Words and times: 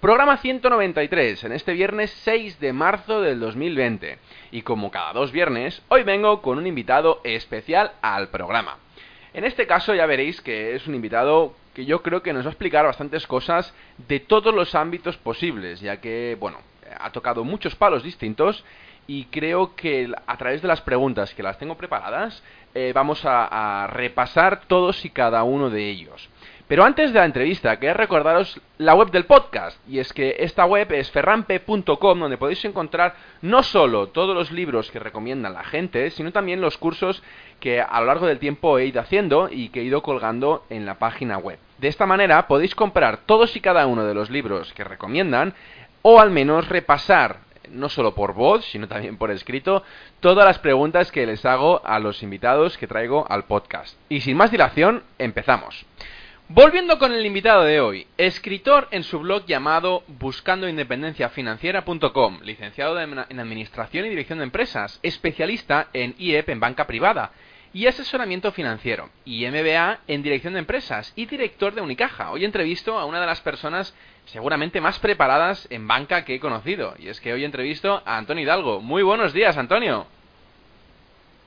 Programa 0.00 0.36
193, 0.36 1.44
en 1.44 1.52
este 1.52 1.72
viernes 1.72 2.10
6 2.22 2.60
de 2.60 2.74
marzo 2.74 3.22
del 3.22 3.40
2020. 3.40 4.18
Y 4.50 4.60
como 4.60 4.90
cada 4.90 5.14
dos 5.14 5.32
viernes, 5.32 5.80
hoy 5.88 6.02
vengo 6.02 6.42
con 6.42 6.58
un 6.58 6.66
invitado 6.66 7.22
especial 7.24 7.92
al 8.02 8.28
programa. 8.28 8.76
En 9.32 9.44
este 9.44 9.66
caso 9.66 9.94
ya 9.94 10.04
veréis 10.04 10.42
que 10.42 10.74
es 10.74 10.86
un 10.86 10.94
invitado 10.94 11.54
que 11.72 11.86
yo 11.86 12.02
creo 12.02 12.22
que 12.22 12.34
nos 12.34 12.44
va 12.44 12.48
a 12.48 12.52
explicar 12.52 12.84
bastantes 12.84 13.26
cosas 13.26 13.72
de 14.06 14.20
todos 14.20 14.54
los 14.54 14.74
ámbitos 14.74 15.16
posibles, 15.16 15.80
ya 15.80 15.98
que, 15.98 16.36
bueno, 16.38 16.58
ha 17.00 17.10
tocado 17.10 17.42
muchos 17.42 17.74
palos 17.74 18.02
distintos 18.02 18.64
y 19.06 19.24
creo 19.26 19.74
que 19.76 20.12
a 20.26 20.36
través 20.36 20.60
de 20.60 20.68
las 20.68 20.82
preguntas 20.82 21.32
que 21.34 21.42
las 21.42 21.58
tengo 21.58 21.74
preparadas 21.76 22.42
eh, 22.74 22.92
vamos 22.94 23.24
a, 23.24 23.84
a 23.84 23.86
repasar 23.86 24.66
todos 24.66 25.06
y 25.06 25.10
cada 25.10 25.42
uno 25.42 25.70
de 25.70 25.88
ellos. 25.88 26.28
Pero 26.68 26.84
antes 26.84 27.12
de 27.12 27.20
la 27.20 27.26
entrevista, 27.26 27.76
quería 27.76 27.94
recordaros 27.94 28.60
la 28.78 28.94
web 28.96 29.12
del 29.12 29.24
podcast. 29.24 29.78
Y 29.88 30.00
es 30.00 30.12
que 30.12 30.36
esta 30.40 30.64
web 30.64 30.90
es 30.92 31.10
ferrampe.com, 31.12 32.18
donde 32.18 32.38
podéis 32.38 32.64
encontrar 32.64 33.14
no 33.40 33.62
solo 33.62 34.08
todos 34.08 34.34
los 34.34 34.50
libros 34.50 34.90
que 34.90 34.98
recomienda 34.98 35.48
la 35.48 35.62
gente, 35.62 36.10
sino 36.10 36.32
también 36.32 36.60
los 36.60 36.76
cursos 36.76 37.22
que 37.60 37.80
a 37.80 38.00
lo 38.00 38.06
largo 38.06 38.26
del 38.26 38.40
tiempo 38.40 38.78
he 38.78 38.86
ido 38.86 39.00
haciendo 39.00 39.48
y 39.48 39.68
que 39.68 39.80
he 39.80 39.84
ido 39.84 40.02
colgando 40.02 40.64
en 40.68 40.86
la 40.86 40.98
página 40.98 41.38
web. 41.38 41.58
De 41.78 41.86
esta 41.86 42.04
manera 42.04 42.48
podéis 42.48 42.74
comprar 42.74 43.18
todos 43.26 43.54
y 43.54 43.60
cada 43.60 43.86
uno 43.86 44.04
de 44.04 44.14
los 44.14 44.28
libros 44.28 44.72
que 44.72 44.82
recomiendan, 44.82 45.54
o 46.02 46.20
al 46.20 46.30
menos 46.30 46.68
repasar 46.68 47.46
no 47.70 47.88
solo 47.88 48.14
por 48.14 48.34
voz, 48.34 48.64
sino 48.64 48.88
también 48.88 49.18
por 49.18 49.30
escrito, 49.30 49.82
todas 50.20 50.44
las 50.44 50.58
preguntas 50.58 51.12
que 51.12 51.26
les 51.26 51.44
hago 51.44 51.84
a 51.84 51.98
los 51.98 52.22
invitados 52.22 52.76
que 52.78 52.86
traigo 52.86 53.26
al 53.28 53.44
podcast. 53.44 53.96
Y 54.08 54.20
sin 54.20 54.36
más 54.36 54.50
dilación, 54.50 55.02
empezamos. 55.18 55.84
Volviendo 56.48 57.00
con 57.00 57.12
el 57.12 57.26
invitado 57.26 57.64
de 57.64 57.80
hoy, 57.80 58.06
escritor 58.18 58.86
en 58.92 59.02
su 59.02 59.18
blog 59.18 59.46
llamado 59.46 60.04
buscandoindependenciafinanciera.com, 60.06 62.38
licenciado 62.44 63.00
en 63.00 63.18
Administración 63.18 64.06
y 64.06 64.10
Dirección 64.10 64.38
de 64.38 64.44
Empresas, 64.44 65.00
especialista 65.02 65.88
en 65.92 66.14
IEP 66.16 66.50
en 66.50 66.60
banca 66.60 66.86
privada 66.86 67.32
y 67.72 67.88
asesoramiento 67.88 68.52
financiero, 68.52 69.10
y 69.24 69.44
MBA 69.44 70.02
en 70.06 70.22
Dirección 70.22 70.52
de 70.52 70.60
Empresas 70.60 71.12
y 71.16 71.26
director 71.26 71.74
de 71.74 71.80
Unicaja. 71.80 72.30
Hoy 72.30 72.44
entrevisto 72.44 72.96
a 72.96 73.06
una 73.06 73.20
de 73.20 73.26
las 73.26 73.40
personas 73.40 73.92
seguramente 74.26 74.80
más 74.80 75.00
preparadas 75.00 75.66
en 75.72 75.88
banca 75.88 76.24
que 76.24 76.36
he 76.36 76.40
conocido, 76.40 76.94
y 77.00 77.08
es 77.08 77.20
que 77.20 77.32
hoy 77.32 77.44
entrevisto 77.44 78.04
a 78.06 78.18
Antonio 78.18 78.44
Hidalgo. 78.44 78.80
Muy 78.80 79.02
buenos 79.02 79.32
días, 79.32 79.56
Antonio. 79.56 80.06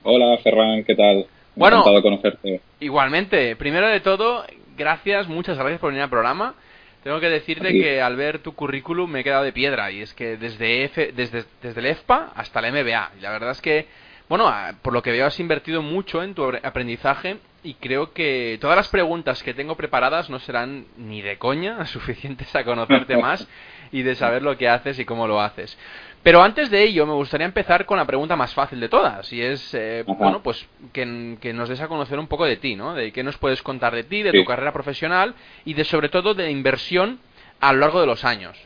Hola, 0.03 0.37
Ferran, 0.39 0.83
¿qué 0.83 0.93
tal? 0.93 1.25
Bueno, 1.55 1.77
Encantado 1.77 2.01
conocerte. 2.01 2.59
Igualmente, 2.81 3.55
primero 3.55 3.87
de 3.87 4.01
todo, 4.01 4.43
gracias, 4.79 5.27
muchas 5.27 5.57
gracias 5.57 5.79
por 5.79 5.91
venir 5.91 6.01
al 6.01 6.09
programa. 6.09 6.55
Tengo 7.03 7.19
que 7.19 7.29
decirte 7.29 7.71
que 7.71 8.01
al 8.01 8.15
ver 8.15 8.39
tu 8.39 8.55
currículum 8.55 9.09
me 9.09 9.19
he 9.19 9.23
quedado 9.23 9.43
de 9.43 9.53
piedra 9.53 9.91
y 9.91 10.01
es 10.01 10.13
que 10.13 10.37
desde, 10.37 10.85
F, 10.85 11.11
desde, 11.13 11.45
desde 11.61 11.79
el 11.79 11.85
EFPA 11.85 12.31
hasta 12.35 12.59
el 12.59 12.73
MBA. 12.73 13.11
Y 13.17 13.21
la 13.21 13.31
verdad 13.31 13.51
es 13.51 13.61
que, 13.61 13.87
bueno, 14.27 14.51
por 14.81 14.93
lo 14.93 15.03
que 15.03 15.11
veo 15.11 15.25
has 15.25 15.39
invertido 15.39 15.81
mucho 15.81 16.23
en 16.23 16.33
tu 16.33 16.43
aprendizaje 16.63 17.37
y 17.63 17.75
creo 17.75 18.13
que 18.13 18.57
todas 18.59 18.75
las 18.75 18.87
preguntas 18.87 19.43
que 19.43 19.53
tengo 19.53 19.75
preparadas 19.75 20.29
no 20.29 20.39
serán 20.39 20.85
ni 20.97 21.21
de 21.21 21.37
coña 21.37 21.85
suficientes 21.85 22.53
a 22.55 22.63
conocerte 22.63 23.17
más 23.21 23.47
y 23.91 24.01
de 24.03 24.15
saber 24.15 24.41
lo 24.41 24.57
que 24.57 24.69
haces 24.69 24.99
y 24.99 25.05
cómo 25.05 25.27
lo 25.27 25.41
haces. 25.41 25.77
Pero 26.21 26.41
antes 26.41 26.69
de 26.69 26.83
ello, 26.83 27.05
me 27.05 27.13
gustaría 27.13 27.45
empezar 27.45 27.85
con 27.85 27.97
la 27.97 28.05
pregunta 28.05 28.35
más 28.35 28.53
fácil 28.53 28.79
de 28.79 28.89
todas, 28.89 29.31
y 29.31 29.41
es, 29.41 29.73
eh, 29.73 30.03
bueno, 30.05 30.41
pues 30.43 30.67
que, 30.91 31.37
que, 31.39 31.53
nos 31.53 31.69
des 31.69 31.79
a 31.79 31.87
conocer 31.87 32.19
un 32.19 32.27
poco 32.27 32.45
de 32.45 32.57
ti, 32.57 32.75
¿no? 32.75 32.93
De 32.93 33.11
qué 33.13 33.23
nos 33.23 33.37
puedes 33.37 33.63
contar 33.63 33.95
de 33.95 34.03
ti, 34.03 34.21
de 34.21 34.31
sí. 34.31 34.37
tu 34.37 34.45
carrera 34.45 34.73
profesional 34.73 35.33
y 35.63 35.73
de 35.75 35.85
sobre 35.85 36.09
todo 36.09 36.33
de 36.33 36.51
inversión 36.51 37.19
a 37.61 37.71
lo 37.71 37.79
largo 37.79 38.01
de 38.01 38.07
los 38.07 38.25
años. 38.25 38.57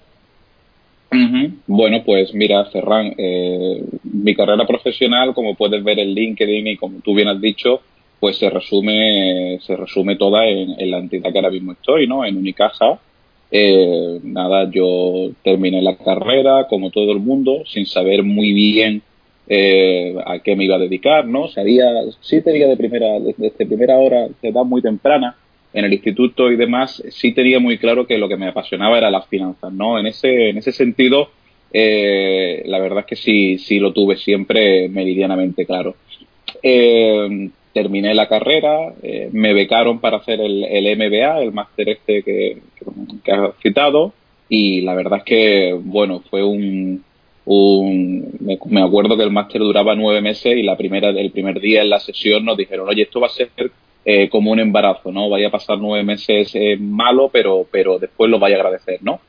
Uh 1.12 1.16
-huh. 1.16 1.54
Bueno, 1.68 2.04
pues 2.04 2.34
mira, 2.34 2.66
Ferran, 2.66 3.14
eh, 3.18 3.84
mi 4.04 4.34
carrera 4.36 4.66
profesional, 4.66 5.36
como 5.36 5.54
puedes 5.54 5.84
ver 5.84 6.00
en 6.00 6.10
LinkedIn 6.10 6.68
y 6.68 6.78
como 6.78 7.02
tú 7.02 7.14
bien 7.14 7.28
has 7.28 7.40
dicho, 7.40 7.82
pues 8.20 8.38
se 8.38 8.50
resume, 8.50 9.60
se 9.62 9.76
resume 9.76 10.16
toda 10.16 10.48
en, 10.48 10.74
en 10.80 10.90
la 10.90 10.98
entidad 10.98 11.32
que 11.32 11.38
ahora 11.38 11.52
mismo 11.52 11.74
estoy, 11.74 12.08
¿no? 12.08 12.26
En 12.26 12.38
Unicaja. 12.38 13.00
Eh, 13.56 14.20
nada, 14.24 14.68
yo 14.72 15.30
terminé 15.44 15.80
la 15.84 15.96
carrera, 15.96 16.66
como 16.68 16.90
todo 16.90 17.12
el 17.12 17.20
mundo, 17.20 17.62
sin 17.68 17.86
saber 17.86 18.24
muy 18.24 18.52
bien 18.52 19.04
eh, 19.48 20.16
a 20.26 20.40
qué 20.40 20.56
me 20.56 20.66
iba 20.66 20.78
a 20.78 20.80
dedicar, 20.80 21.28
¿no? 21.28 21.48
Sabía, 21.50 21.86
sí 22.20 22.42
tenía 22.42 22.68
de 22.68 22.76
primera, 22.76 23.20
desde 23.20 23.68
primera 23.68 24.00
hora, 24.00 24.28
de 24.42 24.50
edad 24.50 24.64
muy 24.64 24.82
temprana, 24.82 25.36
en 25.72 25.86
el 25.86 25.94
instituto 25.94 26.52
y 26.52 26.56
demás, 26.56 27.04
sí 27.10 27.32
tenía 27.32 27.60
muy 27.60 27.78
claro 27.78 28.08
que 28.08 28.18
lo 28.18 28.28
que 28.28 28.38
me 28.38 28.48
apasionaba 28.48 28.98
era 28.98 29.12
las 29.12 29.28
finanzas, 29.28 29.72
¿no? 29.72 30.00
En 30.00 30.08
ese, 30.08 30.50
en 30.50 30.58
ese 30.58 30.72
sentido, 30.72 31.30
eh, 31.72 32.64
la 32.66 32.80
verdad 32.80 33.02
es 33.02 33.06
que 33.06 33.16
sí, 33.16 33.60
sí 33.60 33.78
lo 33.78 33.94
tuve 33.94 34.18
siempre 34.18 34.90
meridianamente 34.90 35.68
claro. 35.68 35.96
Eh, 36.64 37.50
terminé 37.74 38.14
la 38.14 38.28
carrera, 38.30 38.94
eh, 39.02 39.30
me 39.32 39.54
becaron 39.54 40.00
para 40.00 40.18
hacer 40.18 40.40
el, 40.40 40.64
el 40.64 40.96
MBA, 40.96 41.42
el 41.42 41.52
máster 41.52 41.90
este 41.90 42.24
que, 42.24 42.58
has 43.32 43.56
citado, 43.62 44.14
y 44.48 44.82
la 44.82 44.94
verdad 44.94 45.20
es 45.20 45.24
que, 45.26 45.74
bueno, 45.74 46.22
fue 46.30 46.44
un... 46.44 47.04
me 48.70 48.82
acuerdo 48.82 49.18
que 49.18 49.24
el 49.24 49.32
máster 49.32 49.62
duraba 49.62 49.96
nueve 49.96 50.22
meses 50.22 50.56
y 50.56 50.64
la 50.64 50.78
primera, 50.78 51.10
el 51.10 51.32
primer 51.32 51.60
día 51.60 51.82
en 51.82 51.90
la 51.90 52.00
sesión 52.00 52.46
nos 52.46 52.58
dijeron, 52.58 52.88
oye, 52.88 53.04
esto 53.04 53.20
va 53.20 53.28
a 53.28 53.32
ser 53.32 53.50
eh, 54.06 54.30
como 54.30 54.52
un 54.52 54.60
embarazo, 54.60 55.12
¿no? 55.12 55.30
Vaya 55.30 55.48
a 55.48 55.52
pasar 55.52 55.80
nueve 55.80 56.04
meses 56.04 56.52
eh, 56.54 56.78
malo, 56.78 57.30
pero, 57.32 57.66
pero 57.72 57.98
después 57.98 58.30
lo 58.30 58.38
vaya 58.38 58.58
a 58.58 58.60
agradecer, 58.60 59.00
¿no? 59.02 59.22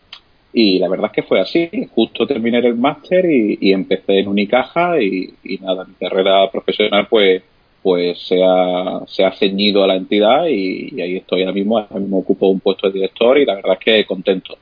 Y 0.53 0.78
la 0.78 0.88
verdad 0.88 1.06
es 1.06 1.12
que 1.12 1.28
fue 1.28 1.41
así. 1.41 1.69
Justo 1.94 2.26
terminé 2.26 2.59
el 2.59 2.76
máster 2.76 3.25
y, 3.25 3.59
y, 3.61 3.72
empecé 3.72 4.21
en 4.21 4.28
Unicaja 4.28 5.00
y, 5.00 5.32
y 5.43 5.59
nada, 5.59 5.84
mi 5.84 5.94
carrera 5.94 6.49
profesional 6.50 7.09
pues 7.09 7.43
pues 7.84 8.19
se 8.19 8.43
ha, 8.43 9.03
se 9.06 9.25
ha 9.27 9.33
ceñido 9.33 9.84
a 9.84 9.87
la 9.87 9.97
entidad 9.97 10.47
y, 10.47 10.99
ahí 11.03 11.17
estoy 11.19 11.43
ahora 11.43 11.53
mismo, 11.53 11.77
ahora 11.77 12.00
mismo 12.00 12.17
ocupo 12.17 12.49
un 12.49 12.59
puesto 12.59 12.87
de 12.87 12.95
director 12.95 13.37
y 13.37 13.45
la 13.45 13.56
verdad 13.56 13.77
es 13.78 13.84
que 13.84 14.06
contento. 14.06 14.56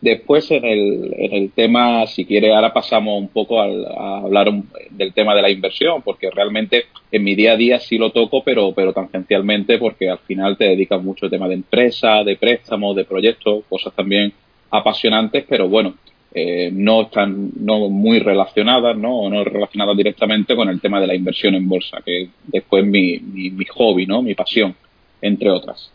Después 0.00 0.50
en 0.50 0.64
el, 0.64 1.14
en 1.18 1.34
el 1.34 1.50
tema, 1.50 2.06
si 2.06 2.24
quiere, 2.24 2.54
ahora 2.54 2.72
pasamos 2.72 3.20
un 3.20 3.28
poco 3.28 3.60
al, 3.60 3.84
a 3.84 4.20
hablar 4.20 4.50
del 4.88 5.12
tema 5.12 5.34
de 5.34 5.42
la 5.42 5.50
inversión, 5.50 6.00
porque 6.00 6.30
realmente 6.30 6.86
en 7.12 7.24
mi 7.24 7.34
día 7.34 7.52
a 7.52 7.56
día 7.58 7.78
sí 7.78 7.98
lo 7.98 8.10
toco, 8.10 8.42
pero, 8.42 8.72
pero 8.72 8.94
tangencialmente, 8.94 9.76
porque 9.76 10.08
al 10.08 10.18
final 10.20 10.56
te 10.56 10.64
dedicas 10.64 11.02
mucho 11.02 11.26
al 11.26 11.30
tema 11.30 11.48
de 11.48 11.54
empresa, 11.54 12.24
de 12.24 12.36
préstamos, 12.36 12.96
de 12.96 13.04
proyectos, 13.04 13.64
cosas 13.68 13.92
también 13.94 14.32
apasionantes, 14.70 15.44
pero 15.46 15.68
bueno, 15.68 15.94
eh, 16.38 16.68
no 16.70 17.04
están 17.04 17.50
no 17.60 17.88
muy 17.88 18.18
relacionadas, 18.18 18.94
¿no? 18.94 19.20
O 19.20 19.30
no 19.30 19.42
relacionadas 19.42 19.96
directamente 19.96 20.54
con 20.54 20.68
el 20.68 20.82
tema 20.82 21.00
de 21.00 21.06
la 21.06 21.14
inversión 21.14 21.54
en 21.54 21.66
bolsa, 21.66 22.02
que 22.04 22.28
después 22.44 22.84
mi, 22.84 23.18
mi, 23.20 23.48
mi 23.48 23.64
hobby, 23.64 24.04
¿no? 24.04 24.20
Mi 24.20 24.34
pasión, 24.34 24.76
entre 25.22 25.50
otras. 25.50 25.90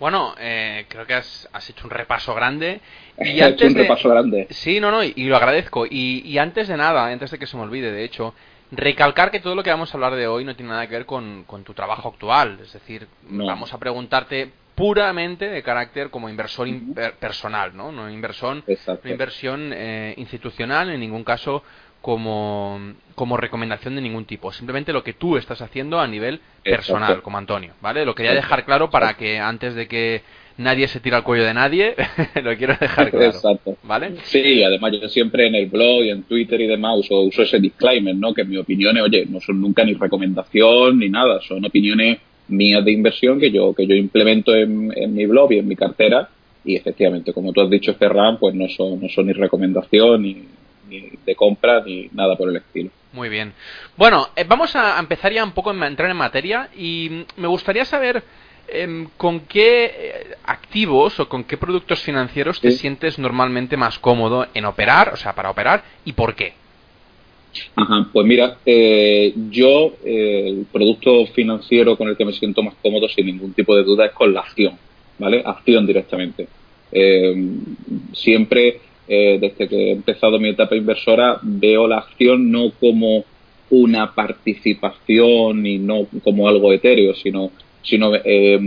Bueno, 0.00 0.34
eh, 0.40 0.86
creo 0.88 1.06
que 1.06 1.12
has, 1.12 1.46
has, 1.52 1.68
hecho 1.68 1.84
un 1.84 1.90
repaso 1.90 2.34
grande. 2.34 2.80
Y 3.18 3.38
He 3.38 3.48
hecho 3.48 3.66
un 3.66 3.74
de... 3.74 3.82
repaso 3.82 4.08
grande. 4.08 4.46
Sí, 4.48 4.80
no, 4.80 4.90
no, 4.90 5.04
y, 5.04 5.12
y 5.14 5.24
lo 5.24 5.36
agradezco. 5.36 5.84
Y, 5.84 6.22
y, 6.24 6.38
antes 6.38 6.68
de 6.68 6.78
nada, 6.78 7.06
antes 7.08 7.30
de 7.30 7.38
que 7.38 7.46
se 7.46 7.58
me 7.58 7.64
olvide, 7.64 7.92
de 7.92 8.04
hecho, 8.04 8.34
recalcar 8.70 9.30
que 9.30 9.40
todo 9.40 9.54
lo 9.54 9.62
que 9.62 9.68
vamos 9.68 9.92
a 9.92 9.98
hablar 9.98 10.14
de 10.16 10.26
hoy 10.26 10.46
no 10.46 10.56
tiene 10.56 10.70
nada 10.70 10.86
que 10.86 10.94
ver 10.94 11.04
con, 11.04 11.44
con 11.44 11.64
tu 11.64 11.74
trabajo 11.74 12.08
actual. 12.08 12.60
Es 12.62 12.72
decir, 12.72 13.06
no. 13.28 13.44
vamos 13.44 13.74
a 13.74 13.78
preguntarte 13.78 14.52
puramente 14.74 15.48
de 15.48 15.62
carácter 15.62 16.10
como 16.10 16.28
inversor 16.28 16.66
in 16.68 16.94
personal, 17.20 17.76
¿no? 17.76 17.92
No 17.92 18.10
inversión, 18.10 18.64
no 18.66 19.10
inversión 19.10 19.70
eh, 19.74 20.14
institucional, 20.16 20.90
en 20.90 21.00
ningún 21.00 21.24
caso 21.24 21.62
como, 22.00 22.80
como 23.14 23.36
recomendación 23.36 23.94
de 23.94 24.00
ningún 24.00 24.24
tipo. 24.24 24.52
Simplemente 24.52 24.92
lo 24.92 25.04
que 25.04 25.14
tú 25.14 25.36
estás 25.36 25.62
haciendo 25.62 26.00
a 26.00 26.06
nivel 26.06 26.40
personal, 26.62 27.10
Exacto. 27.10 27.22
como 27.22 27.38
Antonio, 27.38 27.74
¿vale? 27.80 28.04
Lo 28.04 28.14
quería 28.14 28.34
dejar 28.34 28.64
claro 28.64 28.90
para 28.90 29.14
que 29.14 29.38
antes 29.38 29.74
de 29.74 29.86
que 29.86 30.22
nadie 30.58 30.88
se 30.88 31.00
tire 31.00 31.16
al 31.16 31.22
cuello 31.22 31.44
de 31.44 31.54
nadie, 31.54 31.94
lo 32.42 32.56
quiero 32.56 32.76
dejar 32.78 33.10
claro. 33.10 33.26
Exacto. 33.26 33.76
¿Vale? 33.82 34.16
Sí, 34.24 34.62
además 34.62 34.92
yo 35.00 35.08
siempre 35.08 35.46
en 35.46 35.54
el 35.54 35.66
blog 35.66 36.04
y 36.04 36.10
en 36.10 36.24
Twitter 36.24 36.60
y 36.60 36.66
demás 36.66 36.98
uso, 36.98 37.20
uso 37.20 37.42
ese 37.42 37.58
disclaimer, 37.60 38.14
¿no? 38.16 38.34
Que 38.34 38.44
mis 38.44 38.58
opiniones, 38.58 39.02
oye, 39.02 39.24
no 39.26 39.40
son 39.40 39.60
nunca 39.60 39.84
ni 39.84 39.94
recomendación 39.94 40.98
ni 40.98 41.08
nada, 41.08 41.40
son 41.42 41.64
opiniones 41.64 42.18
mías 42.52 42.84
de 42.84 42.92
inversión 42.92 43.40
que 43.40 43.50
yo 43.50 43.74
que 43.74 43.86
yo 43.86 43.94
implemento 43.94 44.54
en, 44.54 44.92
en 44.96 45.14
mi 45.14 45.26
blog 45.26 45.52
y 45.52 45.58
en 45.58 45.68
mi 45.68 45.76
cartera 45.76 46.28
y 46.64 46.76
efectivamente, 46.76 47.32
como 47.32 47.52
tú 47.52 47.60
has 47.60 47.70
dicho, 47.70 47.94
Ferran, 47.94 48.38
pues 48.38 48.54
no 48.54 48.68
son, 48.68 49.00
no 49.00 49.08
son 49.08 49.26
ni 49.26 49.32
recomendación, 49.32 50.22
ni, 50.22 50.48
de 51.24 51.34
compra, 51.34 51.82
ni 51.84 52.08
nada 52.12 52.36
por 52.36 52.50
el 52.50 52.56
estilo. 52.56 52.90
Muy 53.12 53.30
bien. 53.30 53.54
Bueno, 53.96 54.28
eh, 54.36 54.44
vamos 54.46 54.76
a 54.76 54.98
empezar 54.98 55.32
ya 55.32 55.42
un 55.42 55.52
poco 55.52 55.70
a 55.70 55.86
entrar 55.86 56.10
en 56.10 56.16
materia 56.16 56.68
y 56.76 57.24
me 57.36 57.48
gustaría 57.48 57.86
saber 57.86 58.22
em, 58.68 59.08
con 59.16 59.40
qué 59.40 59.84
eh, 59.86 60.34
activos 60.44 61.18
o 61.18 61.28
con 61.28 61.44
qué 61.44 61.56
productos 61.56 62.02
financieros 62.02 62.60
te 62.60 62.72
sientes 62.72 63.18
normalmente 63.18 63.76
más 63.78 63.98
cómodo 63.98 64.46
en 64.52 64.66
operar, 64.66 65.14
o 65.14 65.16
sea, 65.16 65.34
para 65.34 65.50
operar, 65.50 65.82
y 66.04 66.12
por 66.12 66.34
qué. 66.34 66.54
Ajá, 67.76 68.08
pues 68.12 68.26
mira, 68.26 68.58
eh, 68.64 69.34
yo 69.50 69.94
el 70.04 70.66
producto 70.72 71.26
financiero 71.26 71.96
con 71.96 72.08
el 72.08 72.16
que 72.16 72.24
me 72.24 72.32
siento 72.32 72.62
más 72.62 72.74
cómodo 72.82 73.08
sin 73.08 73.26
ningún 73.26 73.52
tipo 73.52 73.76
de 73.76 73.84
duda 73.84 74.06
es 74.06 74.12
con 74.12 74.32
la 74.32 74.40
acción, 74.40 74.74
¿vale? 75.18 75.42
Acción 75.44 75.86
directamente. 75.86 76.48
siempre 78.12 78.80
eh, 79.08 79.38
desde 79.40 79.68
que 79.68 79.88
he 79.88 79.90
empezado 79.92 80.38
mi 80.38 80.50
etapa 80.50 80.76
inversora, 80.76 81.38
veo 81.42 81.86
la 81.86 81.98
acción 81.98 82.50
no 82.50 82.70
como 82.80 83.24
una 83.70 84.14
participación 84.14 85.66
y 85.66 85.78
no 85.78 86.06
como 86.22 86.48
algo 86.48 86.72
etéreo, 86.72 87.14
sino, 87.14 87.50
sino 87.82 88.12
eh, 88.14 88.58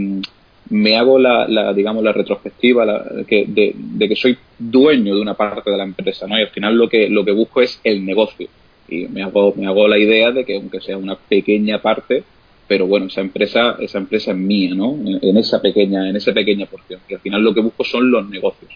me 0.70 0.98
hago 0.98 1.20
la, 1.20 1.74
digamos, 1.74 2.04
la 2.04 2.12
retrospectiva 2.12 2.86
de, 2.86 4.08
que 4.08 4.16
soy 4.16 4.38
dueño 4.58 5.16
de 5.16 5.22
una 5.22 5.36
parte 5.36 5.70
de 5.72 5.78
la 5.78 5.84
empresa, 5.84 6.28
¿no? 6.28 6.38
Y 6.38 6.42
al 6.42 6.50
final 6.50 6.76
lo 6.76 6.90
que, 6.90 7.10
lo 7.10 7.24
que 7.24 7.32
busco 7.32 7.62
es 7.62 7.80
el 7.84 8.06
negocio. 8.06 8.48
Y 8.88 9.08
me 9.08 9.24
hago, 9.24 9.54
me 9.56 9.68
hago 9.68 9.88
la 9.88 9.98
idea 9.98 10.32
de 10.32 10.46
que 10.46 10.56
aunque 10.56 10.82
sea 10.82 10.98
una 10.98 11.16
pequeña 11.16 11.82
parte, 11.82 12.24
pero 12.68 12.88
bueno, 12.88 13.08
esa 13.08 13.22
empresa, 13.22 13.78
esa 13.80 13.98
empresa 13.98 14.32
es 14.32 14.38
mía, 14.38 14.74
¿no? 14.74 14.96
En, 15.22 15.38
esa 15.38 15.62
pequeña, 15.62 16.10
en 16.10 16.16
esa 16.16 16.34
pequeña 16.34 16.66
porción. 16.66 17.00
Y 17.08 17.14
al 17.14 17.20
final 17.20 17.44
lo 17.44 17.54
que 17.54 17.62
busco 17.62 17.84
son 17.84 18.12
los 18.12 18.28
negocios 18.30 18.72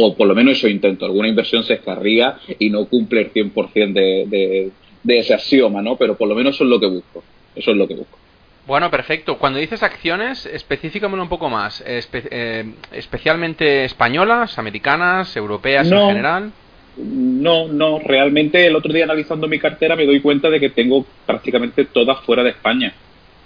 o 0.00 0.14
por 0.14 0.28
lo 0.28 0.34
menos 0.34 0.56
eso 0.56 0.68
intento. 0.68 1.04
Alguna 1.04 1.28
inversión 1.28 1.64
se 1.64 1.74
escarría 1.74 2.36
y 2.58 2.70
no 2.70 2.86
cumple 2.86 3.20
el 3.22 3.32
100% 3.32 3.92
de, 3.92 4.70
de, 5.02 5.18
ese 5.18 5.34
axioma, 5.34 5.82
¿no? 5.82 5.96
Pero 5.96 6.16
por 6.16 6.28
lo 6.28 6.36
menos 6.36 6.54
eso 6.54 6.64
es 6.64 6.70
lo 6.70 6.78
que 6.78 6.86
busco. 6.86 7.24
Eso 7.56 7.72
es 7.72 7.76
lo 7.76 7.88
que 7.88 7.94
busco. 7.94 8.16
Bueno, 8.66 8.90
perfecto. 8.90 9.38
Cuando 9.38 9.58
dices 9.58 9.82
acciones, 9.82 10.46
específicamelo 10.46 11.20
un 11.20 11.28
poco 11.28 11.48
más. 11.48 11.82
Eh, 11.84 12.72
¿Especialmente 12.92 13.84
españolas, 13.84 14.56
americanas, 14.58 15.36
europeas 15.36 15.90
en 15.90 15.98
general? 15.98 16.52
No, 16.98 17.68
no. 17.68 17.98
Realmente 17.98 18.66
el 18.66 18.76
otro 18.76 18.92
día 18.92 19.04
analizando 19.04 19.48
mi 19.48 19.58
cartera 19.58 19.96
me 19.96 20.06
doy 20.06 20.20
cuenta 20.20 20.50
de 20.50 20.60
que 20.60 20.70
tengo 20.70 21.04
prácticamente 21.26 21.84
todas 21.86 22.20
fuera 22.24 22.42
de 22.42 22.50
España. 22.50 22.92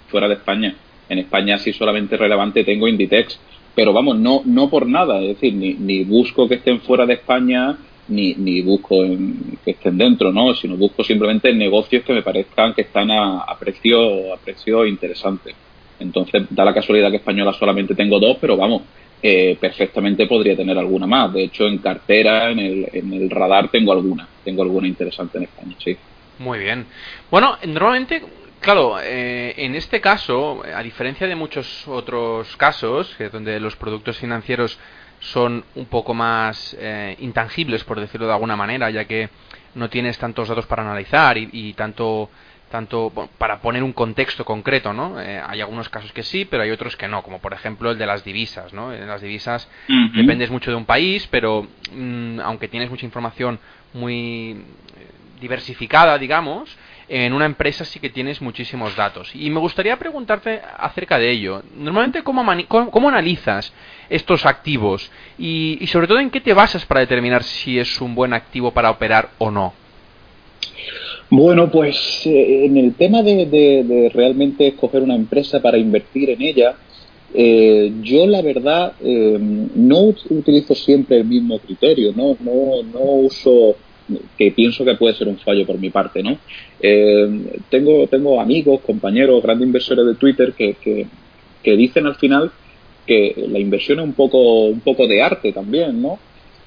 Fuera 0.09 0.27
de 0.27 0.35
España. 0.35 0.75
En 1.09 1.19
España 1.19 1.57
sí 1.57 1.73
solamente 1.73 2.17
relevante 2.17 2.63
tengo 2.63 2.87
Inditex 2.87 3.39
pero 3.75 3.93
vamos, 3.93 4.17
no, 4.17 4.41
no 4.45 4.69
por 4.69 4.87
nada, 4.87 5.21
es 5.21 5.29
decir, 5.29 5.53
ni, 5.55 5.73
ni 5.73 6.03
busco 6.03 6.47
que 6.47 6.55
estén 6.55 6.79
fuera 6.81 7.05
de 7.05 7.15
España, 7.15 7.75
ni, 8.07 8.35
ni 8.35 8.61
busco 8.61 9.03
que 9.63 9.71
estén 9.71 9.97
dentro, 9.97 10.31
¿no? 10.31 10.53
Sino 10.53 10.77
busco 10.77 11.03
simplemente 11.03 11.53
negocios 11.53 12.03
que 12.03 12.13
me 12.13 12.21
parezcan 12.21 12.73
que 12.73 12.83
están 12.83 13.09
a, 13.09 13.39
a 13.39 13.57
precio, 13.57 14.33
a 14.33 14.37
precio 14.37 14.85
interesante. 14.85 15.55
Entonces, 15.99 16.43
da 16.49 16.65
la 16.65 16.73
casualidad 16.73 17.09
que 17.09 17.17
española 17.17 17.53
solamente 17.53 17.95
tengo 17.95 18.19
dos, 18.19 18.37
pero 18.39 18.57
vamos, 18.57 18.83
eh, 19.23 19.57
perfectamente 19.59 20.27
podría 20.27 20.55
tener 20.55 20.77
alguna 20.77 21.07
más. 21.07 21.33
De 21.33 21.45
hecho, 21.45 21.65
en 21.65 21.79
cartera, 21.79 22.51
en 22.51 22.59
el, 22.59 22.89
en 22.93 23.13
el 23.13 23.29
radar 23.29 23.69
tengo 23.69 23.93
alguna, 23.93 24.27
tengo 24.43 24.61
alguna 24.61 24.87
interesante 24.87 25.37
en 25.39 25.45
España, 25.45 25.75
sí. 25.83 25.97
Muy 26.39 26.59
bien. 26.59 26.85
Bueno, 27.31 27.57
normalmente 27.65 28.21
Claro, 28.63 28.97
eh, 29.01 29.53
en 29.57 29.75
este 29.75 29.99
caso, 29.99 30.63
a 30.73 30.81
diferencia 30.81 31.27
de 31.27 31.35
muchos 31.35 31.85
otros 31.85 32.55
casos, 32.55 33.13
que 33.17 33.27
donde 33.27 33.59
los 33.59 33.75
productos 33.75 34.17
financieros 34.17 34.79
son 35.19 35.65
un 35.75 35.85
poco 35.87 36.13
más 36.13 36.73
eh, 36.79 37.17
intangibles, 37.19 37.83
por 37.83 37.99
decirlo 37.99 38.27
de 38.27 38.31
alguna 38.31 38.55
manera, 38.55 38.89
ya 38.89 39.03
que 39.03 39.29
no 39.75 39.89
tienes 39.89 40.17
tantos 40.17 40.47
datos 40.47 40.65
para 40.65 40.81
analizar 40.81 41.37
y, 41.37 41.73
tanto 41.73 42.29
tanto 42.73 43.13
para 43.37 43.59
poner 43.59 43.83
un 43.83 43.93
contexto 43.93 44.43
concreto, 44.43 44.93
¿no? 44.93 45.21
Eh, 45.21 45.39
hay 45.45 45.61
algunos 45.61 45.89
casos 45.89 46.11
que 46.11 46.23
sí, 46.23 46.43
pero 46.43 46.63
hay 46.63 46.71
otros 46.71 46.97
que 46.97 47.07
no, 47.07 47.21
como 47.21 47.37
por 47.37 47.53
ejemplo 47.53 47.91
el 47.91 47.99
de 47.99 48.07
las 48.07 48.23
divisas, 48.23 48.73
¿no? 48.73 48.91
En 48.91 49.05
las 49.07 49.21
divisas 49.21 49.69
dependes 50.15 50.49
mucho 50.49 50.71
de 50.71 50.77
un 50.77 50.85
país, 50.85 51.27
pero 51.29 51.67
mm, 51.91 52.39
aunque 52.39 52.67
tienes 52.67 52.89
mucha 52.89 53.05
información 53.05 53.59
muy 53.93 54.65
diversificada, 55.39 56.17
digamos, 56.17 56.75
en 57.07 57.33
una 57.33 57.45
empresa 57.45 57.85
sí 57.85 57.99
que 57.99 58.09
tienes 58.09 58.41
muchísimos 58.41 58.95
datos. 58.95 59.29
Y 59.35 59.51
me 59.51 59.59
gustaría 59.59 59.99
preguntarte 59.99 60.59
acerca 60.79 61.19
de 61.19 61.29
ello. 61.29 61.61
Normalmente, 61.75 62.23
¿cómo, 62.23 62.43
cómo, 62.67 63.09
analizas 63.09 63.71
estos 64.09 64.47
activos? 64.47 65.11
Y, 65.37 65.85
sobre 65.91 66.07
todo, 66.07 66.17
¿en 66.17 66.31
qué 66.31 66.41
te 66.41 66.55
basas 66.55 66.87
para 66.87 67.01
determinar 67.01 67.43
si 67.43 67.77
es 67.77 68.01
un 68.01 68.15
buen 68.15 68.33
activo 68.33 68.71
para 68.71 68.89
operar 68.89 69.29
o 69.37 69.51
no? 69.51 69.75
Bueno, 71.35 71.71
pues 71.71 72.21
eh, 72.27 72.65
en 72.65 72.77
el 72.77 72.93
tema 72.93 73.23
de, 73.23 74.11
realmente 74.13 74.67
escoger 74.67 75.01
una 75.01 75.15
empresa 75.15 75.59
para 75.63 75.79
invertir 75.79 76.29
en 76.29 76.43
ella, 76.43 76.75
eh, 77.33 77.91
yo 78.03 78.27
la 78.27 78.43
verdad 78.43 78.93
eh, 79.03 79.39
no 79.39 80.13
utilizo 80.29 80.75
siempre 80.75 81.17
el 81.17 81.25
mismo 81.25 81.57
criterio, 81.57 82.13
no, 82.15 82.37
no, 82.39 82.83
no 82.83 82.99
uso 82.99 83.75
que 84.37 84.51
pienso 84.51 84.85
que 84.85 84.93
puede 84.93 85.15
ser 85.15 85.27
un 85.27 85.39
fallo 85.39 85.65
por 85.65 85.79
mi 85.79 85.89
parte, 85.89 86.21
¿no? 86.21 86.37
Tengo, 87.67 88.05
tengo 88.05 88.39
amigos, 88.39 88.81
compañeros, 88.81 89.41
grandes 89.41 89.65
inversores 89.65 90.05
de 90.05 90.13
Twitter 90.13 90.53
que, 90.53 90.75
que, 91.63 91.75
dicen 91.75 92.05
al 92.05 92.15
final 92.15 92.51
que 93.07 93.33
la 93.49 93.57
inversión 93.57 93.97
es 93.97 94.05
un 94.05 94.13
poco, 94.13 94.65
un 94.65 94.81
poco 94.81 95.07
de 95.07 95.23
arte 95.23 95.51
también, 95.51 95.99
¿no? 95.99 96.19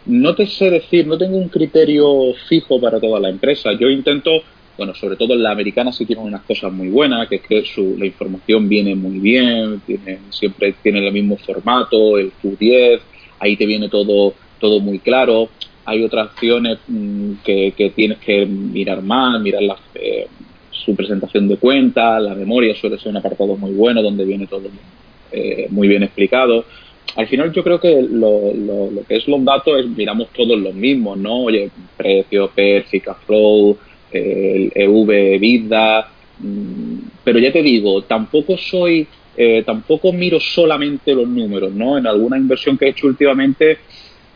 No 0.06 0.36
te 0.36 0.46
sé 0.46 0.70
decir, 0.70 1.06
no 1.06 1.18
tengo 1.18 1.36
un 1.36 1.48
criterio 1.48 2.32
fijo 2.48 2.80
para 2.80 3.00
toda 3.00 3.18
la 3.18 3.28
empresa. 3.28 3.72
Yo 3.72 3.88
intento, 3.88 4.30
bueno, 4.76 4.94
sobre 4.94 5.16
todo 5.16 5.34
en 5.34 5.42
la 5.42 5.52
americana 5.52 5.92
sí 5.92 6.04
tienen 6.06 6.24
unas 6.24 6.42
cosas 6.42 6.72
muy 6.72 6.88
buenas, 6.88 7.28
que 7.28 7.36
es 7.36 7.42
que 7.42 7.64
su, 7.64 7.96
la 7.98 8.06
información 8.06 8.68
viene 8.68 8.94
muy 8.94 9.18
bien, 9.18 9.80
tiene, 9.86 10.18
siempre 10.30 10.74
tiene 10.82 11.06
el 11.06 11.12
mismo 11.12 11.36
formato, 11.36 12.18
el 12.18 12.32
Q10, 12.42 13.00
ahí 13.38 13.56
te 13.56 13.66
viene 13.66 13.88
todo, 13.88 14.34
todo 14.60 14.80
muy 14.80 14.98
claro 14.98 15.48
hay 15.86 16.02
otras 16.02 16.26
acciones 16.30 16.78
mm, 16.88 17.34
que, 17.44 17.92
tienes 17.94 18.18
que 18.18 18.44
mirar 18.44 19.02
más, 19.02 19.40
mirar 19.40 19.62
eh, 19.94 20.26
su 20.70 20.94
presentación 20.94 21.48
de 21.48 21.56
cuentas, 21.56 22.20
la 22.22 22.34
memoria 22.34 22.74
suele 22.74 22.98
ser 22.98 23.08
un 23.08 23.16
apartado 23.16 23.56
muy 23.56 23.72
bueno 23.72 24.02
donde 24.02 24.24
viene 24.24 24.46
todo 24.46 24.68
eh, 25.32 25.68
muy 25.70 25.88
bien 25.88 26.02
explicado. 26.02 26.64
Al 27.14 27.28
final 27.28 27.52
yo 27.52 27.62
creo 27.62 27.80
que 27.80 28.02
lo, 28.02 28.52
lo, 28.52 29.02
que 29.08 29.16
es 29.16 29.28
los 29.28 29.42
datos 29.44 29.78
es 29.78 29.86
miramos 29.86 30.28
todos 30.36 30.58
los 30.58 30.74
mismos, 30.74 31.16
¿no? 31.16 31.44
Oye, 31.44 31.70
precio, 31.96 32.50
PER, 32.52 32.84
Flow, 33.24 33.78
el 34.10 34.72
EV, 34.74 35.38
vida, 35.38 36.08
mm, 36.38 36.98
pero 37.24 37.38
ya 37.38 37.52
te 37.52 37.62
digo, 37.62 38.02
tampoco 38.02 38.56
soy, 38.56 39.06
eh, 39.36 39.62
tampoco 39.64 40.12
miro 40.12 40.40
solamente 40.40 41.14
los 41.14 41.28
números, 41.28 41.72
¿no? 41.72 41.98
En 41.98 42.06
alguna 42.06 42.36
inversión 42.36 42.78
que 42.78 42.86
he 42.86 42.88
hecho 42.90 43.06
últimamente 43.06 43.78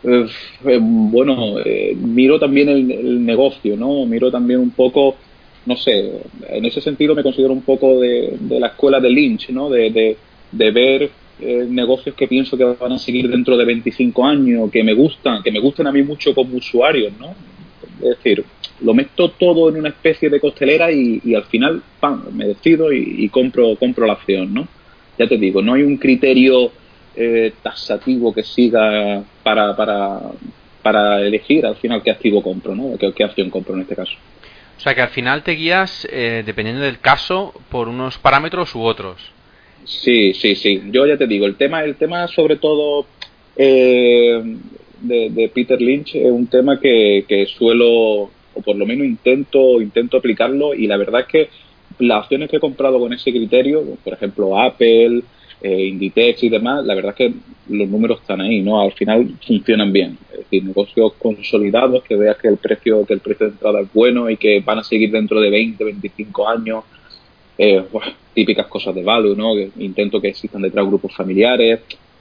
eh, 0.03 0.27
eh, 0.65 0.79
bueno, 0.81 1.59
eh, 1.65 1.95
miro 1.95 2.39
también 2.39 2.69
el, 2.69 3.25
negocio, 3.25 3.77
¿no? 3.77 4.07
Miro 4.07 4.31
también 4.31 4.61
un 4.61 4.71
poco, 4.71 5.17
no 5.67 5.77
sé, 5.77 6.23
en 6.49 6.65
ese 6.65 6.81
sentido 6.81 7.15
me 7.15 7.23
considero 7.23 7.53
un 7.53 7.63
poco 7.63 8.01
de, 8.01 8.37
la 8.49 8.69
escuela 8.69 8.99
de 8.99 9.11
Lynch, 9.11 9.51
¿no? 9.51 9.69
De, 9.69 10.17
de, 10.53 10.71
ver 10.71 11.11
negocios 11.69 12.15
que 12.15 12.29
pienso 12.29 12.57
que 12.57 12.65
van 12.65 12.93
a 12.93 12.99
seguir 12.99 13.29
dentro 13.31 13.57
de 13.57 13.65
25 13.65 14.25
años, 14.25 14.71
que 14.71 14.85
me 14.85 14.93
gustan, 14.93 15.43
que 15.43 15.51
me 15.51 15.61
gustan 15.61 15.87
a 15.87 15.93
mí 15.93 16.03
mucho 16.03 16.35
como 16.35 16.57
usuario, 16.57 17.11
¿no? 17.19 17.35
Es 18.03 18.17
decir, 18.17 18.45
lo 18.83 18.95
meto 18.95 19.31
todo 19.31 19.69
en 19.69 19.77
una 19.77 19.91
especie 19.91 20.31
de 20.31 20.41
costelera 20.41 20.91
y, 20.91 21.35
al 21.35 21.45
final, 21.45 21.83
¡pam!, 22.01 22.25
me 22.33 22.47
decido 22.47 22.93
y, 22.93 23.25
y, 23.25 23.29
compro, 23.29 23.77
compro 23.77 24.07
la 24.07 24.15
acción, 24.15 24.53
¿no? 24.53 24.67
Ya 25.19 25.29
te 25.29 25.37
digo, 25.37 25.63
no 25.63 25.75
hay 25.75 25.83
un 25.83 25.97
criterio 25.99 26.73
eh, 27.17 27.53
tasativo 27.63 28.33
que 28.33 28.45
siga 28.45 29.23
para, 29.43 29.77
para, 29.77 30.21
para 30.81 31.21
elegir 31.21 31.67
al 31.67 31.77
final 31.77 32.03
qué 32.03 32.13
activo 32.13 32.41
compro, 32.41 32.75
¿no? 32.75 32.97
¿Qué, 32.97 33.25
acción 33.25 33.51
compro 33.51 33.75
en 33.75 33.83
este 33.83 33.97
caso. 33.97 34.13
O 34.79 34.81
sea 34.81 34.95
que 34.95 35.03
al 35.03 35.09
final 35.09 35.43
te 35.43 35.53
guías, 35.53 36.07
eh, 36.11 36.43
dependiendo 36.47 36.83
del 36.83 37.01
caso, 37.01 37.53
por 37.69 37.89
unos 37.89 38.17
parámetros 38.17 38.75
u 38.75 38.83
otros. 38.83 39.21
Sí, 39.85 40.33
sí, 40.35 40.55
sí. 40.55 40.83
Yo 40.93 41.05
ya 41.05 41.17
te 41.17 41.27
digo, 41.27 41.47
el 41.47 41.57
tema, 41.57 41.83
el 41.83 41.97
tema 41.97 42.29
sobre 42.29 42.57
todo 42.57 43.07
eh, 43.57 44.41
de, 45.01 45.51
Peter 45.53 45.81
Lynch 45.83 46.15
es 46.15 46.31
un 46.31 46.47
tema 46.47 46.79
que, 46.79 47.25
que 47.29 47.47
suelo, 47.47 48.31
o 48.55 48.63
por 48.63 48.77
lo 48.77 48.87
menos 48.87 49.07
intento, 49.07 49.81
intento 49.81 50.17
aplicarlo 50.17 50.75
y 50.75 50.87
la 50.87 50.97
verdad 50.97 51.23
es 51.23 51.27
que 51.27 51.49
las 51.99 52.23
acciones 52.23 52.49
que 52.49 52.57
he 52.57 52.61
comprado 52.61 52.99
con 52.99 53.13
ese 53.13 53.31
criterio, 53.31 53.83
por 54.03 54.13
ejemplo 54.15 54.59
Apple, 54.59 55.23
eh, 55.63 55.87
Inditex 55.87 56.43
y 56.45 56.49
demás, 56.49 56.85
la 56.87 56.95
verdad 56.95 57.15
es 57.17 57.17
que 57.17 57.35
los 57.69 57.89
números 57.89 58.21
están 58.21 58.41
ahí, 58.41 58.63
¿no? 58.63 58.81
Al 58.81 58.93
final 58.93 59.35
funcionan 59.47 59.93
bien. 59.93 60.17
Es 60.33 60.39
decir, 60.39 60.65
negocios 60.65 61.13
consolidados, 61.19 62.03
que 62.05 62.17
veas 62.17 62.39
que 62.39 62.49
el 62.49 62.57
precio, 62.57 63.05
que 63.05 63.15
el 63.15 63.21
precio 63.21 63.47
de 63.47 63.53
entrada 63.53 63.81
es 63.83 63.93
bueno 63.93 64.31
y 64.31 64.37
que 64.39 64.61
van 64.61 64.79
a 64.79 64.85
seguir 64.85 65.11
dentro 65.11 65.41
de 65.41 65.51
20, 65.51 65.85
25 65.85 66.49
años. 66.49 66.85
Eh, 67.59 67.83
típicas 68.33 68.67
cosas 68.69 68.95
de 68.95 69.03
value, 69.03 69.37
¿no? 69.37 69.55
Que 69.55 69.71
intento 69.81 70.21
que 70.21 70.29
existan 70.29 70.63
detrás 70.63 70.87
grupos 70.87 71.15
familiares. 71.15 71.81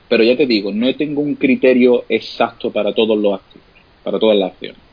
Pero 0.10 0.24
ya 0.24 0.36
te 0.36 0.46
digo, 0.46 0.74
no 0.74 0.94
tengo 0.96 1.22
un 1.22 1.36
criterio 1.36 2.04
exacto 2.10 2.72
para 2.72 2.94
todos 2.94 3.18
los 3.18 3.36
activos, 3.36 3.68
para 4.04 4.20
todas 4.20 4.38
las 4.38 4.52
acciones. 4.52 4.89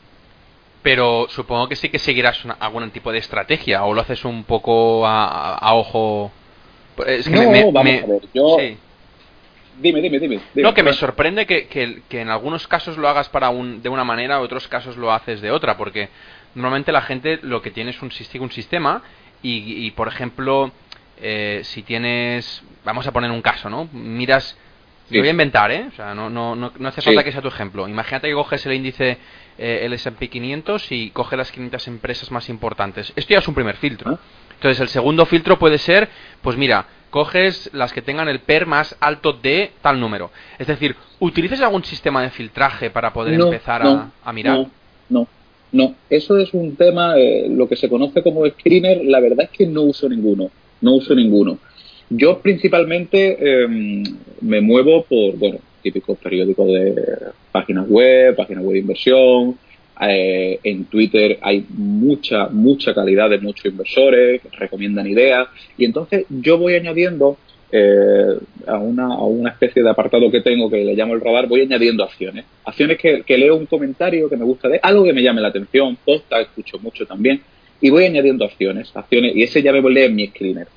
Pero 0.83 1.27
supongo 1.29 1.67
que 1.67 1.75
sí 1.75 1.89
que 1.89 1.99
seguirás 1.99 2.43
algún 2.59 2.89
tipo 2.91 3.11
de 3.11 3.17
estrategia 3.19 3.83
o 3.83 3.93
lo 3.93 4.01
haces 4.01 4.23
un 4.25 4.43
poco 4.43 5.05
a, 5.05 5.73
ojo. 5.73 6.31
no, 6.97 7.71
vamos 7.71 7.75
a 7.75 7.83
ver, 7.83 8.21
yo... 8.33 8.57
Dime, 9.79 10.01
dime, 10.01 10.19
dime, 10.19 10.39
No, 10.55 10.73
que 10.73 10.81
me 10.81 10.93
sorprende 10.93 11.45
que, 11.45 11.67
que, 11.67 12.21
en 12.21 12.29
algunos 12.29 12.67
casos 12.67 12.97
lo 12.97 13.07
hagas 13.07 13.29
para 13.29 13.49
un, 13.49 13.83
de 13.83 13.89
una 13.89 14.03
manera, 14.03 14.37
en 14.37 14.41
otros 14.41 14.67
casos 14.67 14.97
lo 14.97 15.11
haces 15.11 15.39
de 15.39 15.51
otra, 15.51 15.77
porque 15.77 16.09
normalmente 16.55 16.91
la 16.91 17.01
gente 17.01 17.39
lo 17.43 17.61
que 17.61 17.69
tiene 17.69 17.91
es 17.91 18.01
un, 18.01 18.11
un 18.39 18.51
sistema 18.51 19.03
y, 19.43 19.91
por 19.91 20.07
ejemplo, 20.07 20.71
eh, 21.21 21.61
si 21.63 21.83
tienes, 21.83 22.63
vamos 22.83 23.05
a 23.05 23.11
poner 23.11 23.29
un 23.29 23.41
caso, 23.41 23.69
¿no? 23.69 23.87
Miras, 23.93 24.57
lo 25.09 25.19
voy 25.19 25.27
a 25.27 25.31
inventar, 25.31 25.71
¿eh? 25.71 25.85
O 25.87 25.95
sea, 25.95 26.13
no, 26.13 26.29
no, 26.29 26.55
no, 26.55 26.71
no 26.77 26.87
hace 26.89 27.01
falta 27.01 27.23
que 27.23 27.31
sea 27.31 27.41
tu 27.41 27.47
ejemplo. 27.47 27.87
Imagínate 27.87 28.27
que 28.27 28.33
coges 28.33 28.65
el 28.65 28.73
índice 28.73 29.17
eh, 29.57 29.79
el 29.83 29.93
S&P 29.93 30.29
500 30.29 30.91
y 30.91 31.09
coge 31.11 31.37
las 31.37 31.51
500 31.51 31.87
empresas 31.87 32.31
más 32.31 32.49
importantes. 32.49 33.11
Esto 33.15 33.33
ya 33.33 33.39
es 33.39 33.47
un 33.47 33.55
primer 33.55 33.77
filtro. 33.77 34.11
¿Ah? 34.11 34.19
Entonces, 34.53 34.79
el 34.81 34.89
segundo 34.89 35.25
filtro 35.25 35.57
puede 35.57 35.77
ser, 35.77 36.09
pues 36.41 36.57
mira, 36.57 36.87
coges 37.09 37.69
las 37.73 37.93
que 37.93 38.01
tengan 38.01 38.27
el 38.27 38.39
PER 38.39 38.65
más 38.65 38.95
alto 38.99 39.33
de 39.33 39.71
tal 39.81 39.99
número. 39.99 40.31
Es 40.59 40.67
decir, 40.67 40.95
¿utilizas 41.19 41.61
algún 41.61 41.83
sistema 41.83 42.21
de 42.21 42.29
filtraje 42.29 42.89
para 42.89 43.13
poder 43.13 43.35
empezar 43.35 43.83
a, 44.23 44.33
mirar? 44.33 44.57
No, 44.57 44.71
no, 45.09 45.27
no. 45.71 45.95
Eso 46.09 46.37
es 46.37 46.53
un 46.53 46.75
tema, 46.75 47.17
eh, 47.17 47.47
lo 47.49 47.67
que 47.67 47.75
se 47.75 47.87
conoce 47.89 48.21
como 48.23 48.45
screener, 48.47 49.05
la 49.05 49.19
verdad 49.19 49.45
es 49.45 49.49
que 49.51 49.65
no 49.65 49.83
uso 49.83 50.09
ninguno. 50.09 50.49
No 50.81 50.93
uso 50.93 51.15
ninguno. 51.15 51.59
Yo 52.09 52.39
principalmente 52.39 53.63
em, 53.63 54.03
me 54.41 54.61
muevo 54.61 55.03
por, 55.03 55.37
bueno, 55.37 55.59
típicos 55.81 56.17
periódicos 56.17 56.67
de 56.67 56.95
páginas 57.51 57.87
web, 57.87 58.35
páginas 58.35 58.63
web 58.63 58.73
de 58.73 58.79
inversión, 58.79 59.57
eh, 59.99 60.59
en 60.63 60.85
Twitter 60.85 61.39
hay 61.41 61.65
mucha, 61.69 62.49
mucha 62.49 62.93
calidad 62.93 63.29
de 63.29 63.39
muchos 63.39 63.65
inversores, 63.65 64.41
que 64.41 64.49
recomiendan 64.57 65.07
ideas, 65.07 65.47
y 65.77 65.85
entonces 65.85 66.25
yo 66.29 66.57
voy 66.57 66.75
añadiendo 66.75 67.37
eh, 67.71 68.37
a, 68.67 68.77
una, 68.77 69.05
a 69.07 69.23
una 69.23 69.49
especie 69.49 69.83
de 69.83 69.89
apartado 69.89 70.31
que 70.31 70.41
tengo 70.41 70.69
que 70.69 70.85
le 70.85 70.95
llamo 70.95 71.15
el 71.15 71.21
radar, 71.21 71.47
voy 71.47 71.61
añadiendo 71.61 72.03
acciones. 72.03 72.45
Acciones 72.63 72.97
que, 72.97 73.37
leo 73.37 73.55
un 73.55 73.65
comentario 73.65 74.29
que 74.29 74.37
me 74.37 74.45
gusta 74.45 74.69
de 74.69 74.79
algo 74.81 75.03
que 75.03 75.13
me 75.13 75.23
llame 75.23 75.41
la 75.41 75.49
atención, 75.49 75.97
posta, 76.05 76.39
escucho 76.41 76.77
mucho 76.79 77.05
también, 77.05 77.41
y 77.81 77.89
voy 77.89 78.05
añadiendo 78.05 78.45
acciones, 78.45 78.95
acciones, 78.95 79.35
y 79.35 79.43
ese 79.43 79.61
ya 79.61 79.71
me 79.71 79.81
volé 79.81 80.05
en 80.05 80.15
mi 80.15 80.27
screener. 80.27 80.67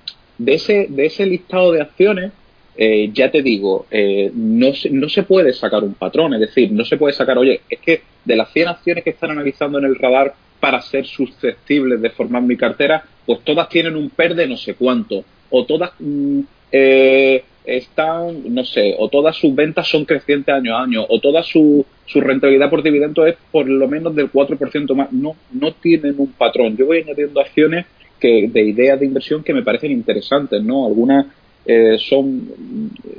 De 0.40 0.54
ese, 0.54 0.86
de 0.88 1.06
ese 1.06 1.26
listado 1.26 1.72
de 1.72 1.82
acciones, 1.82 2.32
eh, 2.76 3.10
ya 3.12 3.30
te 3.30 3.42
digo, 3.42 3.86
eh, 3.90 4.30
no, 4.32 4.72
se, 4.72 4.88
no 4.88 5.08
se 5.08 5.22
puede 5.24 5.52
sacar 5.52 5.84
un 5.84 5.94
patrón, 5.94 6.32
es 6.34 6.40
decir, 6.40 6.72
no 6.72 6.84
se 6.84 6.96
puede 6.96 7.12
sacar, 7.12 7.36
oye, 7.36 7.60
es 7.68 7.78
que 7.80 8.02
de 8.24 8.36
las 8.36 8.50
100 8.52 8.68
acciones 8.68 9.04
que 9.04 9.10
están 9.10 9.32
analizando 9.32 9.78
en 9.78 9.84
el 9.84 9.96
radar 9.96 10.34
para 10.58 10.80
ser 10.80 11.06
susceptibles 11.06 12.00
de 12.00 12.10
formar 12.10 12.42
mi 12.42 12.56
cartera, 12.56 13.04
pues 13.26 13.40
todas 13.44 13.68
tienen 13.68 13.96
un 13.96 14.08
PER 14.08 14.34
de 14.34 14.46
no 14.46 14.56
sé 14.56 14.74
cuánto, 14.74 15.24
o 15.50 15.66
todas 15.66 15.90
mm, 15.98 16.40
eh, 16.72 17.44
están, 17.64 18.54
no 18.54 18.64
sé, 18.64 18.94
o 18.98 19.08
todas 19.08 19.36
sus 19.36 19.54
ventas 19.54 19.88
son 19.88 20.04
crecientes 20.04 20.54
año 20.54 20.74
a 20.74 20.82
año, 20.82 21.04
o 21.06 21.20
toda 21.20 21.42
su, 21.42 21.84
su 22.06 22.20
rentabilidad 22.20 22.70
por 22.70 22.82
dividendo 22.82 23.26
es 23.26 23.36
por 23.50 23.68
lo 23.68 23.88
menos 23.88 24.14
del 24.14 24.32
4% 24.32 24.94
más. 24.94 25.12
No, 25.12 25.36
no 25.52 25.72
tienen 25.74 26.14
un 26.18 26.32
patrón. 26.32 26.76
Yo 26.76 26.86
voy 26.86 27.02
añadiendo 27.02 27.40
acciones 27.40 27.86
que, 28.20 28.48
de 28.48 28.62
ideas 28.62 29.00
de 29.00 29.06
inversión 29.06 29.42
que 29.42 29.54
me 29.54 29.62
parecen 29.62 29.90
interesantes, 29.90 30.62
¿no? 30.62 30.86
Algunas 30.86 31.26
eh, 31.64 31.96
son, 31.98 32.48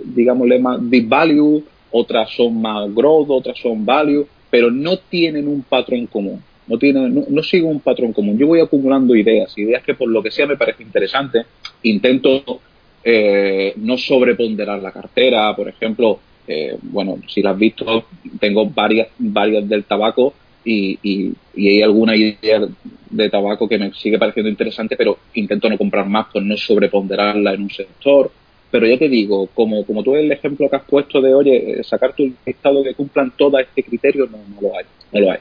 digámosle, 0.06 0.60
más 0.60 0.90
deep 0.90 1.08
value, 1.08 1.64
otras 1.92 2.30
son 2.32 2.62
más 2.62 2.94
growth, 2.94 3.30
otras 3.30 3.58
son 3.58 3.86
value, 3.86 4.26
pero 4.50 4.72
no 4.72 4.98
tienen 4.98 5.48
un 5.48 5.64
patrón 5.64 6.08
común. 6.08 6.42
No, 6.68 6.78
tienen, 6.78 7.26
no, 7.28 7.44
sigo 7.44 7.68
un 7.68 7.82
patrón 7.82 8.14
común. 8.14 8.38
Yo 8.38 8.48
voy 8.48 8.62
acumulando 8.62 9.16
ideas, 9.16 9.58
ideas 9.58 9.84
que 9.84 9.94
por 9.94 10.08
lo 10.08 10.24
que 10.24 10.32
sea 10.32 10.46
me 10.46 10.56
parece 10.56 10.84
interesante. 10.84 11.40
Intento 11.84 12.62
eh, 13.04 13.74
no 13.78 13.98
sobreponderar 13.98 14.82
la 14.82 14.92
cartera, 14.92 15.54
por 15.56 15.68
ejemplo, 15.68 16.20
eh, 16.48 16.78
bueno, 16.82 17.18
si 17.28 17.42
la 17.42 17.52
has 17.52 17.58
visto, 17.58 18.06
tengo 18.40 18.70
varias, 18.70 19.10
varias 19.18 19.68
del 19.68 19.84
tabaco 19.84 20.34
y, 20.64 21.00
y, 21.04 21.34
hay 21.68 21.82
alguna 21.82 22.16
idea 22.16 22.62
de 23.10 23.30
tabaco 23.30 23.68
que 23.68 23.78
me 23.78 23.94
sigue 23.94 24.18
pareciendo 24.18 24.50
interesante, 24.50 24.96
pero 24.96 25.18
intento 25.34 25.70
no 25.70 25.78
comprar 25.78 26.08
más 26.08 26.28
por 26.28 26.44
no 26.44 26.56
sobreponderarla 26.58 27.54
en 27.54 27.64
un 27.64 27.70
sector. 27.70 28.32
Pero 28.70 28.88
ya 28.88 28.98
te 28.98 29.10
digo, 29.10 29.48
como, 29.48 29.86
como 29.86 30.02
tú 30.02 30.16
el 30.16 30.32
ejemplo 30.32 30.70
que 30.70 30.76
has 30.78 30.84
puesto 30.84 31.20
de, 31.20 31.34
oye, 31.34 31.84
sacar 31.84 32.14
tu 32.16 32.32
estado 32.46 32.84
que 32.84 32.94
cumplan 32.94 33.34
todo 33.36 33.60
este 33.60 33.84
criterio, 33.84 34.28
no, 34.28 34.38
no 34.38 34.62
lo 34.62 34.78
hay, 34.78 34.86
no 35.12 35.20
lo 35.20 35.32
hay. 35.32 35.40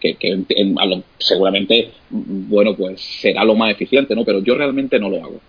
Que, 0.00 0.14
que 0.14 0.44
seguramente, 1.18 1.90
bueno, 2.08 2.74
pues 2.74 3.02
será 3.02 3.44
lo 3.44 3.54
más 3.54 3.72
eficiente, 3.72 4.14
¿no? 4.14 4.24
Pero 4.24 4.42
yo 4.42 4.54
realmente 4.54 4.98
no 4.98 5.10
lo 5.10 5.22
hago. 5.22 5.40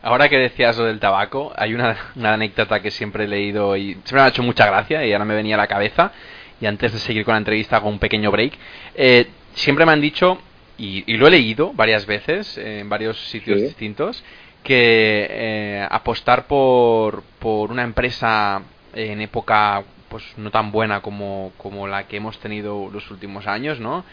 Ahora 0.00 0.28
que 0.28 0.38
decías 0.38 0.78
lo 0.78 0.84
del 0.84 1.00
tabaco, 1.00 1.52
hay 1.56 1.74
una, 1.74 1.96
una 2.14 2.34
anécdota 2.34 2.80
que 2.80 2.92
siempre 2.92 3.24
he 3.24 3.28
leído 3.28 3.76
y 3.76 3.94
siempre 3.94 4.14
me 4.14 4.20
ha 4.20 4.28
hecho 4.28 4.44
mucha 4.44 4.66
gracia 4.66 5.04
y 5.04 5.12
ahora 5.12 5.24
me 5.24 5.34
venía 5.34 5.56
a 5.56 5.58
la 5.58 5.66
cabeza 5.66 6.12
y 6.60 6.66
antes 6.66 6.92
de 6.92 6.98
seguir 6.98 7.24
con 7.24 7.32
la 7.32 7.38
entrevista 7.38 7.76
hago 7.76 7.88
un 7.88 7.98
pequeño 7.98 8.30
break. 8.30 8.54
Eh, 8.94 9.26
siempre 9.54 9.86
me 9.86 9.92
han 9.92 10.00
dicho, 10.00 10.38
y, 10.78 11.04
lo 11.16 11.26
he 11.26 11.30
leído 11.30 11.72
varias 11.72 12.06
veces 12.06 12.58
en 12.58 12.88
varios 12.88 13.18
sitios 13.28 13.60
distintos, 13.60 14.22
que 14.62 15.26
eh, 15.30 15.88
apostar 15.90 16.46
por, 16.46 17.22
por 17.38 17.70
una 17.70 17.82
empresa 17.82 18.62
en 18.94 19.20
época 19.20 19.84
pues 20.08 20.24
no 20.36 20.50
tan 20.50 20.72
buena 20.72 21.00
como, 21.00 21.52
como 21.56 21.86
la 21.86 22.06
que 22.06 22.16
hemos 22.16 22.38
tenido 22.38 22.88
los 22.92 23.10
últimos 23.10 23.46
años, 23.46 23.80
¿no? 23.80 24.04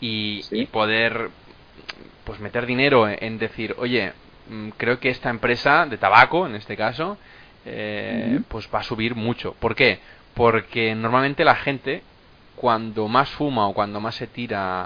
Y, 0.00 0.42
poder 0.72 1.30
pues 2.24 2.40
meter 2.40 2.66
dinero 2.66 3.08
en, 3.08 3.38
decir, 3.38 3.74
oye, 3.78 4.12
mm, 4.48 4.70
creo 4.76 4.98
que 5.00 5.10
esta 5.10 5.30
empresa 5.30 5.86
de 5.86 5.98
tabaco, 5.98 6.46
en 6.46 6.54
este 6.54 6.76
caso, 6.76 7.18
eh, 7.66 8.40
pues 8.48 8.68
va 8.74 8.80
a 8.80 8.84
subir 8.84 9.14
mucho. 9.14 9.54
¿Por 9.58 9.74
qué? 9.74 9.98
Porque 10.40 10.94
normalmente 10.94 11.44
la 11.44 11.54
gente 11.54 12.00
cuando 12.56 13.08
más 13.08 13.28
fuma 13.28 13.68
o 13.68 13.74
cuando 13.74 14.00
más 14.00 14.14
se 14.14 14.26
tira 14.26 14.84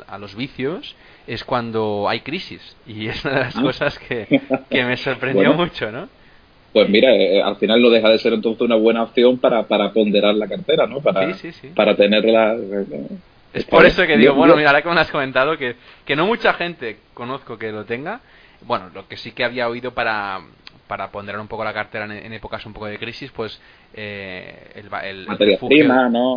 a 0.00 0.18
los 0.18 0.34
vicios 0.34 0.96
es 1.26 1.44
cuando 1.44 2.08
hay 2.08 2.20
crisis 2.20 2.74
y 2.86 3.08
es 3.08 3.22
una 3.22 3.34
de 3.34 3.40
las 3.40 3.56
ah. 3.58 3.60
cosas 3.60 3.98
que, 3.98 4.40
me 4.70 4.96
sorprendió 4.96 5.52
mucho, 5.52 5.92
¿no? 5.92 6.08
Pues 6.72 6.88
mira, 6.88 7.14
eh, 7.14 7.42
al 7.42 7.56
final 7.56 7.82
no 7.82 7.90
deja 7.90 8.08
de 8.08 8.16
ser 8.16 8.32
entonces 8.32 8.62
una 8.62 8.76
buena 8.76 9.02
opción 9.02 9.36
para, 9.36 9.64
para 9.64 9.92
ponderar 9.92 10.36
la 10.36 10.48
cartera, 10.48 10.86
¿no? 10.86 11.02
Para, 11.02 11.36
para 11.74 11.94
tenerla... 11.94 12.54
Eh, 12.54 13.08
es 13.52 13.64
por 13.66 13.84
eso 13.84 14.06
que 14.06 14.16
digo, 14.16 14.32
bueno, 14.32 14.56
mira, 14.56 14.70
ahora 14.70 14.80
que 14.80 14.88
me 14.88 15.00
has 15.00 15.10
comentado 15.10 15.58
que, 15.58 15.76
que 16.06 16.16
no 16.16 16.26
mucha 16.26 16.54
gente 16.54 16.96
conozco 17.12 17.58
que 17.58 17.70
lo 17.72 17.84
tenga, 17.84 18.22
bueno, 18.62 18.88
lo 18.94 19.06
que 19.06 19.18
sí 19.18 19.32
que 19.32 19.44
había 19.44 19.68
oído 19.68 19.92
para, 19.92 20.40
para 20.86 21.10
ponderar 21.10 21.40
un 21.40 21.48
poco 21.48 21.64
la 21.64 21.72
cartera 21.72 22.04
en, 22.04 22.32
épocas 22.32 22.64
un 22.66 22.72
poco 22.72 22.86
de 22.86 22.98
crisis, 22.98 23.30
pues 23.34 23.60
eh, 23.94 24.72
el, 24.74 24.86
el, 25.04 25.38
refugio 25.38 25.88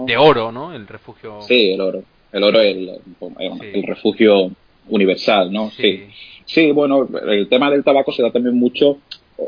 de 0.06 0.18
oro, 0.18 0.51
¿no? 0.51 0.74
El 0.74 0.88
refugio. 0.88 1.42
Sí, 1.42 1.72
el 1.72 1.82
oro. 1.82 2.04
El 2.32 2.44
oro 2.44 2.62
es 2.62 2.75
el, 2.77 3.84
refugio 3.84 4.51
universal, 4.89 5.51
¿no? 5.51 5.70
Sí. 5.72 6.06
sí. 6.46 6.72
bueno, 6.72 7.08
el 7.27 7.48
tema 7.50 7.70
del 7.70 7.84
tabaco 7.84 8.12
se 8.12 8.22
da 8.22 8.32
también 8.32 8.58
mucho 8.58 8.98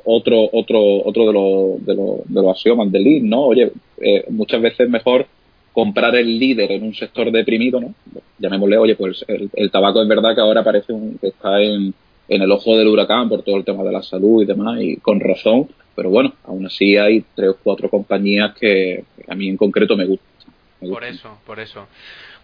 otro 0.06 0.50
otro 0.52 0.80
otro 1.04 1.28
de 1.28 1.34
los 1.34 1.86
de 1.86 1.96
los, 1.96 2.18
de 2.26 2.42
los 2.42 2.56
axiomas 2.56 2.92
del 2.92 3.04
lead, 3.04 3.24
¿no? 3.24 3.46
Oye, 3.46 3.72
eh, 4.02 4.26
muchas 4.30 4.62
veces 4.62 4.82
es 4.82 4.90
mejor 4.90 5.26
comprar 5.74 6.16
el 6.16 6.40
líder 6.40 6.72
en 6.72 6.84
un 6.84 6.94
sector 6.94 7.32
deprimido, 7.32 7.80
¿no? 7.80 7.94
Llamémosle, 8.38 8.78
oye, 8.78 8.96
pues 8.96 9.24
el, 9.28 9.50
el 9.54 9.72
tabaco 9.72 10.02
es 10.02 10.08
verdad 10.08 10.36
que 10.36 10.42
ahora 10.42 10.64
parece 10.64 10.94
un, 10.94 11.18
que 11.18 11.28
está 11.28 11.62
en 11.62 11.94
en 12.30 12.42
el 12.42 12.52
ojo 12.52 12.78
del 12.78 12.88
huracán 12.88 13.28
por 13.28 13.42
todo 13.42 13.58
el 13.58 13.66
tema 13.66 13.84
de 13.84 13.92
la 13.92 14.04
salud 14.04 14.44
y 14.44 14.46
demás, 14.46 14.80
y 14.82 14.98
con 14.98 15.20
razón, 15.20 15.68
pero 15.96 16.10
bueno, 16.10 16.34
aún 16.46 16.66
así 16.66 16.96
hay 16.96 17.26
tres 17.36 17.50
o 17.50 17.58
cuatro 17.62 17.90
compañías 17.90 18.54
que 18.58 19.04
a 19.28 19.36
mí 19.36 19.50
en 19.50 19.58
concreto 19.58 19.98
me 19.98 20.06
gustan. 20.06 20.54
Por 20.80 21.04
eso, 21.04 21.38
por 21.46 21.60
eso. 21.60 21.88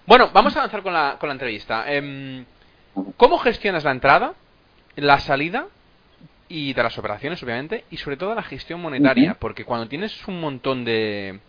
Bueno, 0.06 0.30
vamos 0.34 0.56
a 0.56 0.60
avanzar 0.60 0.82
con 0.82 0.92
la, 0.92 1.18
con 1.20 1.30
la 1.30 1.34
entrevista. 1.34 1.86
Em, 1.92 2.44
¿Cómo 3.16 3.38
gestionas 3.38 3.84
la 3.84 3.92
entrada, 3.92 4.34
la 4.96 5.20
salida 5.20 5.68
y 6.50 6.74
de 6.74 6.84
las 6.84 6.98
operaciones, 6.98 7.42
obviamente, 7.44 7.86
y 7.92 7.98
sobre 7.98 8.18
todo 8.18 8.36
la 8.36 8.44
gestión 8.44 8.82
monetaria? 8.82 9.38
Porque 9.40 9.66
cuando 9.66 9.88
tienes 9.88 10.28
un 10.28 10.42
montón 10.42 10.84
de 10.84 11.40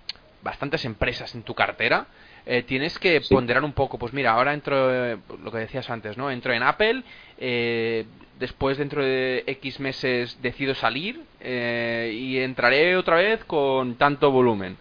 bastantes 0.43 0.85
empresas 0.85 1.35
en 1.35 1.43
tu 1.43 1.55
cartera, 1.55 2.07
eh, 2.47 2.63
tienes 2.63 2.99
que 2.99 3.21
ponderar 3.21 3.65
un 3.65 3.73
poco. 3.73 3.99
Pues 3.99 4.13
mira, 4.13 4.33
ahora 4.33 4.55
entro, 4.55 5.13
eh, 5.13 5.19
lo 5.43 5.51
que 5.51 5.59
decías 5.59 5.91
antes, 5.91 6.17
¿no? 6.17 6.31
Entro 6.31 6.53
en 6.53 6.63
Apple, 6.63 7.03
eh, 7.39 8.07
después 8.39 8.79
dentro 8.79 9.05
de 9.05 9.45
X 9.47 9.81
meses 9.81 10.39
decido 10.43 10.75
salir 10.75 11.21
eh, 11.41 12.13
y 12.15 12.39
entraré 12.39 12.97
otra 12.97 13.17
vez 13.17 13.45
con 13.45 13.95
tanto 13.97 14.31
volumen. 14.31 14.77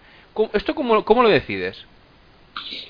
¿Esto 0.54 0.76
cómo, 0.76 1.04
cómo, 1.06 1.24
lo 1.24 1.30
decides? 1.30 1.86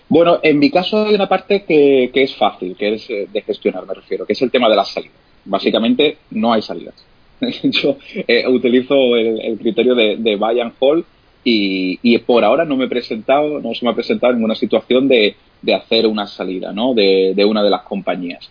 Bueno, 0.09 0.39
en 0.41 0.59
mi 0.59 0.71
caso 0.71 1.05
hay 1.05 1.15
una 1.15 1.29
parte 1.29 1.63
que, 1.63 2.09
que, 2.13 2.23
es 2.23 2.35
fácil, 2.35 2.75
que 2.75 2.95
es 2.95 3.09
eh, 3.09 3.27
de 3.31 3.41
gestionar, 3.41 3.85
me 3.85 3.93
refiero, 3.93 4.25
que 4.25 4.33
es 4.33 4.41
el 4.41 4.51
tema 4.51 4.69
de 4.69 4.75
las 4.75 4.89
salidas. 4.89 5.15
Básicamente 5.45 6.17
no 6.31 6.53
hay 6.53 6.61
salidas. 6.61 6.95
Yo 7.63 7.97
eh, 8.27 8.47
utilizo 8.47 9.15
el, 9.15 9.57
criterio 9.59 9.93
de, 9.93 10.15
de, 10.17 10.35
buy 10.35 10.59
and 10.59 10.73
hold 10.79 11.05
y, 11.47 12.17
por 12.19 12.43
ahora 12.43 12.65
no 12.65 12.75
me 12.75 12.85
he 12.85 12.89
presentado, 12.89 13.61
no 13.61 13.75
se 13.75 13.85
me 13.85 13.91
ha 13.91 13.95
presentado 13.95 14.33
ninguna 14.33 14.55
situación 14.55 15.07
de, 15.07 15.35
de 15.61 15.73
hacer 15.75 16.07
una 16.07 16.25
salida, 16.25 16.73
¿no? 16.73 16.93
De, 16.95 17.33
de 17.35 17.45
una 17.45 17.63
de 17.63 17.69
las 17.69 17.83
compañías. 17.83 18.49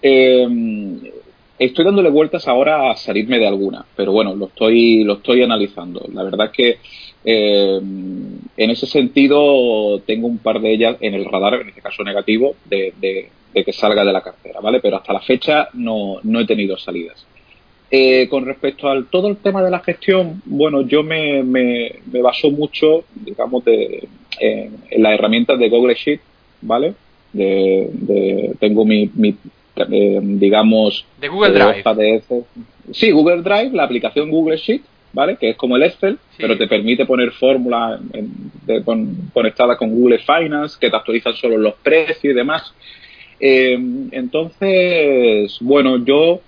Eh, 0.00 0.46
estoy 1.58 1.84
dándole 1.84 2.08
vueltas 2.10 2.46
ahora 2.46 2.90
a 2.90 2.96
salirme 2.96 3.38
de 3.40 3.48
alguna, 3.48 3.84
pero 3.96 4.12
bueno, 4.12 4.34
lo 4.36 4.46
estoy, 4.46 5.02
lo 5.02 5.14
estoy 5.14 5.42
analizando. 5.42 6.06
La 6.14 6.22
verdad 6.22 6.46
es 6.46 6.52
que 6.52 6.78
eh, 7.24 7.80
en 7.80 8.70
ese 8.70 8.86
sentido 8.86 10.00
tengo 10.06 10.28
un 10.28 10.38
par 10.38 10.60
de 10.60 10.72
ellas 10.72 10.96
en 11.00 11.14
el 11.14 11.24
radar, 11.24 11.54
en 11.54 11.68
este 11.70 11.82
caso 11.82 12.04
negativo, 12.04 12.54
de, 12.64 12.94
de, 13.00 13.28
de 13.52 13.64
que 13.64 13.72
salga 13.72 14.04
de 14.04 14.12
la 14.12 14.22
cartera, 14.22 14.60
¿vale? 14.60 14.78
Pero 14.80 14.98
hasta 14.98 15.12
la 15.12 15.20
fecha 15.20 15.68
no, 15.74 16.20
no 16.22 16.40
he 16.40 16.46
tenido 16.46 16.76
salidas. 16.76 17.26
Eh, 17.88 18.26
con 18.28 18.44
respecto 18.44 18.88
al 18.88 19.06
todo 19.06 19.28
el 19.28 19.36
tema 19.36 19.62
de 19.62 19.70
la 19.70 19.78
gestión, 19.78 20.42
bueno, 20.44 20.82
yo 20.82 21.04
me, 21.04 21.44
me, 21.44 21.92
me 22.10 22.20
baso 22.20 22.50
mucho, 22.50 23.04
digamos, 23.14 23.64
de, 23.64 24.08
en, 24.40 24.76
en 24.90 25.02
las 25.02 25.12
herramientas 25.12 25.56
de 25.58 25.68
Google 25.68 25.94
Sheet, 25.94 26.20
¿vale? 26.62 26.94
De, 27.32 27.88
de, 27.92 28.54
tengo 28.58 28.84
mi, 28.84 29.08
mi 29.14 29.36
eh, 29.76 30.20
digamos, 30.20 31.04
de 31.20 31.28
Google 31.28 31.52
Drive. 31.52 31.82
De 31.94 32.22
sí, 32.92 33.10
Google 33.12 33.42
Drive, 33.42 33.70
la 33.72 33.84
aplicación 33.84 34.30
Google 34.30 34.56
Sheet, 34.56 34.82
¿vale? 35.12 35.36
Que 35.36 35.50
es 35.50 35.56
como 35.56 35.76
el 35.76 35.84
Excel, 35.84 36.18
sí. 36.30 36.38
pero 36.38 36.58
te 36.58 36.66
permite 36.66 37.06
poner 37.06 37.30
fórmulas 37.32 38.00
con, 38.84 39.30
conectadas 39.32 39.76
con 39.76 39.90
Google 39.90 40.18
Finance, 40.18 40.76
que 40.80 40.90
te 40.90 40.96
actualizan 40.96 41.34
solo 41.34 41.56
los 41.56 41.74
precios 41.74 42.24
y 42.24 42.34
demás. 42.34 42.74
Eh, 43.38 43.78
entonces, 44.10 45.58
bueno, 45.60 46.04
yo 46.04 46.40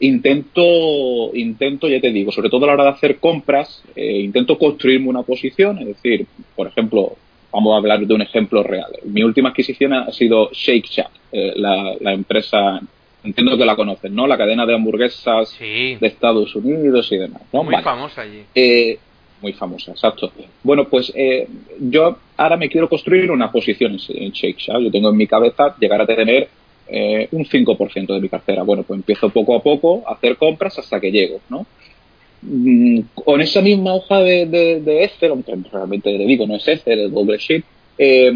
intento, 0.00 1.34
intento, 1.34 1.88
ya 1.88 2.00
te 2.00 2.10
digo, 2.10 2.32
sobre 2.32 2.50
todo 2.50 2.64
a 2.64 2.68
la 2.68 2.72
hora 2.74 2.84
de 2.84 2.90
hacer 2.90 3.18
compras, 3.18 3.82
eh, 3.94 4.20
intento 4.20 4.58
construirme 4.58 5.08
una 5.08 5.22
posición, 5.22 5.78
es 5.78 5.86
decir, 5.86 6.26
por 6.56 6.66
ejemplo, 6.66 7.16
vamos 7.52 7.74
a 7.74 7.76
hablar 7.76 8.00
de 8.00 8.14
un 8.14 8.22
ejemplo 8.22 8.62
real. 8.62 8.90
Mi 9.04 9.22
última 9.22 9.50
adquisición 9.50 9.92
ha 9.92 10.10
sido 10.12 10.50
Shake 10.52 10.86
Shack, 10.86 11.10
eh, 11.32 11.52
la, 11.56 11.94
la, 12.00 12.12
empresa, 12.12 12.80
entiendo 13.22 13.56
que 13.56 13.64
la 13.64 13.76
conoces, 13.76 14.10
¿no? 14.10 14.26
La 14.26 14.38
cadena 14.38 14.64
de 14.66 14.74
hamburguesas 14.74 15.50
sí. 15.50 15.96
de 15.96 16.06
Estados 16.06 16.54
Unidos 16.56 17.10
y 17.12 17.18
demás. 17.18 17.42
¿no? 17.52 17.62
Muy 17.62 17.72
vale. 17.72 17.84
famosa 17.84 18.22
allí. 18.22 18.44
Eh, 18.54 18.98
muy 19.42 19.52
famosa, 19.52 19.92
exacto. 19.92 20.32
Bueno, 20.62 20.88
pues 20.88 21.12
eh, 21.14 21.48
yo 21.78 22.18
ahora 22.36 22.56
me 22.56 22.68
quiero 22.68 22.88
construir 22.88 23.30
una 23.30 23.50
posición 23.50 23.92
en 24.08 24.32
Shake 24.32 24.58
Shack. 24.58 24.80
Yo 24.80 24.90
tengo 24.90 25.10
en 25.10 25.16
mi 25.16 25.26
cabeza 25.26 25.74
llegar 25.78 26.00
a 26.00 26.06
tener 26.06 26.48
eh, 26.90 27.28
un 27.32 27.44
5% 27.44 28.14
de 28.14 28.20
mi 28.20 28.28
cartera. 28.28 28.62
Bueno, 28.62 28.82
pues 28.82 28.98
empiezo 28.98 29.30
poco 29.30 29.54
a 29.54 29.62
poco 29.62 30.02
a 30.06 30.12
hacer 30.12 30.36
compras 30.36 30.78
hasta 30.78 31.00
que 31.00 31.10
llego, 31.10 31.40
¿no? 31.48 31.66
Mm, 32.42 33.00
con 33.14 33.40
esa 33.40 33.60
misma 33.60 33.94
hoja 33.94 34.20
de, 34.20 34.46
de, 34.46 34.80
de, 34.80 35.04
Excel, 35.04 35.30
aunque 35.30 35.54
realmente 35.70 36.10
le 36.16 36.24
digo, 36.24 36.46
no 36.46 36.56
es 36.56 36.66
Excel, 36.66 37.00
es 37.00 37.10
Google 37.10 37.38
Sheet, 37.38 37.64
eh, 37.98 38.32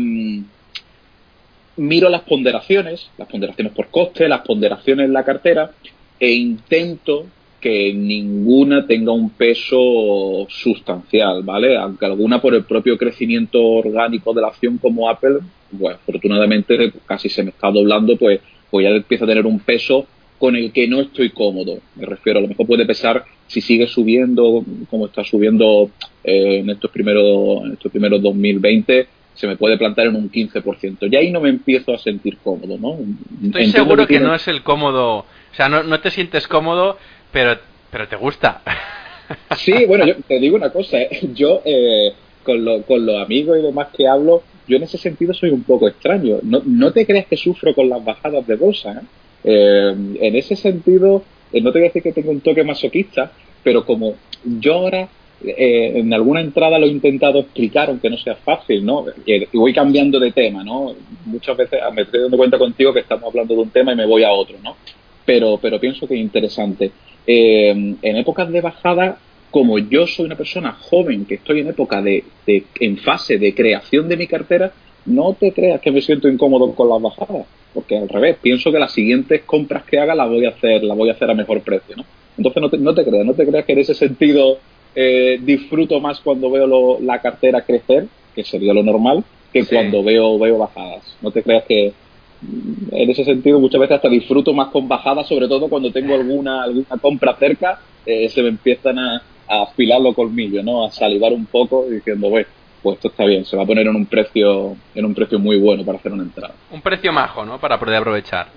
miro 1.77 2.09
las 2.09 2.23
ponderaciones, 2.23 3.09
las 3.17 3.29
ponderaciones 3.29 3.73
por 3.73 3.89
coste, 3.89 4.29
las 4.29 4.43
ponderaciones 4.43 5.07
en 5.07 5.13
la 5.13 5.25
cartera 5.25 5.71
e 6.21 6.31
intento 6.31 7.27
que 7.65 7.95
ninguna 7.95 8.87
tenga 8.87 9.11
un 9.13 9.31
peso 9.31 10.47
sustancial, 10.51 11.43
¿vale? 11.45 11.79
Aunque 11.79 12.05
alguna 12.05 12.39
por 12.39 12.55
el 12.55 12.65
propio 12.65 12.99
crecimiento 12.99 13.59
orgánico 13.59 14.35
de 14.35 14.43
la 14.43 14.49
acción 14.49 14.77
como 14.77 15.09
Apple, 15.09 15.39
bueno, 15.71 15.97
afortunadamente 15.97 16.93
casi 17.07 17.31
se 17.31 17.43
me 17.43 17.49
está 17.49 17.71
doblando, 17.71 18.19
pues, 18.19 18.43
pues 18.71 18.85
ya 18.85 18.91
empieza 18.91 19.25
a 19.25 19.29
tener 19.29 19.47
un 19.47 19.61
peso 19.61 20.07
con 20.39 20.57
el 20.57 20.73
que 20.73 20.87
no 20.87 21.01
estoy 21.01 21.31
cómodo. 21.31 21.79
Me 21.97 22.05
refiero, 22.05 22.39
a 22.39 22.43
lo 22.43 22.49
mejor 22.49 22.67
puede 22.67 22.85
pesar 22.85 23.25
si 23.47 23.63
sigue 23.63 23.87
subiendo 23.87 24.63
como 24.91 25.07
está 25.07 25.25
subiendo 25.25 25.89
eh, 26.23 26.59
en 26.59 26.69
estos 26.69 26.91
primeros 26.91 27.65
en 27.65 27.73
estos 27.73 27.91
primeros 27.91 28.21
2020 28.21 29.07
se 29.33 29.47
me 29.47 29.57
puede 29.57 29.79
plantar 29.79 30.07
en 30.07 30.17
un 30.17 30.31
15%. 30.31 31.11
Y 31.11 31.17
ahí 31.17 31.31
no 31.31 31.41
me 31.41 31.49
empiezo 31.49 31.95
a 31.95 31.99
sentir 31.99 32.37
cómodo, 32.45 32.77
¿no? 32.79 32.93
Estoy 32.93 33.65
Entiendo 33.65 33.73
seguro 33.73 34.07
que, 34.07 34.15
que, 34.15 34.21
no 34.21 34.35
es 34.35 34.47
el 34.49 34.63
cómodo, 34.63 35.17
o 35.19 35.57
sea, 35.57 35.69
no, 35.69 35.83
no 35.83 36.01
te 36.01 36.11
sientes 36.11 36.47
cómodo, 36.47 36.99
pero, 37.35 37.59
pero 37.91 38.09
te 38.09 38.17
gusta. 38.17 38.63
Sí, 39.57 39.87
bueno, 39.87 40.05
yo 40.05 40.17
te 40.29 40.39
digo 40.39 40.55
una 40.55 40.71
cosa, 40.71 41.01
¿eh? 41.01 41.09
yo 41.33 41.63
eh, 41.65 42.13
con, 42.43 42.83
con 42.83 43.07
los 43.07 43.17
amigos 43.23 43.59
y 43.59 43.63
demás 43.63 43.89
que 43.97 44.07
hablo, 44.07 44.43
yo 44.69 44.77
en 44.77 44.83
ese 44.83 44.99
sentido 44.99 45.33
soy 45.33 45.49
un 45.49 45.63
poco 45.63 45.89
extraño. 45.89 46.41
No, 46.43 46.61
no 46.67 46.93
te 46.93 47.07
creas 47.07 47.27
que 47.27 47.39
sufro 47.39 47.75
con 47.75 47.89
las 47.89 48.05
bajadas 48.05 48.47
de 48.47 48.57
bolsa, 48.57 48.93
¿eh? 48.93 49.05
Eh, 49.45 49.95
en 50.21 50.37
ese 50.37 50.57
sentido, 50.57 51.23
eh, 51.53 51.63
no 51.63 51.73
te 51.73 51.79
voy 51.79 51.87
a 51.87 51.89
decir 51.89 52.03
que 52.03 52.13
tengo 52.13 52.31
un 52.31 52.43
toque 52.43 52.65
masoquista, 52.65 53.33
pero 53.63 53.85
como 53.87 54.15
yo 54.45 54.75
ahora 54.75 55.09
en 55.43 56.13
alguna 56.15 56.41
entrada 56.41 56.79
lo 56.79 56.87
he 56.87 56.91
intentado 56.91 57.41
explicar, 57.41 57.89
aunque 57.89 58.09
no 58.09 58.17
sea 58.17 58.35
fácil, 58.37 58.85
¿no? 58.85 59.07
Voy 59.53 59.73
cambiando 59.75 60.21
de 60.21 60.33
tema, 60.33 60.65
¿no? 60.65 60.95
Muchas 61.27 61.57
veces 61.57 61.81
me 61.95 62.03
estoy 62.03 62.21
dando 62.21 62.37
cuenta 62.37 62.59
contigo 62.59 62.93
que 62.93 63.01
estamos 63.01 63.29
hablando 63.29 63.55
de 63.55 63.61
un 63.61 63.71
tema 63.71 63.93
y 63.93 63.97
me 63.97 64.07
voy 64.07 64.23
a 64.23 64.33
otro, 64.33 64.57
¿no? 64.63 64.77
Pero, 65.25 65.59
pero 65.61 65.81
pienso 65.81 66.07
que 66.07 66.15
es 66.15 66.21
interesante. 66.21 66.93
Eh, 67.27 67.71
en 67.71 68.17
épocas 68.17 68.51
de 68.51 68.61
bajada, 68.61 69.19
como 69.51 69.79
yo 69.79 70.07
soy 70.07 70.27
una 70.27 70.37
persona 70.37 70.73
joven, 70.73 71.25
que 71.25 71.37
estoy 71.37 71.61
en 71.61 71.69
época 71.69 72.03
de, 72.03 72.25
de 72.47 72.65
en 72.81 72.99
fase 72.99 73.39
de 73.39 73.55
creación 73.55 74.09
de 74.09 74.17
mi 74.17 74.27
cartera, 74.27 74.73
no 75.07 75.35
te 75.35 75.53
creas 75.53 75.81
que 75.81 75.91
me 75.91 76.01
siento 76.01 76.29
incómodo 76.29 76.75
con 76.75 76.89
las 76.89 77.01
bajadas, 77.01 77.47
porque 77.73 77.97
al 77.97 78.09
revés, 78.09 78.37
pienso 78.41 78.73
que 78.73 78.79
las 78.79 78.93
siguientes 78.93 79.43
compras 79.43 79.85
que 79.85 79.99
haga 79.99 80.15
las 80.15 80.29
voy 80.29 80.45
a 80.47 80.51
hacer, 80.51 80.83
las 80.83 80.97
voy 80.97 81.11
a 81.11 81.13
hacer 81.13 81.31
a 81.31 81.35
mejor 81.35 81.61
precio, 81.61 81.97
¿no? 81.97 82.05
Entonces 82.37 82.63
no 82.63 82.71
te, 82.71 82.79
no 82.79 82.95
te 82.95 83.05
creas, 83.05 83.27
no 83.27 83.35
te 83.35 83.47
creas 83.47 83.65
que 83.65 83.73
en 83.73 83.79
ese 83.79 83.95
sentido 83.95 84.59
eh, 84.95 85.39
disfruto 85.41 86.01
más 86.01 86.21
cuando 86.21 86.51
veo 86.51 86.67
lo, 86.67 87.01
la 87.01 87.21
cartera 87.21 87.63
crecer, 87.63 88.07
que 88.35 88.45
sería 88.45 88.75
lo 88.75 88.83
normal, 88.83 89.25
que 89.53 89.63
sí. 89.63 89.75
cuando 89.75 90.03
veo, 90.03 90.39
veo 90.39 90.59
bajadas. 90.59 91.17
No 91.23 91.31
te 91.31 91.43
creas 91.43 91.65
que 91.65 91.93
en 92.91 93.11
ese 93.11 93.25
sentido 93.25 93.59
muchas 93.61 93.81
veces 93.81 93.97
hasta 93.97 94.09
disfruto 94.09 94.53
más 94.53 94.69
con 94.69 94.89
bajadas, 94.89 95.27
sobre 95.27 95.49
todo 95.49 95.69
cuando 95.69 95.91
tengo 95.91 96.15
alguna, 96.15 96.63
alguna 96.63 96.97
compra 97.01 97.35
cerca, 97.37 97.81
eh, 98.07 98.29
se 98.29 98.43
me 98.43 98.49
empiezan 98.49 98.99
a, 98.99 99.23
a 99.49 99.63
afilar 99.63 100.01
los 100.01 100.15
colmillos, 100.15 100.65
¿no? 100.65 100.85
A 100.85 100.91
salivar 100.91 101.33
un 101.33 101.47
poco 101.47 101.87
diciendo, 101.89 102.29
bueno, 102.29 102.49
pues 102.83 102.97
esto 102.97 103.09
está 103.09 103.25
bien, 103.25 103.45
se 103.45 103.57
va 103.57 103.63
a 103.63 103.67
poner 103.67 103.87
en 103.87 103.97
un 103.97 104.07
precio 104.07 104.77
en 104.95 105.05
un 105.05 105.15
precio 105.15 105.39
muy 105.39 105.59
bueno 105.59 105.85
para 105.85 105.99
hacer 105.99 106.13
una 106.13 106.23
entrada. 106.23 106.55
Un 106.71 106.83
precio 106.83 107.13
majo, 107.13 107.45
¿no? 107.45 107.59
Para 107.59 107.79
poder 107.79 107.97
aprovechar. 107.97 108.49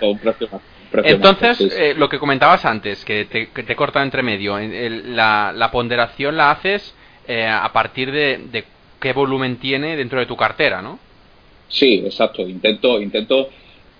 un 0.00 0.18
precio 0.18 0.48
majo. 0.50 0.62
Entonces, 1.04 1.60
eh, 1.60 1.94
lo 1.94 2.08
que 2.08 2.18
comentabas 2.18 2.64
antes, 2.64 3.04
que 3.04 3.26
te, 3.26 3.48
que 3.48 3.62
te 3.62 3.76
corta 3.76 4.02
entre 4.02 4.22
medio, 4.22 4.58
el, 4.58 5.14
la, 5.14 5.52
la, 5.54 5.70
ponderación 5.70 6.36
la 6.36 6.50
haces 6.50 6.94
eh, 7.26 7.46
a 7.46 7.70
partir 7.72 8.10
de, 8.10 8.38
de, 8.50 8.64
qué 8.98 9.12
volumen 9.12 9.56
tiene 9.56 9.96
dentro 9.96 10.18
de 10.18 10.26
tu 10.26 10.36
cartera, 10.36 10.80
¿no? 10.80 10.98
Sí, 11.68 12.02
exacto. 12.04 12.48
Intento, 12.48 13.00
intento, 13.00 13.48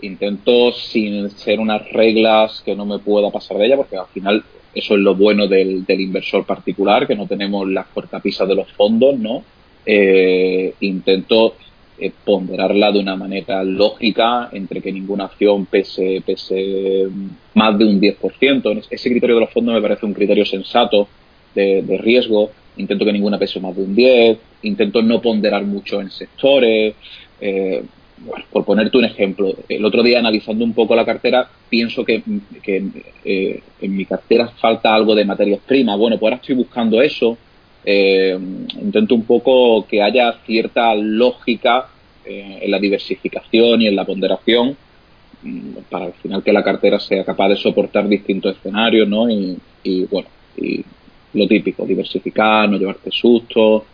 intento 0.02 0.72
sin 0.72 1.30
ser 1.30 1.60
unas 1.60 1.90
reglas 1.92 2.62
que 2.64 2.74
no 2.74 2.86
me 2.86 2.98
pueda 2.98 3.30
pasar 3.30 3.58
de 3.58 3.66
ella, 3.66 3.76
porque 3.76 3.96
al 3.96 4.06
final 4.06 4.42
eso 4.74 4.94
es 4.94 5.00
lo 5.00 5.14
bueno 5.14 5.46
del, 5.46 5.84
del 5.84 6.00
inversor 6.00 6.44
particular, 6.44 7.06
que 7.06 7.16
no 7.16 7.26
tenemos 7.26 7.68
las 7.68 7.86
cortapisas 7.88 8.48
de 8.48 8.54
los 8.54 8.70
fondos, 8.72 9.18
¿no? 9.18 9.42
Eh, 9.84 10.74
intento 10.80 11.54
eh, 11.98 12.12
ponderarla 12.24 12.92
de 12.92 13.00
una 13.00 13.16
manera 13.16 13.64
lógica 13.64 14.50
entre 14.52 14.80
que 14.80 14.92
ninguna 14.92 15.24
acción 15.24 15.66
pese, 15.66 16.22
pese 16.24 17.06
más 17.54 17.78
de 17.78 17.84
un 17.84 18.00
10%. 18.00 18.84
Ese 18.90 19.10
criterio 19.10 19.36
de 19.36 19.40
los 19.40 19.50
fondos 19.50 19.74
me 19.74 19.82
parece 19.82 20.06
un 20.06 20.14
criterio 20.14 20.44
sensato 20.44 21.08
de, 21.54 21.82
de 21.82 21.98
riesgo. 21.98 22.50
Intento 22.76 23.04
que 23.04 23.12
ninguna 23.12 23.38
pese 23.38 23.58
más 23.58 23.74
de 23.74 23.82
un 23.82 23.94
10. 23.96 24.38
Intento 24.62 25.02
no 25.02 25.20
ponderar 25.20 25.64
mucho 25.64 26.00
en 26.00 26.10
sectores. 26.10 26.94
Eh, 27.40 27.82
bueno, 28.20 28.44
por 28.50 28.64
ponerte 28.64 28.98
un 28.98 29.04
ejemplo, 29.04 29.54
el 29.68 29.84
otro 29.84 30.02
día 30.02 30.18
analizando 30.18 30.64
un 30.64 30.72
poco 30.72 30.94
la 30.96 31.04
cartera, 31.04 31.48
pienso 31.68 32.04
que, 32.04 32.22
que 32.62 32.84
eh, 33.24 33.62
en 33.80 33.96
mi 33.96 34.04
cartera 34.04 34.48
falta 34.48 34.94
algo 34.94 35.14
de 35.14 35.24
materias 35.24 35.60
primas. 35.66 35.98
Bueno, 35.98 36.18
pues 36.18 36.30
ahora 36.30 36.40
estoy 36.40 36.56
buscando 36.56 37.00
eso. 37.00 37.38
Eh, 37.84 38.36
intento 38.80 39.14
un 39.14 39.24
poco 39.24 39.86
que 39.86 40.02
haya 40.02 40.32
cierta 40.44 40.94
lógica 40.94 41.88
eh, 42.24 42.58
en 42.62 42.70
la 42.70 42.78
diversificación 42.78 43.82
y 43.82 43.86
en 43.86 43.96
la 43.96 44.04
ponderación 44.04 44.76
mm, 45.42 45.70
para 45.88 46.06
al 46.06 46.12
final 46.14 46.42
que 46.42 46.52
la 46.52 46.64
cartera 46.64 46.98
sea 46.98 47.24
capaz 47.24 47.50
de 47.50 47.56
soportar 47.56 48.08
distintos 48.08 48.56
escenarios, 48.56 49.08
¿no? 49.08 49.30
Y, 49.30 49.56
y 49.84 50.04
bueno, 50.06 50.28
y 50.56 50.84
lo 51.34 51.46
típico, 51.46 51.86
diversificar, 51.86 52.68
no 52.68 52.78
llevarte 52.78 53.10
susto, 53.12 53.84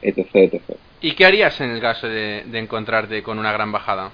etc, 0.00 0.28
etc. 0.34 0.62
¿Y 1.02 1.12
qué 1.12 1.26
harías 1.26 1.60
en 1.60 1.70
el 1.70 1.80
caso 1.80 2.08
de, 2.08 2.44
de 2.46 2.58
encontrarte 2.58 3.22
con 3.22 3.38
una 3.38 3.52
gran 3.52 3.72
bajada? 3.72 4.12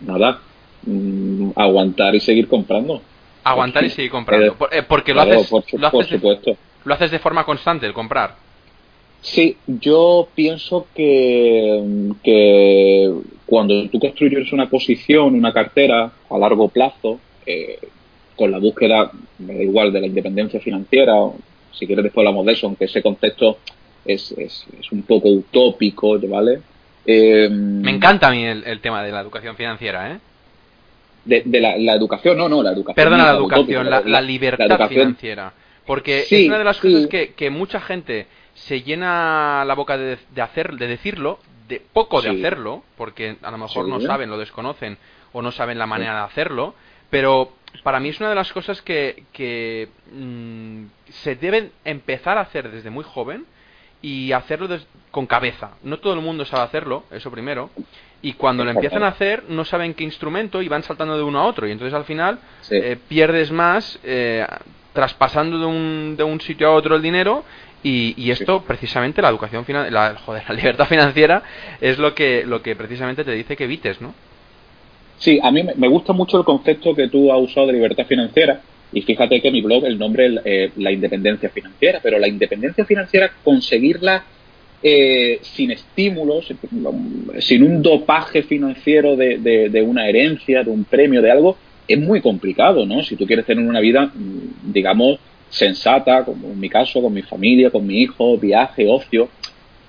Nada, 0.00 0.40
mmm, 0.82 1.50
aguantar 1.54 2.14
y 2.14 2.20
seguir 2.20 2.48
comprando. 2.48 3.00
Aguantar 3.44 3.84
y 3.84 3.90
seguir 3.90 4.10
comprando. 4.10 4.56
Eh, 4.72 4.82
porque 4.82 5.14
lo, 5.14 5.22
haces, 5.22 5.48
por, 5.48 5.64
lo, 5.72 5.90
por 5.90 6.04
haces 6.04 6.16
supuesto. 6.16 6.50
De, 6.50 6.56
lo 6.84 6.94
haces 6.94 7.10
de 7.10 7.18
forma 7.20 7.44
constante, 7.44 7.86
el 7.86 7.92
comprar. 7.92 8.34
Sí, 9.20 9.56
yo 9.66 10.28
pienso 10.34 10.86
que, 10.94 12.10
que 12.22 13.12
cuando 13.46 13.88
tú 13.90 14.00
construyes 14.00 14.52
una 14.52 14.68
posición, 14.68 15.34
una 15.34 15.52
cartera 15.52 16.10
a 16.30 16.38
largo 16.38 16.68
plazo, 16.68 17.20
eh, 17.46 17.78
con 18.34 18.50
la 18.50 18.58
búsqueda, 18.58 19.10
me 19.38 19.54
da 19.54 19.62
igual, 19.62 19.92
de 19.92 20.00
la 20.00 20.06
independencia 20.06 20.58
financiera, 20.58 21.14
o 21.16 21.36
si 21.70 21.86
quieres 21.86 22.04
después 22.04 22.26
hablamos 22.26 22.46
de 22.46 22.52
eso, 22.52 22.66
aunque 22.66 22.86
ese 22.86 23.02
contexto 23.02 23.58
es, 24.04 24.32
es, 24.32 24.66
es 24.78 24.92
un 24.92 25.02
poco 25.02 25.28
utópico, 25.28 26.18
¿vale? 26.28 26.60
Eh, 27.06 27.48
Me 27.50 27.90
encanta 27.90 28.28
a 28.28 28.30
mí 28.30 28.44
el, 28.44 28.80
tema 28.80 29.02
de 29.02 29.12
la 29.12 29.20
educación 29.20 29.56
financiera, 29.56 30.12
¿eh? 30.12 30.18
De, 31.24 31.60
la, 31.60 31.94
educación, 31.94 32.38
no, 32.38 32.48
no, 32.48 32.62
la 32.62 32.72
educación. 32.72 32.94
Perdona, 32.94 33.32
la 33.32 33.38
educación, 33.38 33.90
la, 33.90 34.20
libertad 34.20 34.88
financiera. 34.88 35.52
Porque 35.86 36.26
es 36.28 36.46
una 36.46 36.58
de 36.58 36.64
las 36.64 36.78
cosas 36.78 37.06
que, 37.08 37.32
que, 37.34 37.50
mucha 37.50 37.80
gente 37.80 38.26
se 38.54 38.82
llena 38.82 39.64
la 39.66 39.74
boca 39.74 39.96
de, 39.96 40.18
de, 40.34 40.42
hacer, 40.42 40.76
de 40.76 40.86
decirlo, 40.86 41.38
de 41.68 41.80
poco 41.80 42.20
de 42.22 42.30
hacerlo, 42.30 42.82
porque 42.96 43.36
a 43.42 43.50
lo 43.50 43.58
mejor 43.58 43.88
no 43.88 44.00
saben, 44.00 44.30
lo 44.30 44.38
desconocen 44.38 44.98
o 45.32 45.42
no 45.42 45.52
saben 45.52 45.78
la 45.78 45.86
manera 45.86 46.14
de 46.14 46.24
hacerlo, 46.24 46.74
pero 47.10 47.52
para 47.82 48.00
mí 48.00 48.08
es 48.08 48.20
una 48.20 48.28
de 48.28 48.34
las 48.34 48.52
cosas 48.52 48.82
que, 48.82 49.24
que 49.32 49.88
mm, 50.12 50.84
se 51.10 51.36
deben 51.36 51.70
empezar 51.84 52.38
a 52.38 52.42
hacer 52.42 52.70
desde 52.70 52.90
muy 52.90 53.04
joven 53.04 53.44
y 54.02 54.32
hacerlo 54.32 54.68
con 55.10 55.26
cabeza. 55.26 55.72
No 55.82 55.98
todo 55.98 56.14
el 56.14 56.20
mundo 56.20 56.44
sabe 56.44 56.62
hacerlo, 56.64 57.04
eso 57.10 57.30
primero. 57.30 57.70
Y 58.22 58.34
cuando 58.34 58.64
lo 58.64 58.70
empiezan 58.70 59.02
a 59.02 59.08
hacer, 59.08 59.44
no 59.48 59.64
saben 59.64 59.94
qué 59.94 60.04
instrumento 60.04 60.60
y 60.60 60.68
van 60.68 60.82
saltando 60.82 61.16
de 61.16 61.22
uno 61.22 61.40
a 61.40 61.46
otro. 61.46 61.66
Y 61.66 61.72
entonces 61.72 61.94
al 61.94 62.04
final 62.04 62.38
eh, 62.70 62.98
pierdes 63.08 63.50
más 63.50 63.98
eh, 64.04 64.46
traspasando 64.92 65.58
de 65.58 65.66
un, 65.66 66.14
de 66.16 66.24
un 66.24 66.40
sitio 66.40 66.68
a 66.68 66.72
otro 66.72 66.96
el 66.96 67.02
dinero. 67.02 67.44
Y, 67.82 68.14
y 68.22 68.30
esto, 68.30 68.62
precisamente, 68.62 69.22
la 69.22 69.30
educación 69.30 69.64
la, 69.68 70.16
joder, 70.26 70.44
la 70.48 70.54
libertad 70.54 70.86
financiera 70.86 71.42
es 71.80 71.98
lo 71.98 72.14
que, 72.14 72.44
lo 72.44 72.60
que 72.60 72.76
precisamente 72.76 73.24
te 73.24 73.32
dice 73.32 73.56
que 73.56 73.64
evites, 73.64 74.02
¿no? 74.02 74.14
Sí, 75.16 75.38
a 75.42 75.50
mí 75.50 75.62
me 75.76 75.88
gusta 75.88 76.12
mucho 76.12 76.38
el 76.38 76.44
concepto 76.44 76.94
que 76.94 77.08
tú 77.08 77.32
has 77.32 77.40
usado 77.40 77.66
de 77.68 77.74
libertad 77.74 78.06
financiera 78.06 78.60
y 78.92 79.02
fíjate 79.02 79.40
que 79.40 79.50
mi 79.50 79.60
blog, 79.60 79.84
el 79.86 79.98
nombre 79.98 80.30
eh, 80.44 80.70
La 80.76 80.90
Independencia 80.90 81.48
Financiera, 81.48 82.00
pero 82.02 82.18
la 82.18 82.28
independencia 82.28 82.84
financiera, 82.84 83.30
conseguirla 83.44 84.24
eh, 84.82 85.38
sin 85.42 85.70
estímulos, 85.70 86.52
sin 87.38 87.62
un 87.62 87.82
dopaje 87.82 88.42
financiero 88.42 89.14
de, 89.16 89.38
de, 89.38 89.82
una 89.82 90.08
herencia, 90.08 90.64
de 90.64 90.70
un 90.70 90.84
premio, 90.84 91.22
de 91.22 91.30
algo, 91.30 91.56
es 91.86 91.98
muy 91.98 92.20
complicado, 92.20 92.86
¿no? 92.86 93.02
Si 93.02 93.16
tú 93.16 93.26
quieres 93.26 93.46
tener 93.46 93.64
una 93.64 93.80
vida, 93.80 94.06
mm, 94.06 94.72
digamos, 94.72 95.18
sensata, 95.50 96.24
como 96.24 96.48
en 96.48 96.58
mi 96.58 96.68
caso, 96.68 97.02
con 97.02 97.12
mi 97.12 97.22
familia, 97.22 97.70
con 97.70 97.86
mi 97.86 98.02
hijo, 98.02 98.38
viaje, 98.38 98.88
ocio, 98.88 99.28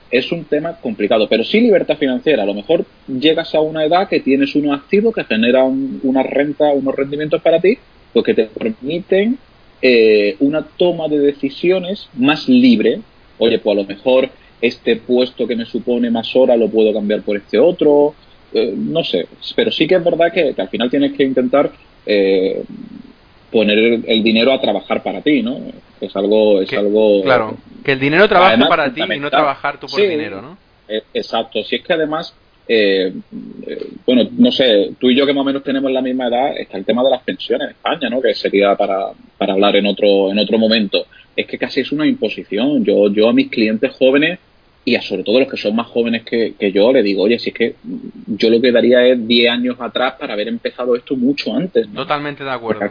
es 0.10 0.32
un 0.32 0.44
tema 0.44 0.74
complicado. 0.74 1.28
Pero 1.30 1.44
sí 1.44 1.62
libertad 1.62 1.98
financiera. 1.98 2.44
A 2.44 2.46
lo 2.46 2.54
mejor 2.54 2.86
llegas 3.08 3.56
a 3.56 3.62
una 3.62 3.86
edad 3.86 4.10
que 4.10 4.20
tienes 4.20 4.56
unos 4.56 4.78
activos 4.78 5.16
que 5.16 5.24
generan 5.24 6.00
una 6.04 6.24
renta, 6.24 6.66
unos 6.74 6.96
rendimientos 6.96 7.42
para 7.42 7.60
ti, 7.62 7.78
lo 8.14 8.24
que 8.24 8.34
te 8.34 8.46
permiten 8.46 9.38
eh, 9.82 10.36
una 10.40 10.64
toma 10.64 11.08
de 11.08 11.20
decisiones 11.20 12.08
más 12.14 12.48
libre. 12.48 13.02
Oye, 13.40 13.58
pues 13.58 13.76
a 13.76 13.82
lo 13.82 13.88
mejor 13.88 14.30
este 14.62 14.98
puesto 14.98 15.48
que 15.48 15.56
me 15.56 15.66
supone 15.66 16.12
más 16.12 16.36
horas 16.36 16.60
lo 16.60 16.70
puedo 16.70 16.94
cambiar 16.94 17.24
por 17.24 17.38
este 17.38 17.58
otro. 17.58 18.14
Eh, 18.54 18.74
no 18.76 19.04
sé, 19.04 19.28
pero 19.56 19.72
sí 19.72 19.88
que 19.88 19.96
es 19.96 20.04
verdad 20.04 20.32
que, 20.32 20.54
al 20.56 20.70
final 20.70 20.90
tienes 20.90 21.14
que 21.14 21.24
intentar 21.24 21.72
eh, 22.06 22.62
poner 23.52 24.02
el, 24.06 24.24
dinero 24.24 24.54
a 24.54 24.62
trabajar 24.62 25.02
para 25.02 25.22
ti, 25.22 25.42
¿no? 25.42 25.58
Es 26.00 26.16
algo, 26.16 26.62
es 26.62 26.72
algo. 26.74 27.24
Claro, 27.24 27.58
que 27.84 27.94
el 27.94 28.00
dinero 28.00 28.28
trabaje 28.28 28.64
para 28.68 28.94
ti 28.94 29.02
y 29.02 29.20
no 29.20 29.32
trabajar 29.32 29.80
tú 29.80 29.88
por 29.88 30.00
dinero, 30.00 30.42
¿no? 30.42 30.58
exacto. 31.14 31.64
Si 31.64 31.78
es 31.78 31.84
que 31.84 31.94
además 31.94 32.36
eh, 32.68 33.14
eh, 33.68 33.88
bueno, 34.06 34.30
no 34.38 34.52
sé, 34.52 34.92
tú 35.00 35.10
y 35.10 35.16
yo 35.16 35.26
que 35.26 35.34
más 35.34 35.42
o 35.42 35.46
menos 35.46 35.64
tenemos 35.64 35.92
la 35.92 36.02
misma 36.02 36.28
edad, 36.28 36.58
está 36.58 36.78
el 36.78 36.86
tema 36.86 37.04
de 37.04 37.10
las 37.10 37.24
pensiones 37.24 37.66
en 37.66 37.72
España, 37.72 38.10
¿no? 38.10 38.22
Que 38.22 38.34
sería 38.34 38.76
para, 38.76 39.08
para 39.38 39.54
hablar 39.54 39.76
en 39.76 39.88
otro, 39.88 40.32
en 40.32 40.40
otro 40.40 40.58
momento. 40.58 41.06
Es 41.36 41.48
que 41.48 41.58
casi 41.58 41.82
es 41.82 41.92
una 41.92 42.06
imposición. 42.06 42.84
Yo, 42.84 43.12
yo 43.12 43.30
a 43.30 43.34
mis 43.34 43.50
clientes 43.50 43.92
jóvenes 43.92 44.40
y 44.84 44.96
a 44.96 45.02
sobre 45.02 45.24
todo 45.24 45.40
los 45.40 45.50
que 45.50 45.58
son 45.58 45.76
más 45.76 45.88
jóvenes 45.88 46.24
que, 46.24 46.56
yo, 46.74 46.92
le 46.92 47.04
digo, 47.04 47.24
oye, 47.24 47.38
si 47.40 47.50
es 47.50 47.56
que 47.56 47.76
yo 48.28 48.50
lo 48.50 48.60
que 48.60 48.72
daría 48.72 49.06
es 49.06 49.28
10 49.28 49.52
años 49.52 49.76
atrás 49.80 50.16
para 50.20 50.34
haber 50.34 50.48
empezado 50.48 50.96
esto 50.96 51.16
mucho 51.16 51.54
antes. 51.54 51.88
Totalmente 51.94 52.44
de 52.44 52.52
acuerdo. 52.52 52.90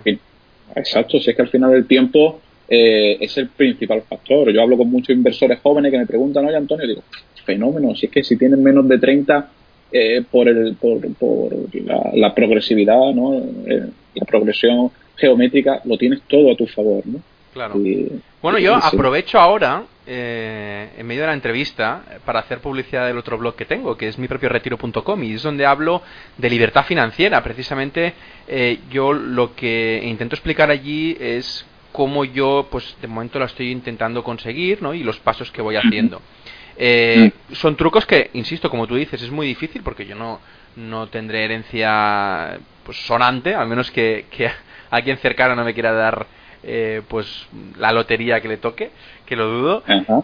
exacto, 0.76 1.20
si 1.20 1.30
es 1.30 1.36
que 1.36 1.42
al 1.42 1.48
final 1.48 1.72
del 1.72 1.86
tiempo 1.86 2.40
eh, 2.68 3.16
es 3.20 3.36
el 3.38 3.48
principal 3.48 4.02
factor. 4.02 4.52
Yo 4.52 4.62
hablo 4.62 4.76
con 4.76 4.90
muchos 4.90 5.14
inversores 5.16 5.58
jóvenes 5.60 5.90
que 5.90 5.98
me 5.98 6.06
preguntan, 6.06 6.46
oye, 6.46 6.56
Antonio, 6.56 6.86
digo, 6.86 7.02
fenómeno, 7.44 7.94
si 7.96 8.06
es 8.06 8.12
que 8.12 8.22
si 8.22 8.36
tienen 8.36 8.62
menos 8.62 8.86
de 8.88 8.98
30 8.98 9.50
eh, 9.92 10.22
por, 10.30 10.48
el, 10.48 10.76
por, 10.76 11.00
por 11.14 11.52
la, 12.14 12.34
progresividad, 12.34 13.12
¿no? 13.12 13.34
Eh, 13.34 13.88
la 14.14 14.24
progresión 14.24 14.90
geométrica, 15.16 15.80
lo 15.84 15.98
tienes 15.98 16.22
todo 16.22 16.52
a 16.52 16.56
tu 16.56 16.66
favor, 16.66 17.06
¿no? 17.06 17.20
Claro. 17.52 17.74
bueno, 18.40 18.60
yo 18.60 18.76
aprovecho 18.76 19.40
ahora, 19.40 19.82
eh, 20.06 20.90
en 20.96 21.04
medio 21.04 21.22
de 21.22 21.26
la 21.26 21.34
entrevista, 21.34 22.02
para 22.24 22.38
hacer 22.38 22.60
publicidad 22.60 23.08
del 23.08 23.18
otro 23.18 23.36
blog 23.36 23.56
que 23.56 23.64
tengo, 23.64 23.96
que 23.96 24.06
es 24.06 24.18
mi 24.18 24.28
propio 24.28 24.48
retiro.com, 24.48 25.24
y 25.24 25.34
es 25.34 25.42
donde 25.42 25.66
hablo 25.66 26.00
de 26.38 26.48
libertad 26.48 26.84
financiera. 26.84 27.42
Precisamente, 27.42 28.14
yo 28.88 29.12
lo 29.12 29.56
que 29.56 30.00
intento 30.04 30.36
explicar 30.36 30.70
allí 30.70 31.16
es 31.18 31.66
cómo 31.92 32.24
yo, 32.24 32.68
pues 32.70 32.96
de 33.00 33.08
momento 33.08 33.38
lo 33.38 33.46
estoy 33.46 33.70
intentando 33.70 34.22
conseguir, 34.22 34.80
¿no? 34.80 34.94
Y 34.94 35.02
los 35.02 35.18
pasos 35.18 35.50
que 35.50 35.62
voy 35.62 35.76
haciendo. 35.76 36.22
Eh, 36.82 37.30
mm. 37.50 37.54
Son 37.54 37.76
trucos 37.76 38.06
que, 38.06 38.30
insisto, 38.32 38.70
como 38.70 38.86
tú 38.86 38.96
dices, 38.96 39.20
es 39.20 39.30
muy 39.30 39.46
difícil 39.46 39.82
porque 39.82 40.06
yo 40.06 40.14
no, 40.16 40.40
no 40.76 41.08
tendré 41.08 41.44
herencia 41.44 42.58
pues 42.84 42.96
sonante, 43.04 43.54
al 43.54 43.68
menos 43.68 43.90
que, 43.90 44.24
que 44.30 44.50
alguien 44.90 45.18
cercano 45.18 45.54
no 45.54 45.62
me 45.62 45.74
quiera 45.74 45.92
dar 45.92 46.26
eh, 46.62 47.02
pues 47.08 47.46
la 47.78 47.92
lotería 47.92 48.40
que 48.40 48.48
le 48.48 48.56
toque, 48.56 48.90
que 49.26 49.36
lo 49.36 49.46
dudo. 49.48 49.82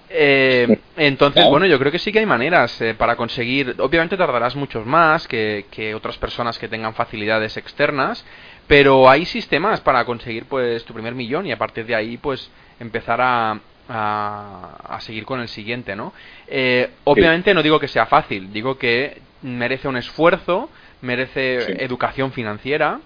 Eh, 0.08 0.78
entonces, 0.96 1.46
bueno, 1.48 1.66
yo 1.66 1.78
creo 1.78 1.92
que 1.92 1.98
sí 1.98 2.10
que 2.10 2.20
hay 2.20 2.26
maneras 2.26 2.80
eh, 2.80 2.94
para 2.94 3.16
conseguir. 3.16 3.74
Obviamente 3.78 4.16
tardarás 4.16 4.56
muchos 4.56 4.84
más 4.86 5.28
que, 5.28 5.66
que, 5.70 5.94
otras 5.94 6.16
personas 6.16 6.58
que 6.58 6.68
tengan 6.68 6.94
facilidades 6.94 7.56
externas, 7.56 8.24
pero 8.66 9.10
hay 9.10 9.26
sistemas 9.26 9.80
para 9.80 10.04
conseguir 10.06 10.46
pues 10.46 10.84
tu 10.84 10.94
primer 10.94 11.14
millón 11.14 11.46
y 11.46 11.52
a 11.52 11.58
partir 11.58 11.84
de 11.84 11.94
ahí 11.94 12.16
pues 12.16 12.50
empezar 12.80 13.20
a, 13.20 13.58
a, 13.88 14.99
seguir 15.01 15.25
con 15.25 15.40
el 15.40 15.49
siguiente, 15.49 15.94
¿no? 15.94 16.12
Eh, 16.49 16.90
obviamente 17.05 17.55
no 17.55 17.62
digo 17.62 17.79
que 17.79 17.88
sea 17.88 18.07
fácil, 18.07 18.53
digo 18.53 18.79
que 18.79 19.20
merece 19.42 19.88
un 19.88 19.96
esfuerzo, 19.96 20.70
merece 21.03 21.85
educación 21.85 22.33
financiera 22.33 23.01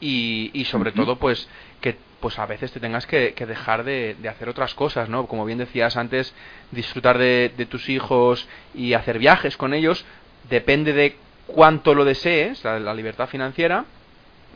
y, 0.00 0.50
y 0.52 0.64
sobre 0.64 0.92
todo, 0.92 1.16
pues, 1.16 1.48
que 1.80 1.96
pues 2.20 2.38
a 2.38 2.46
veces 2.46 2.72
te 2.72 2.80
tengas 2.80 3.06
que, 3.06 3.32
dejar 3.46 3.84
de, 3.84 4.16
hacer 4.28 4.48
otras 4.48 4.74
cosas, 4.74 5.08
¿no? 5.08 5.26
Como 5.26 5.44
bien 5.44 5.58
decías 5.58 5.96
antes, 5.96 6.34
disfrutar 6.70 7.18
de, 7.18 7.66
tus 7.68 7.88
hijos 7.88 8.48
y 8.74 8.94
hacer 8.94 9.18
viajes 9.18 9.56
con 9.56 9.74
ellos, 9.74 10.04
depende 10.48 10.92
de 10.92 11.16
cuánto 11.46 11.94
lo 11.94 12.04
desees, 12.04 12.64
la, 12.64 12.94
libertad 12.94 13.28
financiera, 13.28 13.84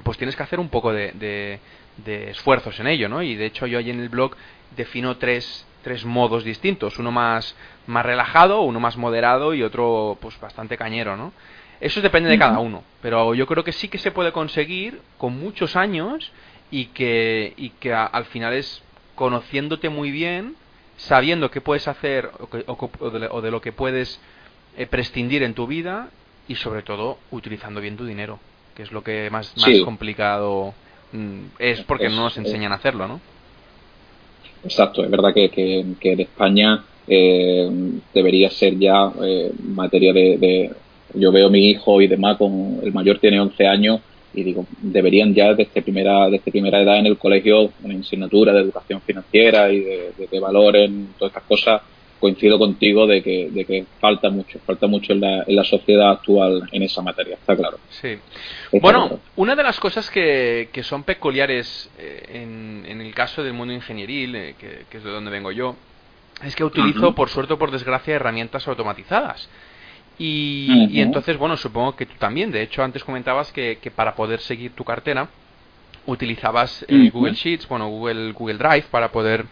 pues 0.03 0.19
tienes 0.19 0.37
que 0.37 0.43
hacer 0.43 0.59
un 0.59 0.69
poco 0.71 0.93
de, 0.93 1.13
de, 1.97 2.31
esfuerzos 2.31 2.81
en 2.81 2.87
ello, 2.87 3.09
¿no? 3.09 3.23
Y 3.23 3.37
de 3.37 3.47
hecho 3.47 3.67
yo 3.67 3.79
ahí 3.79 3.91
en 3.91 4.01
el 4.01 4.09
blog 4.09 4.35
defino 4.77 5.19
tres, 5.19 5.67
tres 5.83 6.05
modos 6.05 6.45
distintos, 6.45 6.99
uno 6.99 7.13
más, 7.13 7.57
más 7.87 8.05
relajado, 8.05 8.63
uno 8.63 8.81
más 8.81 8.97
moderado 8.97 9.55
y 9.55 9.63
otro 9.63 10.19
pues 10.21 10.39
bastante 10.41 10.77
cañero, 10.77 11.17
¿no? 11.17 11.33
Eso 11.81 12.03
depende 12.03 12.29
de 12.29 12.39
cada 12.39 12.59
uno, 12.59 12.85
pero 13.01 13.35
yo 13.35 13.47
creo 13.47 13.65
que 13.65 13.73
sí 13.73 13.89
que 13.89 13.97
se 13.97 14.11
puede 14.11 14.33
conseguir 14.33 15.01
con 15.17 15.39
muchos 15.41 15.77
años 15.77 16.31
y 16.71 16.87
que, 16.87 17.55
y 17.57 17.71
que 17.71 17.95
al 17.95 18.27
final 18.27 18.53
es 18.53 18.83
conociéndote 19.15 19.89
muy 19.89 20.11
bien, 20.11 20.57
sabiendo 20.99 21.51
qué 21.51 21.63
puedes 21.63 21.89
hacer 21.89 22.31
o, 22.67 23.41
de, 23.41 23.51
lo 23.51 23.61
que 23.63 23.73
puedes 23.73 24.21
eh, 24.77 24.87
prescindir 24.87 25.43
en 25.43 25.55
tu 25.55 25.67
vida 25.67 26.11
y 26.49 26.57
sobre 26.57 26.83
todo 26.83 27.19
utilizando 27.31 27.81
bien 27.81 27.97
tu 27.97 28.05
dinero, 28.05 28.39
que 28.75 28.83
es 28.83 28.93
lo 28.93 29.03
que 29.03 29.31
más, 29.31 29.57
más 29.57 29.81
complicado 29.83 30.75
mm, 31.13 31.41
es 31.59 31.81
porque 31.83 32.11
no 32.11 32.17
nos 32.17 32.37
enseñan 32.37 32.73
a 32.73 32.75
hacerlo, 32.75 33.09
¿no? 33.09 33.21
Exacto, 34.65 35.03
es 35.03 35.11
verdad 35.11 35.33
que, 35.33 35.51
que, 35.51 36.13
en 36.13 36.21
España 36.21 36.85
eh, 37.07 37.69
debería 38.13 38.51
ser 38.51 38.79
ya 38.79 39.11
eh, 39.23 39.51
materia 39.63 40.13
de, 40.13 40.71
Yo 41.15 41.33
veo 41.33 41.47
a 41.47 41.51
mi 41.51 41.71
hijo 41.71 42.01
y 42.01 42.07
demás, 42.07 42.37
con 42.37 42.79
el 42.83 42.93
mayor 42.93 43.19
tiene 43.19 43.41
11 43.41 43.67
años 43.67 44.01
y 44.33 44.45
digo, 44.45 44.67
deberían 44.81 45.35
ya 45.35 45.55
desde 45.55 45.83
primera, 45.83 46.29
desde 46.31 46.53
primera 46.53 46.81
edad 46.81 46.99
en 46.99 47.07
el 47.07 47.19
colegio 47.19 47.71
una 47.83 47.99
asignatura 47.99 48.53
de 48.53 48.61
educación 48.61 49.01
financiera 49.01 49.73
y 49.73 49.81
de, 49.81 50.13
de, 50.31 50.41
valores, 50.41 50.91
todas 51.19 51.33
estas 51.33 51.49
cosas, 51.49 51.83
coincido 52.21 52.59
contigo 52.59 53.07
de 53.07 53.23
que, 53.23 53.51
de 53.51 53.65
que 53.65 53.87
falta 53.99 54.31
mucho, 54.31 54.59
falta 54.67 54.87
mucho 54.87 55.13
en 55.13 55.21
la, 55.21 55.43
en 55.47 55.57
la 55.57 55.65
sociedad 55.65 56.11
actual 56.11 56.69
en 56.71 56.83
esa 56.83 57.03
materia, 57.03 57.35
está 57.35 57.57
claro. 57.57 57.79
Sí. 57.89 58.19
bueno, 58.81 59.19
una 59.37 59.57
de 59.57 59.63
las 59.63 59.81
cosas 59.81 60.11
que, 60.11 60.69
que 60.73 60.83
son 60.83 61.03
peculiares 61.03 61.91
eh, 61.99 62.43
en, 62.43 62.85
en, 62.87 63.01
el 63.01 63.15
caso 63.15 63.43
del 63.43 63.55
mundo 63.55 63.73
ingenieril, 63.73 64.37
eh, 64.37 64.55
que, 64.59 64.97
es 64.97 65.03
de 65.03 65.11
donde 65.11 65.31
vengo 65.31 65.51
yo, 65.51 65.77
es 66.45 66.55
que 66.55 66.65
utilizo, 66.65 67.15
por 67.15 67.29
suerte 67.29 67.55
o 67.55 67.59
por 67.59 67.71
desgracia, 67.71 68.15
herramientas 68.15 68.69
automatizadas. 68.69 69.49
Y, 70.19 70.89
y, 70.91 71.01
entonces, 71.01 71.39
bueno, 71.39 71.57
supongo 71.57 71.97
que 71.97 72.05
tú 72.05 72.15
también. 72.19 72.51
De 72.53 72.63
hecho, 72.63 72.83
antes 72.83 73.03
comentabas 73.05 73.53
que, 73.53 73.79
que 73.81 73.91
para 73.91 74.15
poder 74.15 74.41
seguir 74.41 74.73
tu 74.73 74.85
cartera 74.85 75.29
utilizabas 76.07 76.85
eh, 76.89 77.11
Google 77.11 77.35
Sheets, 77.35 77.69
bueno, 77.69 77.89
Google, 77.89 78.33
Google 78.33 78.59
Drive 78.59 78.85
para 78.91 79.11
poder 79.13 79.47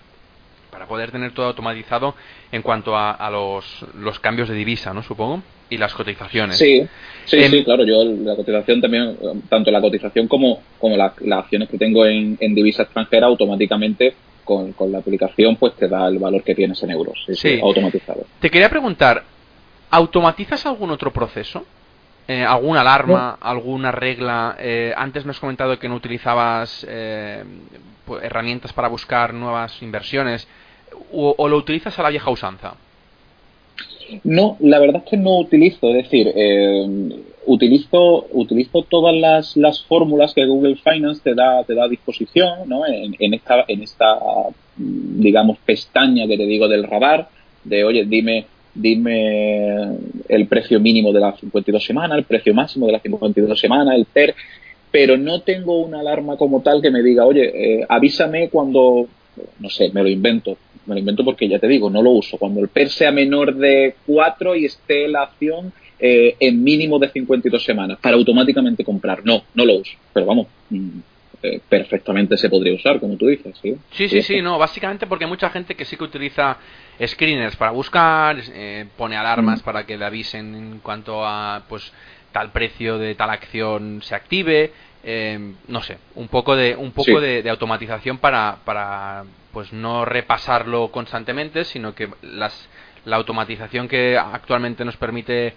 para 0.79 0.87
poder 0.87 1.11
tener 1.11 1.33
todo 1.33 1.47
automatizado 1.47 2.15
en 2.53 2.63
cuanto 2.63 2.97
a, 2.97 3.29
los, 3.33 3.85
los, 4.01 4.21
cambios 4.21 4.49
de 4.49 4.55
divisa, 4.55 4.95
¿no? 4.95 5.03
Supongo, 5.03 5.43
y 5.69 5.77
las 5.77 5.93
cotizaciones. 5.93 6.57
Sí, 6.57 6.87
sí, 7.25 7.49
sí, 7.49 7.57
em, 7.57 7.65
claro. 7.65 7.85
Yo 7.85 8.05
la 8.05 8.37
cotización 8.37 8.81
también, 8.81 9.19
tanto 9.49 9.73
la 9.73 9.81
cotización 9.81 10.29
como, 10.29 10.63
como 10.79 10.97
las 10.97 11.39
acciones 11.41 11.69
que 11.69 11.79
tengo 11.79 12.07
en, 12.07 12.39
en 12.39 12.55
divisa 12.55 12.85
extranjera, 12.85 13.27
automáticamente 13.27 14.15
con, 14.45 14.73
con, 14.73 14.93
la 14.93 14.99
aplicación, 14.99 15.57
pues 15.57 15.75
te 15.75 15.89
da 15.89 16.07
el 16.07 16.21
valor 16.21 16.45
que 16.45 16.55
tienes 16.55 16.81
en 16.85 16.93
euros, 16.93 17.27
sí. 17.33 17.59
automatizado. 17.61 18.25
Te 18.39 18.49
quería 18.49 18.71
preguntar, 18.71 19.25
¿automatizas 19.91 20.65
algún 20.65 20.93
otro 20.93 21.13
proceso? 21.13 21.67
Eh, 22.29 22.45
¿Alguna 22.45 22.83
alarma, 22.83 23.39
alguna 23.41 23.91
regla? 23.91 24.55
Eh, 24.59 24.93
antes 24.95 25.25
me 25.25 25.31
has 25.31 25.41
comentado 25.41 25.79
que 25.79 25.89
no 25.89 25.95
utilizabas 25.95 26.87
eh, 26.87 27.43
pues, 28.05 28.23
herramientas 28.23 28.73
para 28.75 28.89
buscar 28.89 29.33
nuevas 29.33 29.83
inversiones. 29.83 30.47
O, 31.13 31.49
lo 31.49 31.57
utilizas 31.57 31.99
a 31.99 32.03
la 32.03 32.11
vieja 32.11 32.31
usanza? 32.31 32.75
No, 34.25 34.57
la 34.61 34.79
verdad 34.79 35.03
es 35.05 35.11
que 35.11 35.17
no 35.17 35.39
utilizo. 35.39 35.91
Es 35.91 36.05
decir, 36.05 36.33
utilizo, 37.47 38.27
utilizo 38.33 38.83
todas 38.83 39.15
las, 39.15 39.57
las, 39.57 39.83
fórmulas 39.85 40.35
que 40.35 40.47
Google 40.47 40.77
Finance 40.77 41.21
te 41.23 41.35
da, 41.35 41.65
te 41.65 41.75
da 41.75 41.85
a 41.85 41.89
disposición 41.89 42.69
¿no? 42.69 42.87
en, 42.87 43.15
en, 43.19 43.35
esta, 43.35 43.65
en 43.69 43.83
esta, 43.83 44.19
digamos, 44.77 45.59
pestaña 45.59 46.27
que 46.27 46.37
te 46.37 46.47
digo 46.47 46.69
del 46.69 46.85
radar. 46.85 47.29
De, 47.65 47.85
oye, 47.85 48.05
dime 48.05 48.47
dime 48.79 49.97
el 50.29 50.47
precio 50.47 50.81
mínimo 50.81 51.13
de 51.13 51.21
las 51.21 51.39
52 51.41 51.85
semanas, 51.85 52.19
el 52.19 52.25
precio 52.25 52.55
máximo 52.55 52.87
de 52.87 52.93
las 52.93 53.03
52 53.03 53.59
semanas, 53.59 53.95
el 53.97 54.07
PER, 54.07 54.35
pero 54.91 55.17
no 55.17 55.41
tengo 55.41 55.81
una 55.81 56.01
alarma 56.01 56.37
como 56.37 56.63
tal 56.63 56.81
que 56.81 56.91
me 56.91 57.03
diga, 57.03 57.27
oye, 57.27 57.81
eh, 57.81 57.87
avísame 57.89 58.49
cuando, 58.49 59.07
no 59.59 59.71
sé, 59.71 59.91
me 59.93 60.03
lo 60.03 60.09
invento, 60.09 60.57
me 60.87 60.95
lo 60.95 61.01
invento 61.01 61.25
porque 61.25 61.49
ya 61.49 61.59
te 61.59 61.69
digo, 61.69 61.91
no 61.91 62.03
lo 62.03 62.11
uso, 62.11 62.39
cuando 62.39 62.61
el 62.61 62.69
PER 62.69 62.89
sea 62.91 63.13
menor 63.13 63.55
de 63.55 63.95
4 64.07 64.57
y 64.57 64.65
esté 64.65 65.09
la 65.09 65.23
acción 65.23 65.73
eh, 65.99 66.37
en 66.41 66.63
mínimo 66.63 66.99
de 66.99 67.09
52 67.09 67.63
semanas 67.63 67.99
para 68.01 68.17
automáticamente 68.17 68.85
comprar, 68.85 69.25
no, 69.25 69.45
no 69.55 69.65
lo 69.65 69.75
uso, 69.75 69.97
pero 70.13 70.27
vamos, 70.27 70.47
mm, 70.71 70.99
eh, 71.41 71.61
perfectamente 71.69 72.37
se 72.37 72.51
podría 72.51 72.75
usar, 72.75 72.99
como 72.99 73.17
tú 73.17 73.29
dices. 73.29 73.57
Sí, 73.63 73.77
sí, 73.93 74.09
sí, 74.09 74.23
sí, 74.23 74.43
no, 74.43 74.59
básicamente 74.59 75.07
porque 75.07 75.25
hay 75.25 75.31
mucha 75.31 75.51
gente 75.51 75.77
que 75.77 75.85
sí 75.85 75.97
que 75.97 76.03
utiliza 76.03 76.57
screeners 77.07 77.55
para 77.55 77.71
buscar, 77.71 78.43
eh, 78.53 78.87
pone 78.97 79.17
alarmas 79.17 79.61
mm. 79.61 79.65
para 79.65 79.87
que 79.87 79.97
le 79.97 80.05
avisen 80.05 80.55
en 80.55 80.79
cuanto 80.81 81.25
a 81.25 81.63
pues 81.69 81.93
tal 82.33 82.51
precio 82.51 82.99
de 82.99 83.15
tal 83.15 83.31
acción 83.31 84.01
se 84.03 84.15
active, 84.15 84.73
eh, 85.05 85.55
no 85.69 85.83
sé, 85.83 85.99
un 86.15 86.29
poco 86.29 86.57
de 86.57 86.77
un 86.77 86.93
poco 86.93 87.21
de, 87.21 87.49
automatización 87.49 88.19
para 88.19 88.59
para 88.65 89.25
pues 89.53 89.73
no 89.73 90.05
repasarlo 90.05 90.91
constantemente, 90.91 91.65
sino 91.65 91.95
que 91.95 92.09
las 92.23 92.69
la 93.05 93.17
automatización 93.17 93.89
que 93.89 94.19
actualmente 94.19 94.85
nos 94.85 94.97
permite 94.97 95.55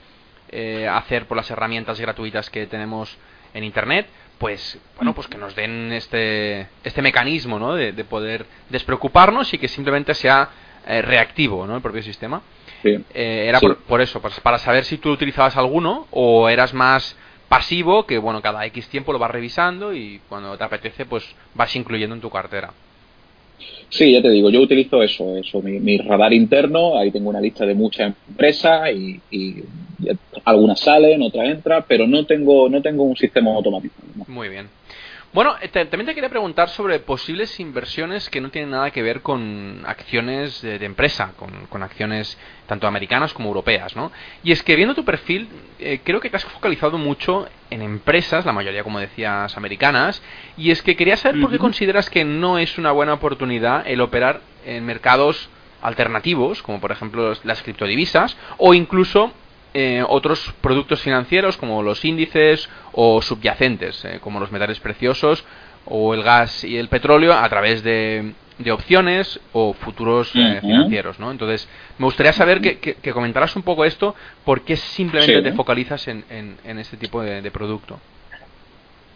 hacer 0.89 1.27
por 1.27 1.37
las 1.37 1.49
herramientas 1.49 1.99
gratuitas 1.99 2.49
que 2.49 2.67
tenemos 2.67 3.17
en 3.53 3.63
internet 3.63 4.07
pues 4.41 4.79
bueno 4.95 5.13
pues 5.13 5.27
que 5.27 5.37
nos 5.37 5.55
den 5.55 5.91
este 5.93 6.67
este 6.83 7.03
mecanismo 7.03 7.59
¿no? 7.59 7.75
de, 7.75 7.93
poder 8.03 8.45
despreocuparnos 8.69 9.53
y 9.53 9.59
que 9.59 9.67
simplemente 9.67 10.15
sea 10.15 10.49
eh, 10.87 11.03
reactivo 11.03 11.67
¿no? 11.67 11.75
el 11.75 11.81
propio 11.81 12.01
sistema 12.01 12.41
eh, 12.83 13.45
era 13.47 13.59
Por, 13.59 14.01
eso 14.01 14.19
pues, 14.19 14.39
para 14.39 14.57
saber 14.57 14.83
si 14.83 14.97
tú 14.97 15.11
utilizabas 15.11 15.55
alguno 15.55 16.07
o 16.09 16.49
eras 16.49 16.73
más 16.73 17.15
pasivo 17.51 18.05
que 18.05 18.17
bueno 18.17 18.41
cada 18.41 18.65
x 18.67 18.87
tiempo 18.87 19.11
lo 19.11 19.19
vas 19.19 19.29
revisando 19.29 19.93
y 19.93 20.21
cuando 20.29 20.57
te 20.57 20.63
apetece 20.63 21.05
pues 21.05 21.25
vas 21.53 21.75
incluyendo 21.75 22.15
en 22.15 22.21
tu 22.21 22.29
cartera 22.29 22.71
Sí, 23.89 24.13
ya 24.13 24.21
te 24.21 24.29
digo, 24.29 24.49
yo 24.49 24.61
utilizo 24.61 25.03
eso, 25.03 25.35
eso 25.35 25.61
mi, 25.61 25.97
radar 25.97 26.31
interno, 26.31 26.97
ahí 26.97 27.11
tengo 27.11 27.29
una 27.29 27.41
lista 27.41 27.65
de 27.65 27.75
muchas 27.75 28.13
empresas 28.29 28.89
y, 28.95 29.19
y, 29.29 29.63
algunas 30.45 30.79
salen, 30.79 31.21
otras 31.21 31.49
entran, 31.49 31.83
pero 31.87 32.07
no 32.07 32.25
tengo, 32.25 32.69
no 32.69 32.81
tengo 32.81 33.03
un 33.03 33.17
sistema 33.17 33.53
automático. 33.53 33.95
Muy 34.27 34.47
bien. 34.47 34.69
Bueno, 35.33 35.55
eh, 35.61 35.69
también 35.69 36.07
te 36.07 36.13
quería 36.13 36.29
preguntar 36.29 36.67
sobre 36.67 36.99
posibles 36.99 37.57
inversiones 37.61 38.29
que 38.29 38.41
no 38.41 38.49
tienen 38.49 38.71
nada 38.71 38.91
que 38.91 39.01
ver 39.01 39.21
con 39.21 39.81
acciones 39.85 40.61
de, 40.61 40.83
empresa, 40.83 41.31
con, 41.37 41.83
acciones 41.83 42.37
tanto 42.67 42.85
americanas 42.85 43.33
como 43.33 43.47
europeas, 43.47 43.95
¿no? 43.95 44.11
Y 44.43 44.51
es 44.51 44.61
que 44.61 44.75
viendo 44.75 44.93
tu 44.93 45.05
perfil, 45.05 45.47
eh, 45.79 46.01
creo 46.03 46.19
que 46.19 46.29
te 46.29 46.35
has 46.35 46.43
focalizado 46.43 46.97
mucho 46.97 47.47
en 47.69 47.81
empresas, 47.81 48.45
la 48.45 48.51
mayoría, 48.51 48.83
como 48.83 48.99
decías, 48.99 49.55
americanas, 49.55 50.21
y 50.57 50.71
es 50.71 50.81
que 50.81 50.97
quería 50.97 51.15
saber 51.15 51.39
por 51.39 51.49
qué 51.49 51.59
consideras 51.59 52.09
que 52.09 52.25
no 52.25 52.57
es 52.57 52.77
una 52.77 52.91
buena 52.91 53.13
oportunidad 53.13 53.87
el 53.87 54.01
operar 54.01 54.41
en 54.65 54.85
mercados 54.85 55.49
alternativos, 55.81 56.61
como 56.61 56.81
por 56.81 56.91
ejemplo 56.91 57.33
las 57.45 57.63
criptodivisas, 57.63 58.35
o 58.57 58.73
incluso 58.73 59.31
eh, 59.73 60.03
otros 60.05 60.53
productos 60.59 60.99
financieros 60.99 61.55
como 61.55 61.81
los 61.81 62.03
índices 62.03 62.69
o 62.91 63.21
subyacentes, 63.21 64.03
eh, 64.03 64.19
como 64.19 64.41
los 64.41 64.51
metales 64.51 64.81
preciosos 64.81 65.45
o 65.85 66.13
el 66.13 66.23
gas 66.23 66.65
y 66.65 66.75
el 66.75 66.89
petróleo 66.89 67.31
a 67.31 67.47
través 67.47 67.81
de, 67.81 68.33
opciones 68.69 69.39
o 69.53 69.71
futuros 69.71 70.29
eh, 70.35 70.59
financieros, 70.59 71.19
¿no? 71.19 71.31
Entonces, 71.31 71.69
me 71.97 72.05
gustaría 72.05 72.33
saber 72.33 72.59
que, 72.59 72.79
que, 72.79 73.11
comentaras 73.13 73.55
un 73.55 73.63
poco 73.63 73.85
esto, 73.85 74.13
¿por 74.43 74.61
qué 74.65 74.75
simplemente 74.75 75.41
te 75.41 75.53
focalizas 75.53 76.05
en, 76.09 76.25
en, 76.29 76.77
este 76.77 76.97
tipo 76.97 77.23
de, 77.23 77.49
producto? 77.49 77.97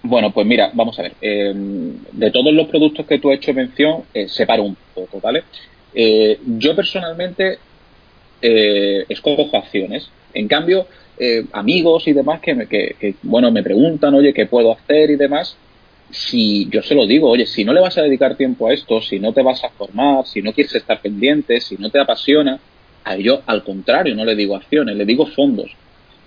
Bueno, 0.04 0.32
pues 0.32 0.48
mira, 0.48 0.72
vamos 0.74 0.98
a 0.98 1.04
ver. 1.04 1.16
de 1.22 2.32
todos 2.32 2.54
los 2.54 2.68
productos 2.68 3.06
que 3.06 3.20
tú 3.20 3.30
has 3.30 3.38
hecho 3.38 3.54
mención, 3.54 4.04
separo 4.28 4.64
un 4.64 4.78
poco, 4.96 5.20
¿vale? 5.20 5.44
yo 5.94 6.76
personalmente 6.76 7.60
escojo 8.42 9.50
acciones. 9.56 10.10
En 10.36 10.48
cambio, 10.48 10.86
eh, 11.18 11.46
amigos 11.54 12.08
y 12.08 12.14
demás 12.14 12.42
que, 12.42 12.54
me, 12.54 12.68
bueno, 13.24 13.52
me 13.52 13.64
preguntan, 13.64 14.14
oye, 14.14 14.34
¿qué 14.34 14.46
puedo 14.46 14.74
hacer 14.74 15.10
y 15.10 15.16
demás? 15.16 15.58
Si 16.12 16.70
yo 16.70 16.84
se 16.84 16.94
lo 16.94 17.08
digo, 17.08 17.30
oye, 17.30 17.46
si 17.46 17.64
no 17.64 17.74
le 17.74 17.82
vas 17.82 17.98
a 17.98 18.04
dedicar 18.04 18.36
tiempo 18.36 18.68
a 18.68 18.74
esto, 18.74 19.02
si 19.02 19.20
no 19.20 19.34
te 19.34 19.42
vas 19.42 19.64
a 19.64 19.70
formar, 19.70 20.26
si 20.26 20.42
no 20.42 20.54
quieres 20.54 20.76
estar 20.76 21.02
pendiente, 21.02 21.60
si 21.62 21.78
no 21.78 21.90
te 21.90 22.00
apasiona, 22.00 22.60
a 23.04 23.16
yo 23.18 23.42
al 23.46 23.64
contrario 23.64 24.16
no 24.16 24.26
le 24.26 24.36
digo 24.36 24.56
acciones, 24.56 24.96
le 24.96 25.06
digo 25.06 25.26
fondos. 25.28 25.72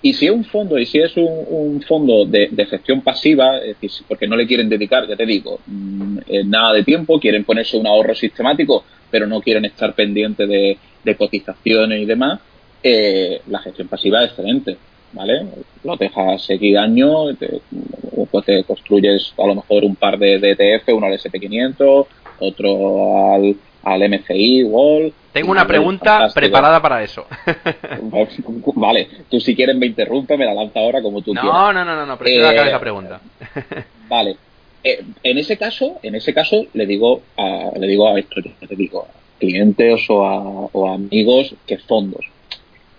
Y 0.01 0.15
si 0.15 0.27
es 0.27 0.33
un 0.33 0.45
fondo, 0.45 0.79
y 0.79 0.87
si 0.87 0.99
es 1.01 1.17
un, 1.17 1.83
fondo 1.83 2.25
de, 2.25 2.67
gestión 2.71 3.03
pasiva, 3.03 3.59
es 3.59 3.81
decir, 3.81 4.05
porque 4.07 4.29
no 4.29 4.37
le 4.37 4.47
quieren 4.47 4.69
dedicar, 4.69 5.09
ya 5.09 5.17
te 5.17 5.27
digo, 5.27 5.59
mm, 5.67 6.19
eh, 6.29 6.45
nada 6.45 6.73
de 6.73 6.85
tiempo, 6.85 7.19
quieren 7.19 7.45
ponerse 7.45 7.77
un 7.77 7.87
ahorro 7.87 8.15
sistemático, 8.15 8.85
pero 9.11 9.27
no 9.27 9.41
quieren 9.41 9.65
estar 9.65 9.95
pendientes 9.95 10.49
de, 10.49 10.79
de 11.05 11.17
cotizaciones 11.17 12.01
y 12.01 12.05
demás, 12.05 12.39
eh, 12.83 13.43
la 13.49 13.59
gestión 13.61 13.89
pasiva 13.89 14.23
es 14.23 14.31
excelente, 14.31 14.77
¿vale? 15.13 15.47
Lo 15.85 15.97
dejas 15.97 16.43
seguir 16.43 16.79
años, 16.79 17.37
pues 18.31 18.45
te 18.45 18.65
construyes 18.65 19.33
a 19.39 19.47
lo 19.47 19.57
mejor 19.57 19.85
un 19.85 19.97
par 19.97 20.19
de, 20.19 20.37
ETF, 20.37 20.89
uno 20.95 21.07
al 21.07 21.15
SP500, 21.15 22.07
otro 22.41 23.33
al, 23.33 23.57
al 23.83 24.11
MCI, 24.11 24.65
Wall. 24.65 25.13
Tengo 25.33 25.51
una 25.51 25.67
pregunta 25.67 26.29
preparada 26.35 26.81
para 26.81 27.03
eso. 27.03 27.27
vale, 28.75 29.09
tú 29.29 29.41
si 29.41 29.55
quieres 29.55 29.77
me 29.77 29.87
interrumpe, 29.87 30.37
me 30.37 30.45
la 30.45 30.55
lanza 30.55 30.81
ahora 30.81 31.03
como 31.03 31.23
tú 31.23 31.35
no, 31.35 31.41
quieras. 31.41 31.59
No, 31.59 31.73
no, 31.73 31.85
no, 31.85 32.07
no, 32.07 32.17
prefiero 32.19 32.51
eh, 32.51 32.71
la 32.71 32.81
pregunta. 32.81 33.21
vale. 34.09 34.37
Eh, 34.85 35.05
en 35.25 35.39
ese 35.39 35.57
caso, 35.57 35.99
en 36.03 36.15
ese 36.15 36.33
caso 36.33 36.67
le 36.73 36.87
digo 36.87 37.23
a, 37.37 37.73
le 37.77 37.87
digo 37.89 38.09
a 38.09 38.19
esto, 38.19 38.37
le 38.41 38.77
digo 38.77 39.03
a 39.03 39.39
clientes 39.41 40.09
o 40.09 40.25
a, 40.25 40.39
o 40.39 40.89
a 40.89 40.95
amigos 40.95 41.55
que 41.67 41.79
fondos 41.79 42.25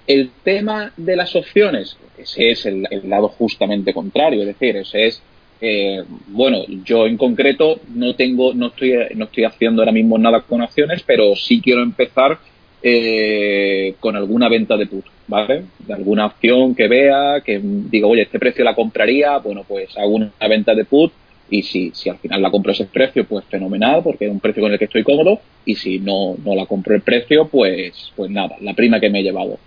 el 0.10 0.32
tema 0.43 0.91
de 0.98 1.15
las 1.15 1.36
opciones, 1.36 1.95
ese 2.17 2.50
es 2.50 2.65
el, 2.65 2.88
lado 3.04 3.28
justamente 3.28 3.93
contrario, 3.93 4.41
es 4.41 4.48
decir, 4.48 4.76
ese 4.76 5.06
es 5.06 5.22
eh, 5.62 6.04
bueno, 6.28 6.63
yo 6.84 7.06
en 7.06 7.15
concreto 7.15 7.80
no 7.93 8.15
tengo, 8.15 8.56
no 8.56 8.67
estoy, 8.67 8.93
no 9.13 9.26
estoy 9.26 9.43
haciendo 9.43 9.84
ahora 9.84 9.91
mismo 9.91 10.17
nada 10.17 10.41
con 10.41 10.63
acciones, 10.63 11.04
pero 11.06 11.36
sí 11.36 11.62
quiero 11.62 11.84
empezar 11.84 12.39
eh, 12.82 13.93
con 14.00 14.15
alguna 14.15 14.50
venta 14.50 14.78
de 14.78 14.88
put, 14.88 15.06
¿vale? 15.28 15.65
De 15.78 15.93
alguna 15.93 16.26
opción 16.26 16.74
que 16.74 16.88
vea, 16.88 17.41
que 17.45 17.62
diga, 17.62 18.08
oye, 18.08 18.24
este 18.24 18.39
precio 18.39 18.65
la 18.65 18.74
compraría, 18.74 19.38
bueno, 19.38 19.63
pues 19.67 19.95
hago 19.95 20.15
una 20.15 20.32
venta 20.50 20.74
de 20.74 20.86
put 20.86 21.12
y 21.52 21.62
si, 21.62 21.91
si 21.93 22.10
al 22.10 22.17
final 22.17 22.41
la 22.41 22.50
compro 22.50 22.72
ese 22.72 22.86
precio, 22.86 23.26
pues 23.26 23.45
fenomenal, 23.45 24.02
porque 24.04 24.26
es 24.26 24.32
un 24.32 24.39
precio 24.39 24.63
con 24.63 24.72
el 24.72 24.80
que 24.80 24.86
estoy 24.86 25.04
cómodo, 25.04 25.39
y 25.65 25.76
si 25.76 26.00
no, 26.00 26.36
no 26.43 26.56
la 26.56 26.65
compro 26.65 26.95
el 26.95 27.02
precio, 27.02 27.48
pues, 27.48 28.12
pues 28.15 28.32
nada, 28.32 28.56
la 28.62 28.74
prima 28.74 29.00
que 29.00 29.10
me 29.10 29.19
he 29.19 29.24
llevado. 29.24 29.60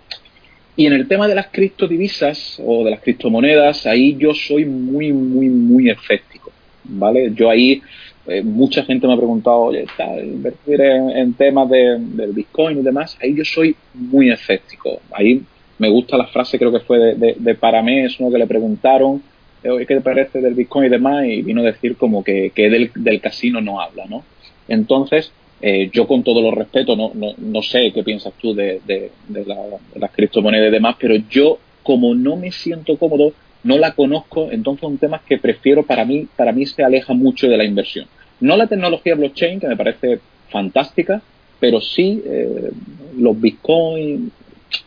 Y 0.75 0.87
en 0.87 0.93
el 0.93 1.07
tema 1.07 1.27
de 1.27 1.35
las 1.35 1.47
criptodivisas 1.47 2.59
o 2.65 2.83
de 2.83 2.91
las 2.91 3.01
criptomonedas, 3.01 3.85
ahí 3.85 4.15
yo 4.17 4.33
soy 4.33 4.65
muy, 4.65 5.13
muy, 5.13 5.47
muy 5.49 5.89
escéptico, 5.89 6.51
¿vale? 6.83 7.31
Yo 7.35 7.49
ahí, 7.49 7.81
eh, 8.27 8.41
mucha 8.41 8.83
gente 8.83 9.05
me 9.05 9.13
ha 9.13 9.17
preguntado, 9.17 9.57
oye, 9.57 9.85
tal, 9.95 10.25
invertir 10.25 10.81
en, 10.81 11.33
temas 11.33 11.69
de, 11.69 11.99
del 11.99 12.31
Bitcoin 12.31 12.79
y 12.79 12.81
demás, 12.81 13.17
ahí 13.21 13.35
yo 13.35 13.45
soy 13.45 13.75
muy 13.93 14.31
escéptico. 14.31 14.99
Ahí 15.11 15.43
me 15.77 15.89
gusta 15.89 16.17
la 16.17 16.25
frase, 16.25 16.57
creo 16.57 16.71
que 16.71 16.79
fue 16.79 16.97
de, 16.97 17.15
de, 17.15 17.35
de 17.37 17.55
Paramés, 17.55 18.19
uno 18.19 18.31
que 18.31 18.39
le 18.39 18.47
preguntaron, 18.47 19.21
¿qué 19.61 19.85
te 19.85 20.01
parece 20.01 20.41
del 20.41 20.55
Bitcoin 20.55 20.87
y 20.87 20.89
demás? 20.89 21.25
Y 21.25 21.41
vino 21.41 21.61
a 21.61 21.65
decir 21.65 21.95
como 21.95 22.23
que, 22.23 22.51
que 22.53 22.69
del, 22.69 22.91
del 22.95 23.21
casino 23.21 23.61
no 23.61 23.79
habla, 23.79 24.05
¿no? 24.05 24.23
Entonces, 24.67 25.31
Eh, 25.65 25.89
yo 25.93 26.05
con 26.05 26.23
todo 26.23 26.41
los 26.41 26.53
respeto, 26.53 26.93
no, 26.97 27.11
no, 27.13 27.35
no 27.37 27.61
sé 27.61 27.93
qué 27.93 28.03
piensas 28.03 28.33
tú 28.33 28.53
de, 28.53 28.81
de, 28.85 29.11
la, 29.45 29.55
las 29.95 30.11
criptomonedas 30.11 30.67
y 30.67 30.71
demás, 30.71 30.97
pero 30.99 31.15
yo 31.29 31.57
como 31.83 32.13
no 32.13 32.35
me 32.35 32.51
siento 32.51 32.97
cómodo, 32.97 33.31
no 33.63 33.77
la 33.77 33.93
conozco, 33.93 34.51
entonces 34.51 34.81
son 34.81 34.97
temas 34.97 35.21
que 35.21 35.37
prefiero 35.37 35.83
para 35.83 36.03
mí, 36.03 36.27
para 36.35 36.51
mí 36.51 36.65
se 36.65 36.83
aleja 36.83 37.13
mucho 37.13 37.47
de 37.47 37.55
la 37.55 37.63
inversión. 37.63 38.07
No 38.41 38.57
la 38.57 38.67
tecnología 38.67 39.15
blockchain, 39.15 39.61
que 39.61 39.69
me 39.69 39.77
parece 39.77 40.19
fantástica, 40.49 41.21
pero 41.61 41.79
sí 41.79 42.21
eh, 42.25 42.71
los 43.17 43.39
bitcoins, 43.39 44.33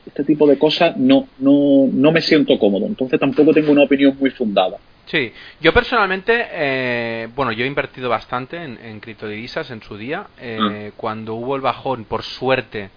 este 0.07 0.25
tipo 0.25 0.47
de 0.47 0.59
cosas, 0.59 0.97
no, 0.97 1.29
no, 1.39 1.89
no 1.93 2.13
me 2.13 2.21
siento 2.21 2.59
cómodo. 2.59 2.87
Entonces 2.87 3.19
tampoco 3.19 3.53
tengo 3.53 3.73
una 3.73 3.85
opinión 3.85 4.17
muy 4.19 4.31
fundada. 4.31 4.79
Sí, 5.07 5.33
yo 5.61 5.73
personalmente, 5.73 6.47
eh, 6.51 7.29
bueno, 7.37 7.53
yo 7.53 7.65
he 7.65 7.69
invertido 7.69 8.09
bastante 8.09 8.57
en, 8.63 9.01
criptodivisas 9.01 9.71
en 9.71 9.81
su 9.83 9.97
día. 9.97 10.27
Eh, 10.41 10.91
ah. 10.91 10.95
Cuando 10.97 11.35
hubo 11.35 11.55
el 11.55 11.63
bajón, 11.63 12.05
por 12.05 12.23
suerte, 12.23 12.91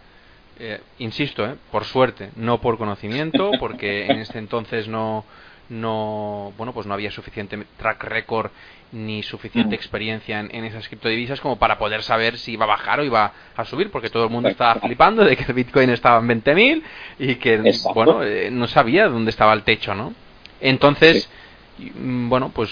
eh, 0.60 0.82
insisto, 0.98 1.46
eh, 1.46 1.56
por 1.72 1.86
suerte, 1.86 2.32
no 2.36 2.60
por 2.60 2.78
conocimiento, 2.78 3.52
porque 3.60 4.06
en 4.08 4.20
este 4.20 4.40
entonces 4.40 4.88
no, 4.88 5.24
no, 5.70 6.52
bueno, 6.58 6.74
pues 6.74 6.88
no 6.88 6.94
había 6.94 7.12
suficiente 7.12 7.58
track 7.78 8.04
record 8.04 8.52
ni 8.92 9.22
suficiente 9.22 9.72
mm. 9.72 9.80
experiencia 9.80 10.40
en, 10.40 10.66
esas 10.66 10.88
criptodivisas 10.88 11.40
como 11.42 11.58
para 11.58 11.78
poder 11.78 12.02
saber 12.02 12.38
si 12.38 12.54
iba 12.54 12.66
a 12.66 12.70
bajar 12.70 13.00
o 13.00 13.04
iba 13.04 13.32
a 13.56 13.66
subir, 13.66 13.92
porque 13.92 14.10
todo 14.10 14.24
el 14.24 14.30
mundo 14.30 14.50
estaba 14.50 14.76
flipando 14.82 15.24
de 15.24 15.38
que 15.38 15.44
el 15.44 15.54
Bitcoin 15.54 15.92
estaba 15.92 16.20
en 16.20 16.44
20.000 16.44 16.84
y 17.20 17.36
que, 17.36 17.62
bueno, 17.94 18.24
eh, 18.24 18.50
no 18.52 18.68
sabía 18.68 19.08
dónde 19.08 19.30
estaba 19.30 19.54
el 19.54 19.64
techo, 19.64 19.94
¿no? 19.94 20.14
Entonces, 20.60 21.30
mm, 21.78 22.30
bueno, 22.30 22.50
pues 22.50 22.72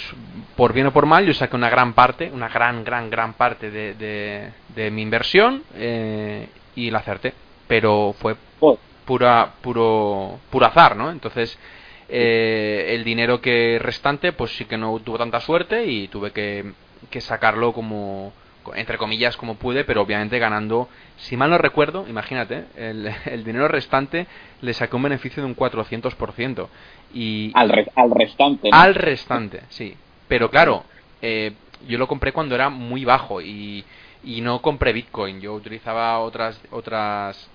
por 0.56 0.74
bien 0.74 0.88
o 0.88 0.92
por 0.92 1.06
mal, 1.06 1.26
yo 1.26 1.34
saqué 1.34 1.56
una 1.56 1.70
gran 1.70 1.94
parte, 1.94 2.32
una 2.34 2.50
gran, 2.50 2.84
gran, 2.84 3.12
gran 3.12 3.34
parte 3.34 3.70
de, 3.70 4.52
de, 4.74 4.92
mi 4.92 5.04
inversión 5.04 5.64
eh, 5.76 6.50
y 6.76 6.90
la 6.90 7.00
acerté, 7.00 7.34
pero 7.68 8.16
fue 8.18 8.36
pura, 9.06 9.54
puro, 9.62 10.40
puro 10.50 10.66
azar, 10.66 10.96
¿no? 10.96 11.12
Entonces, 11.12 11.58
eh, 12.10 12.96
el 12.96 13.04
dinero 13.04 13.42
que 13.42 13.80
restante, 13.82 14.32
pues 14.32 14.52
sí 14.52 14.66
que 14.66 14.78
no 14.78 14.98
tuvo 15.00 15.18
tanta 15.18 15.42
suerte 15.42 15.86
y 15.86 16.08
tuve 16.08 16.32
que, 16.32 16.74
sacarlo 17.20 17.74
como, 17.74 18.32
entre 18.76 18.98
comillas, 18.98 19.36
como 19.38 19.56
pude, 19.56 19.84
pero 19.84 20.02
obviamente 20.02 20.40
ganando, 20.40 20.88
si 21.18 21.36
mal 21.36 21.50
no 21.50 21.58
recuerdo, 21.58 22.06
imagínate, 22.08 22.66
el, 22.76 23.10
el 23.26 23.44
dinero 23.44 23.68
restante 23.68 24.28
le 24.62 24.74
saqué 24.74 24.96
un 24.96 25.04
beneficio 25.04 25.44
de 25.44 25.50
un 25.50 25.56
400%. 25.56 26.68
Y, 27.14 27.52
al, 27.56 27.90
al 27.96 28.12
restante. 28.12 28.70
Al 28.72 28.96
restante, 28.96 29.62
sí. 29.70 29.96
Pero 30.28 30.50
claro, 30.50 30.84
eh, 31.22 31.54
yo 31.88 31.98
lo 31.98 32.08
compré 32.08 32.32
cuando 32.32 32.56
era 32.56 32.70
muy 32.70 33.06
bajo 33.06 33.42
y, 33.42 33.84
y 34.24 34.42
no 34.42 34.62
compré 34.62 34.94
Bitcoin. 34.94 35.40
Yo 35.42 35.54
utilizaba 35.54 36.20
otras 36.20 36.62
otras 36.72 37.50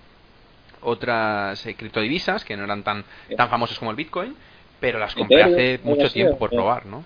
otras 0.83 1.64
eh, 1.66 1.75
criptodivisas 1.75 2.45
que 2.45 2.57
no 2.57 2.64
eran 2.64 2.83
tan, 2.83 3.05
tan 3.37 3.49
famosas 3.49 3.79
como 3.79 3.90
el 3.90 3.97
Bitcoin, 3.97 4.35
pero 4.81 4.99
las 4.99 5.14
compré 5.14 5.42
hace 5.42 5.81
mucho 5.85 6.11
tiempo 6.11 6.38
por 6.38 6.51
probar, 6.51 6.87
¿no? 6.87 7.05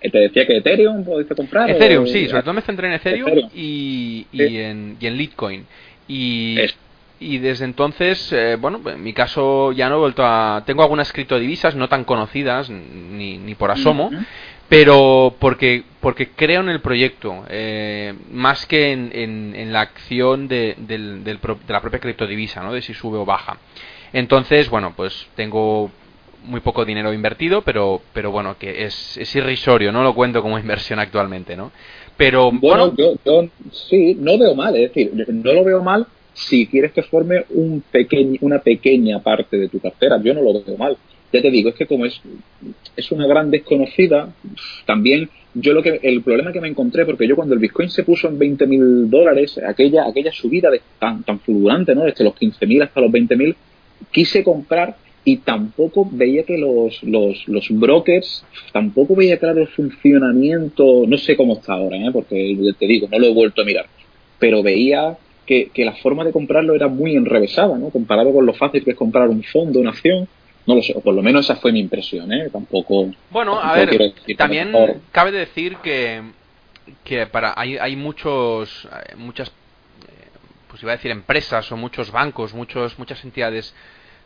Eh, 0.00 0.10
te 0.10 0.18
decía 0.18 0.46
que 0.46 0.56
Ethereum 0.58 1.04
pudiste 1.04 1.34
comprar. 1.34 1.68
Ethereum, 1.70 2.06
sí, 2.06 2.28
sobre 2.28 2.42
todo 2.42 2.54
me 2.54 2.62
centré 2.62 2.88
en 2.88 2.94
Ethereum, 2.94 3.50
Y, 3.54 4.26
y, 4.32 4.56
en, 4.58 4.96
y 5.00 5.06
en 5.06 5.16
Litecoin. 5.16 5.66
Y, 6.06 6.58
y 7.18 7.38
desde 7.38 7.64
entonces, 7.64 8.32
eh, 8.32 8.56
bueno, 8.58 8.80
en 8.88 9.02
mi 9.02 9.12
caso 9.12 9.72
ya 9.72 9.88
no 9.88 9.96
he 9.96 9.98
vuelto 9.98 10.24
a. 10.24 10.62
Tengo 10.64 10.82
algunas 10.82 11.12
criptodivisas 11.12 11.74
no 11.74 11.88
tan 11.88 12.04
conocidas, 12.04 12.70
ni, 12.70 13.36
ni 13.38 13.54
por 13.54 13.70
asomo, 13.70 14.10
pero 14.70 15.34
porque 15.40 15.82
porque 16.00 16.28
creo 16.30 16.60
en 16.60 16.68
el 16.70 16.80
proyecto 16.80 17.44
eh, 17.50 18.14
más 18.30 18.64
que 18.66 18.92
en, 18.92 19.10
en, 19.12 19.72
la 19.72 19.80
acción 19.80 20.48
de, 20.48 20.76
del, 20.78 21.24
de 21.24 21.38
la 21.68 21.80
propia 21.82 21.98
criptodivisa 21.98 22.62
no 22.62 22.72
de 22.72 22.80
si 22.80 22.94
sube 22.94 23.18
o 23.18 23.26
baja. 23.26 23.58
Entonces 24.12 24.70
bueno 24.70 24.94
pues 24.96 25.26
tengo 25.34 25.90
muy 26.44 26.60
poco 26.60 26.84
dinero 26.84 27.12
invertido 27.12 27.62
pero 27.62 28.00
pero 28.14 28.30
bueno 28.30 28.56
que 28.58 28.84
es, 28.84 29.18
es 29.18 29.34
irrisorio 29.34 29.90
no 29.90 30.04
lo 30.04 30.14
cuento 30.14 30.40
como 30.40 30.58
inversión 30.58 31.00
actualmente 31.00 31.56
no 31.56 31.72
pero 32.16 32.52
bueno, 32.52 32.94
Yo, 32.96 33.14
yo 33.24 33.48
sí 33.72 34.16
no 34.18 34.38
veo 34.38 34.54
mal 34.54 34.76
es 34.76 34.82
decir 34.82 35.12
no 35.28 35.52
lo 35.52 35.64
veo 35.64 35.82
mal 35.82 36.06
si 36.32 36.68
quieres 36.68 36.92
que 36.92 37.02
forme 37.02 37.44
un 37.50 37.82
pequeño, 37.90 38.38
una 38.42 38.60
pequeña 38.60 39.18
parte 39.18 39.58
de 39.58 39.68
tu 39.68 39.80
cartera 39.80 40.20
yo 40.22 40.32
no 40.32 40.42
lo 40.42 40.62
veo 40.62 40.76
mal 40.78 40.96
ya 41.32 41.42
te 41.42 41.50
digo, 41.50 41.70
es 41.70 41.74
que 41.76 41.86
como 41.86 42.06
es, 42.06 42.20
es 42.96 43.12
una 43.12 43.26
gran 43.26 43.50
desconocida, 43.50 44.32
también 44.86 45.28
yo 45.54 45.72
lo 45.72 45.82
que, 45.82 46.00
el 46.02 46.22
problema 46.22 46.52
que 46.52 46.60
me 46.60 46.68
encontré, 46.68 47.04
porque 47.04 47.26
yo 47.26 47.36
cuando 47.36 47.54
el 47.54 47.60
Bitcoin 47.60 47.90
se 47.90 48.04
puso 48.04 48.28
en 48.28 48.38
20 48.38 48.66
mil 48.66 49.10
dólares, 49.10 49.58
aquella, 49.66 50.06
aquella 50.06 50.32
subida 50.32 50.70
tan, 50.98 51.22
tan 51.24 51.40
fulgurante, 51.40 51.94
¿no? 51.94 52.04
Desde 52.04 52.24
los 52.24 52.34
15 52.34 52.66
mil 52.66 52.82
hasta 52.82 53.00
los 53.00 53.10
20 53.10 53.36
mil, 53.36 53.56
quise 54.12 54.44
comprar 54.44 54.96
y 55.24 55.38
tampoco 55.38 56.08
veía 56.10 56.44
que 56.44 56.56
los, 56.56 57.02
los, 57.02 57.46
los 57.46 57.68
brokers, 57.70 58.44
tampoco 58.72 59.14
veía 59.14 59.38
claro 59.38 59.60
el 59.60 59.68
funcionamiento, 59.68 61.04
no 61.06 61.18
sé 61.18 61.36
cómo 61.36 61.54
está 61.54 61.74
ahora, 61.74 61.96
¿eh? 61.96 62.10
porque 62.12 62.74
te 62.78 62.86
digo, 62.86 63.08
no 63.10 63.18
lo 63.18 63.26
he 63.26 63.34
vuelto 63.34 63.62
a 63.62 63.64
mirar, 63.64 63.86
pero 64.38 64.62
veía 64.62 65.18
que, 65.46 65.70
que 65.74 65.84
la 65.84 65.94
forma 65.94 66.24
de 66.24 66.32
comprarlo 66.32 66.74
era 66.74 66.88
muy 66.88 67.16
enrevesada, 67.16 67.76
¿no? 67.76 67.90
Comparado 67.90 68.32
con 68.32 68.46
lo 68.46 68.54
fácil 68.54 68.84
que 68.84 68.92
es 68.92 68.96
comprar 68.96 69.28
un 69.28 69.42
fondo, 69.42 69.80
una 69.80 69.90
acción, 69.90 70.28
no 70.66 70.74
lo 70.74 70.82
sé, 70.82 70.92
o 70.96 71.00
por 71.00 71.14
lo 71.14 71.22
menos 71.22 71.44
esa 71.46 71.56
fue 71.56 71.72
mi 71.72 71.80
impresión, 71.80 72.32
¿eh? 72.32 72.48
Tampoco. 72.50 73.10
Bueno, 73.30 73.60
a 73.60 73.74
ver, 73.74 74.14
también 74.36 74.72
cabe 75.12 75.32
decir 75.32 75.76
que, 75.76 76.22
que 77.04 77.26
para 77.26 77.54
hay, 77.56 77.78
hay 77.78 77.96
muchos, 77.96 78.86
eh, 78.86 79.16
muchas, 79.16 79.48
eh, 79.48 80.28
pues 80.68 80.82
iba 80.82 80.92
a 80.92 80.96
decir 80.96 81.10
empresas 81.10 81.70
o 81.72 81.76
muchos 81.76 82.10
bancos, 82.10 82.54
muchos, 82.54 82.98
muchas 82.98 83.24
entidades 83.24 83.74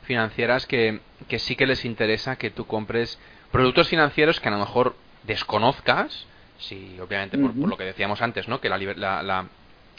financieras 0.03 0.67
que, 0.67 1.01
que 1.29 1.39
sí 1.39 1.57
que 1.57 1.67
les 1.67 1.85
interesa 1.85 2.37
que 2.37 2.51
tú 2.51 2.67
compres 2.67 3.19
productos 3.51 3.89
financieros 3.89 4.41
que 4.41 4.49
a 4.49 4.53
lo 4.53 4.59
mejor 4.59 4.97
desconozcas, 5.23 6.27
sí, 6.59 6.97
obviamente 7.01 7.39
por, 7.39 7.55
lo 7.57 7.77
que 7.77 7.85
decíamos 7.85 8.21
antes, 8.21 8.49
¿no? 8.49 8.61
Que 8.61 8.69
la, 8.69 8.77
la, 8.79 9.47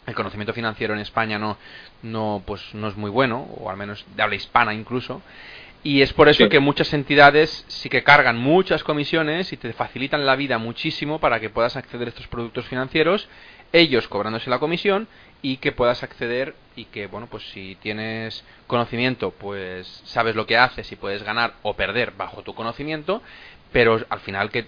el 0.05 0.13
conocimiento 0.13 0.53
financiero 0.53 0.93
en 0.93 0.99
España 0.99 1.39
no, 1.39 1.57
no, 2.03 2.43
pues 2.45 2.61
no 2.73 2.87
es 2.87 2.95
muy 2.95 3.09
bueno, 3.09 3.47
o 3.57 3.69
al 3.69 3.77
menos 3.77 4.05
de 4.15 4.21
habla 4.21 4.35
hispana 4.35 4.73
incluso, 4.73 5.21
y 5.85 6.01
es 6.01 6.13
por 6.13 6.29
eso 6.29 6.49
que 6.49 6.59
muchas 6.59 6.91
entidades 6.95 7.63
sí 7.67 7.89
que 7.89 8.01
cargan 8.01 8.39
muchas 8.39 8.83
comisiones 8.83 9.53
y 9.53 9.57
te 9.57 9.71
facilitan 9.71 10.25
la 10.25 10.35
vida 10.35 10.57
muchísimo 10.57 11.19
para 11.19 11.39
que 11.39 11.51
puedas 11.51 11.75
acceder 11.77 12.07
a 12.07 12.09
estos 12.09 12.27
productos 12.27 12.65
financieros, 12.65 13.29
ellos 13.71 14.07
cobrándose 14.07 14.49
la 14.49 14.57
comisión 14.57 15.07
y 15.43 15.57
que 15.57 15.73
puedas 15.73 16.01
acceder 16.01 16.55
y 16.75 16.85
que, 16.85 17.05
bueno, 17.05 17.27
pues 17.27 17.43
si 17.51 17.77
tienes 17.83 18.43
conocimiento, 18.65 19.29
pues 19.29 20.01
sabes 20.05 20.35
lo 20.35 20.47
que 20.47 20.57
haces 20.57 20.91
y 20.91 20.95
puedes 20.95 21.21
ganar 21.21 21.53
o 21.61 21.75
perder 21.75 22.13
bajo 22.17 22.41
tu 22.41 22.55
conocimiento, 22.55 23.21
pero 23.71 24.03
al 24.09 24.19
final 24.21 24.49
que 24.49 24.65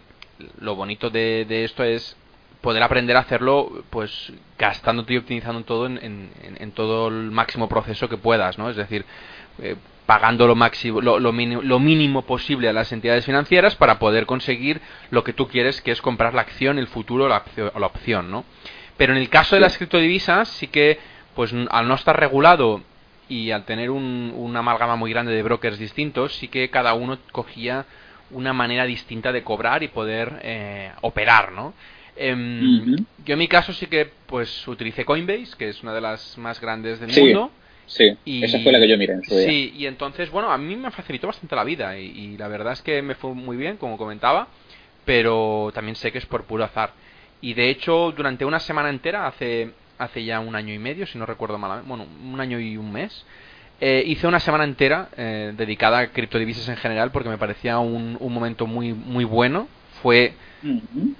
lo 0.59 0.75
bonito 0.75 1.09
de, 1.09 1.47
esto 1.63 1.83
es 1.83 2.15
poder 2.61 2.83
aprender 2.83 3.17
a 3.17 3.21
hacerlo 3.21 3.83
pues 3.89 4.33
gastándote 4.59 5.15
y 5.15 5.17
optimizando 5.17 5.63
todo 5.63 5.87
en, 5.87 6.29
en, 6.59 6.71
todo 6.73 7.07
el 7.07 7.31
máximo 7.31 7.67
proceso 7.67 8.07
que 8.07 8.17
puedas, 8.17 8.59
¿no? 8.59 8.69
Es 8.69 8.75
decir, 8.75 9.03
eh, 9.57 9.77
pagando 10.07 10.47
lo 10.47 10.55
máximo 10.55 11.01
lo, 11.01 11.19
lo, 11.19 11.31
mínimo, 11.33 12.21
posible 12.23 12.69
a 12.69 12.73
las 12.73 12.91
entidades 12.91 13.25
financieras 13.25 13.75
para 13.75 13.99
poder 13.99 14.25
conseguir 14.25 14.81
lo 15.11 15.23
que 15.23 15.33
tú 15.33 15.47
quieres 15.47 15.81
que 15.81 15.91
es 15.91 16.01
comprar 16.01 16.33
la 16.33 16.41
acción 16.41 16.79
el 16.79 16.87
futuro 16.87 17.27
la, 17.27 17.43
la 17.77 17.85
opción 17.85 18.31
no 18.31 18.45
pero 18.95 19.13
en 19.13 19.19
el 19.19 19.29
caso 19.29 19.55
de 19.55 19.61
las 19.61 19.77
criptodivisas 19.77 20.47
sí 20.47 20.67
que 20.67 20.97
pues 21.35 21.53
al 21.69 21.87
no 21.87 21.93
estar 21.93 22.17
regulado 22.19 22.81
y 23.29 23.51
al 23.51 23.65
tener 23.65 23.91
un, 23.91 24.33
una 24.33 24.59
amalgama 24.59 24.95
muy 24.95 25.11
grande 25.11 25.33
de 25.33 25.43
brokers 25.43 25.77
distintos 25.77 26.33
sí 26.35 26.47
que 26.47 26.69
cada 26.69 26.93
uno 26.93 27.19
cogía 27.33 27.85
una 28.31 28.53
manera 28.53 28.85
distinta 28.85 29.33
de 29.33 29.43
cobrar 29.43 29.83
y 29.83 29.89
poder 29.89 30.39
eh, 30.41 30.91
operar 31.01 31.51
no 31.51 31.73
em, 32.15 32.95
yo 33.25 33.33
en 33.33 33.39
mi 33.39 33.49
caso 33.49 33.73
sí 33.73 33.87
que 33.87 34.09
pues 34.25 34.65
utilicé 34.69 35.03
Coinbase 35.03 35.57
que 35.57 35.67
es 35.67 35.83
una 35.83 35.93
de 35.93 36.01
las 36.01 36.37
más 36.37 36.61
grandes 36.61 37.01
del 37.01 37.11
mundo 37.11 37.51
Sí, 37.87 38.17
esa 38.25 38.59
fue 38.59 38.71
la 38.73 38.79
que 38.79 38.87
yo 38.87 38.97
miré 38.97 39.13
en 39.13 39.23
su 39.23 39.33
Sí, 39.33 39.73
y 39.75 39.85
entonces, 39.85 40.29
bueno, 40.29 40.51
a 40.51 40.57
mí 40.57 40.75
me 40.75 40.91
facilitó 40.91 41.27
bastante 41.27 41.55
la 41.55 41.63
vida 41.63 41.97
y, 41.97 42.37
la 42.37 42.47
verdad 42.47 42.73
es 42.73 42.81
que 42.81 43.01
me 43.01 43.15
fue 43.15 43.33
muy 43.33 43.55
bien, 43.57 43.77
como 43.77 43.97
comentaba, 43.97 44.49
pero 45.05 45.71
también 45.73 45.95
sé 45.95 46.11
que 46.11 46.17
es 46.17 46.25
por 46.25 46.43
puro 46.43 46.65
azar. 46.65 46.91
Y 47.39 47.53
de 47.53 47.69
hecho, 47.69 48.13
durante 48.15 48.43
una 48.43 48.59
semana 48.59 48.89
entera, 48.89 49.25
hace, 49.25 49.71
hace 49.97 50.25
ya 50.25 50.39
un 50.41 50.55
año 50.55 50.73
y 50.73 50.79
medio, 50.79 51.07
si 51.07 51.17
no 51.17 51.25
recuerdo 51.25 51.57
mal, 51.57 51.83
bueno, 51.83 52.05
un 52.23 52.39
año 52.41 52.59
y 52.59 52.75
un 52.75 52.91
mes, 52.91 53.25
eh, 53.79 54.03
hice 54.05 54.27
una 54.27 54.39
semana 54.39 54.63
entera 54.63 55.09
eh, 55.15 55.53
dedicada 55.55 55.99
a 55.99 56.07
criptodivisas 56.07 56.67
en 56.67 56.77
general 56.77 57.11
porque 57.11 57.29
me 57.29 57.37
parecía 57.37 57.77
un, 57.79 58.17
un 58.19 58.33
momento 58.33 58.65
muy, 58.67 58.91
muy 58.93 59.23
bueno. 59.23 59.67
Fue, 60.01 60.33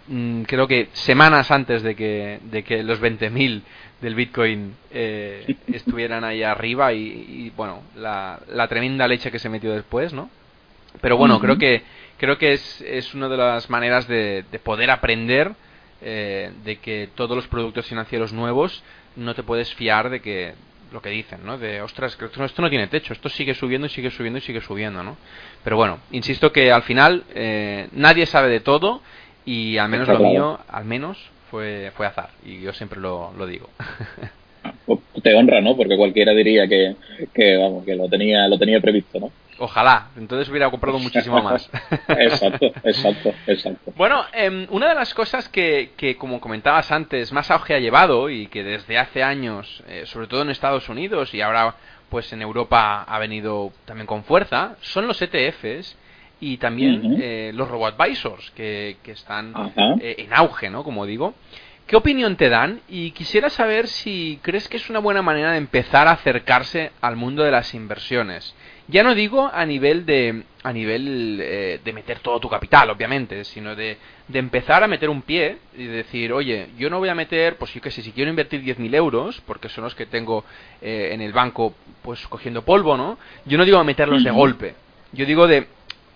mm, 0.08 0.42
creo 0.44 0.68
que 0.68 0.90
semanas 0.94 1.50
antes 1.50 1.82
de 1.82 1.96
que, 1.96 2.40
de 2.52 2.64
que 2.64 2.84
los 2.84 3.00
20.000 3.00 3.62
del 4.02 4.16
Bitcoin 4.16 4.76
eh, 4.92 5.56
estuvieran 5.74 6.24
ahí 6.24 6.44
arriba 6.44 6.94
y, 6.94 7.52
bueno, 7.56 7.82
la, 7.96 8.40
la, 8.50 8.68
tremenda 8.68 9.08
leche 9.08 9.32
que 9.32 9.40
se 9.40 9.50
metió 9.50 9.74
después, 9.74 10.14
¿no? 10.14 10.30
Pero 11.02 11.18
bueno, 11.18 11.40
creo 11.40 11.58
que 11.58 11.84
creo 12.18 12.38
que 12.38 12.54
es, 12.54 12.82
es 12.82 13.14
una 13.14 13.30
de 13.30 13.38
las 13.38 13.70
maneras 13.70 14.08
de, 14.08 14.44
de 14.52 14.60
poder 14.60 14.90
aprender 14.90 15.54
eh, 16.02 16.52
de 16.64 16.78
que 16.78 17.10
todos 17.16 17.36
los 17.36 17.48
productos 17.48 17.88
financieros 17.88 18.34
nuevos 18.34 18.84
no 19.16 19.34
te 19.34 19.44
puedes 19.44 19.74
fiar 19.74 20.10
de 20.10 20.22
que 20.22 20.54
lo 20.92 21.02
que 21.02 21.10
dicen, 21.10 21.40
¿no? 21.44 21.58
De, 21.58 21.82
ostras, 21.82 22.18
esto 22.20 22.62
no 22.62 22.70
tiene 22.70 22.88
techo, 22.88 23.14
esto 23.14 23.30
sigue 23.30 23.54
subiendo 23.56 23.88
y 23.88 23.90
sigue 23.90 24.12
subiendo 24.12 24.38
y 24.38 24.42
sigue 24.42 24.62
subiendo, 24.62 25.04
¿no? 25.04 25.18
Pero 25.64 25.76
bueno, 25.76 26.00
insisto 26.12 26.52
que 26.52 26.72
al 26.72 26.84
final 26.84 27.24
eh, 27.34 27.90
nadie 27.92 28.26
sabe 28.26 28.50
de 28.50 28.60
todo 28.60 29.02
y 29.44 29.78
al 29.78 29.90
menos 29.90 30.08
lo 30.08 30.20
mío, 30.20 30.60
al 30.70 30.86
menos 30.86 31.18
fue, 31.50 31.92
fue 31.96 32.06
azar 32.06 32.30
y 32.46 32.62
yo 32.62 32.74
siempre 32.74 33.00
lo, 33.00 33.34
lo 33.38 33.46
digo. 33.46 33.70
Pues 34.86 35.00
te 35.24 35.34
honra, 35.36 35.62
¿no? 35.62 35.76
Porque 35.76 35.98
cualquiera 35.98 36.34
diría 36.34 36.68
que, 36.68 36.96
que, 37.34 37.58
vamos, 37.58 37.86
que 37.86 37.96
lo 37.96 38.08
tenía, 38.08 38.48
lo 38.48 38.58
tenía 38.58 38.80
previsto, 38.80 39.20
¿no? 39.20 39.32
Ojalá, 39.60 40.10
entonces 40.16 40.50
hubiera 40.50 40.70
comprado 40.70 41.00
muchísimo 41.00 41.42
más. 41.42 41.70
exacto, 42.10 42.68
exacto, 42.84 43.34
exacto. 43.48 43.94
Bueno, 43.96 44.24
em, 44.34 44.68
una 44.70 44.90
de 44.90 44.96
las 44.96 45.14
cosas 45.14 45.50
que, 45.50 45.92
que, 45.98 46.16
como 46.16 46.40
comentabas 46.40 46.92
antes, 46.92 47.32
más 47.32 47.50
auge 47.50 47.74
ha 47.74 47.80
llevado 47.80 48.30
y 48.30 48.48
que 48.48 48.64
desde 48.64 49.00
hace 49.00 49.24
años, 49.24 49.84
eh, 49.88 50.04
sobre 50.06 50.28
todo 50.28 50.44
en 50.44 50.52
Estados 50.52 50.90
Unidos 50.90 51.34
y 51.34 51.42
ahora 51.42 51.76
pues 52.10 52.32
en 52.32 52.42
Europa 52.42 53.04
ha 53.04 53.20
venido 53.20 53.74
también 53.86 54.08
con 54.08 54.24
fuerza, 54.24 54.78
son 54.82 55.08
los 55.08 55.22
ETFs 55.22 55.98
y 56.40 56.58
también 56.58 57.18
eh, 57.20 57.52
los 57.54 57.68
robo-advisors 57.68 58.52
que, 58.52 58.98
que 59.04 59.12
están 59.12 59.54
eh, 60.00 60.16
en 60.20 60.34
auge, 60.34 60.70
¿no? 60.70 60.84
Como 60.84 61.06
digo. 61.06 61.34
¿Qué 61.88 61.96
opinión 61.96 62.36
te 62.36 62.50
dan? 62.50 62.82
Y 62.90 63.12
quisiera 63.12 63.50
saber 63.50 63.88
si 63.88 64.40
crees 64.42 64.68
que 64.68 64.76
es 64.76 64.90
una 64.90 65.00
buena 65.00 65.22
manera 65.22 65.54
de 65.54 65.58
empezar 65.58 66.10
a 66.10 66.12
acercarse 66.12 66.92
al 67.00 67.16
mundo 67.16 67.44
de 67.44 67.52
las 67.52 67.74
inversiones. 67.74 68.54
Ya 68.90 69.04
no 69.04 69.16
digo 69.16 69.50
a 69.54 69.66
nivel 69.66 70.06
de 70.06 70.44
a 70.64 70.74
nivel 70.74 71.40
eh, 71.42 71.80
de 71.82 71.94
meter 71.94 72.20
todo 72.20 72.42
tu 72.42 72.50
capital, 72.50 72.90
obviamente, 72.90 73.46
sino 73.46 73.74
de, 73.74 73.98
de, 74.28 74.40
empezar 74.40 74.84
a 74.84 74.88
meter 74.88 75.10
un 75.10 75.22
pie 75.22 75.60
y 75.78 75.86
decir, 75.86 76.34
oye, 76.34 76.68
yo 76.78 76.90
no 76.90 77.00
voy 77.00 77.08
a 77.08 77.16
meter, 77.16 77.56
pues 77.56 77.74
yo 77.74 77.80
qué 77.80 77.90
sé, 77.90 78.02
si 78.02 78.12
quiero 78.12 78.30
invertir 78.30 78.62
10.000 78.62 78.94
euros, 78.94 79.42
porque 79.46 79.70
son 79.70 79.86
los 79.86 79.96
que 79.96 80.06
tengo 80.06 80.44
eh, 80.82 81.12
en 81.14 81.22
el 81.22 81.32
banco, 81.32 81.74
pues 82.02 82.28
cogiendo 82.28 82.64
polvo, 82.64 82.98
¿no? 82.98 83.18
Yo 83.46 83.58
no 83.58 83.64
digo 83.64 83.78
a 83.78 83.86
meterlos 83.86 84.26
de 84.26 84.32
golpe. 84.32 84.76
Yo 85.14 85.26
digo 85.26 85.48
de, 85.48 85.68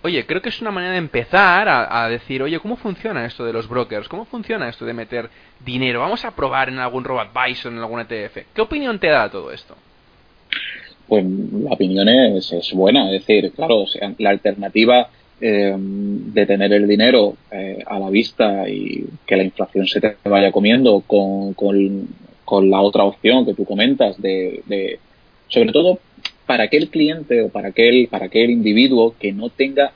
oye, 0.02 0.26
creo 0.26 0.42
que 0.42 0.48
es 0.48 0.60
una 0.60 0.70
manera 0.70 0.92
de 0.92 0.98
empezar 0.98 1.68
a, 1.68 2.04
a, 2.04 2.08
decir, 2.08 2.42
oye, 2.42 2.58
¿cómo 2.60 2.76
funciona 2.76 3.24
esto 3.24 3.44
de 3.44 3.52
los 3.52 3.68
brokers? 3.68 4.08
¿Cómo 4.08 4.24
funciona 4.24 4.68
esto 4.68 4.84
de 4.84 4.92
meter 4.92 5.30
dinero? 5.64 6.00
Vamos 6.00 6.24
a 6.24 6.34
probar 6.34 6.68
en 6.68 6.78
algún 6.78 7.04
robo-advisor, 7.04 7.72
en 7.72 7.78
algún 7.78 8.00
ETF. 8.00 8.38
¿Qué 8.54 8.60
opinión 8.60 8.98
te 8.98 9.08
da 9.08 9.30
todo 9.30 9.52
esto? 9.52 9.76
Pues 11.08 11.24
la 11.24 11.72
opinión 11.72 12.08
es, 12.08 12.72
buena, 12.74 13.06
es 13.06 13.26
decir, 13.26 13.52
claro, 13.52 13.84
la 14.18 14.30
alternativa 14.30 15.08
eh, 15.40 15.74
de 15.76 16.46
tener 16.46 16.72
el 16.72 16.86
dinero 16.86 17.36
eh, 17.50 17.82
a 17.84 17.98
la 17.98 18.08
vista 18.08 18.68
y 18.68 19.04
que 19.26 19.36
la 19.36 19.42
inflación 19.42 19.86
se 19.86 20.00
te 20.00 20.16
vaya 20.28 20.52
comiendo 20.52 21.02
con, 21.06 21.54
la 22.70 22.80
otra 22.80 23.04
opción 23.04 23.44
que 23.44 23.54
tú 23.54 23.64
comentas 23.64 24.20
de, 24.20 24.98
sobre 25.48 25.72
todo 25.72 25.98
para 26.52 26.64
aquel 26.64 26.90
cliente 26.90 27.40
o 27.40 27.48
para 27.48 27.68
aquel, 27.68 28.08
para 28.08 28.26
aquel 28.26 28.50
individuo 28.50 29.14
que 29.18 29.32
no 29.32 29.48
tenga, 29.48 29.94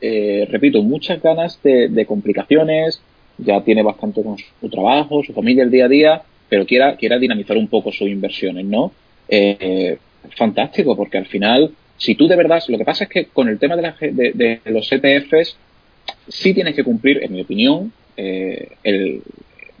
eh, 0.00 0.44
repito, 0.50 0.82
muchas 0.82 1.22
ganas 1.22 1.62
de, 1.62 1.86
de, 1.88 2.04
complicaciones, 2.04 3.00
ya 3.38 3.62
tiene 3.62 3.84
bastante 3.84 4.20
con 4.20 4.36
su 4.36 4.68
trabajo, 4.68 5.22
su 5.22 5.32
familia 5.32 5.62
el 5.62 5.70
día 5.70 5.84
a 5.84 5.88
día, 5.88 6.22
pero 6.48 6.66
quiera, 6.66 6.96
quiera 6.96 7.16
dinamizar 7.20 7.56
un 7.56 7.68
poco 7.68 7.92
sus 7.92 8.08
inversiones, 8.08 8.64
¿no? 8.64 8.90
Eh, 9.28 9.96
fantástico, 10.36 10.96
porque 10.96 11.18
al 11.18 11.26
final, 11.26 11.70
si 11.96 12.16
tú 12.16 12.26
de 12.26 12.34
verdad, 12.34 12.60
lo 12.66 12.76
que 12.76 12.84
pasa 12.84 13.04
es 13.04 13.10
que 13.10 13.26
con 13.26 13.48
el 13.48 13.60
tema 13.60 13.76
de, 13.76 13.82
la, 13.82 13.94
de, 14.00 14.32
de 14.64 14.72
los 14.72 14.90
ETFs, 14.90 15.56
sí 16.26 16.54
tienes 16.54 16.74
que 16.74 16.82
cumplir, 16.82 17.22
en 17.22 17.34
mi 17.34 17.42
opinión, 17.42 17.92
eh, 18.16 18.66
el, 18.82 19.22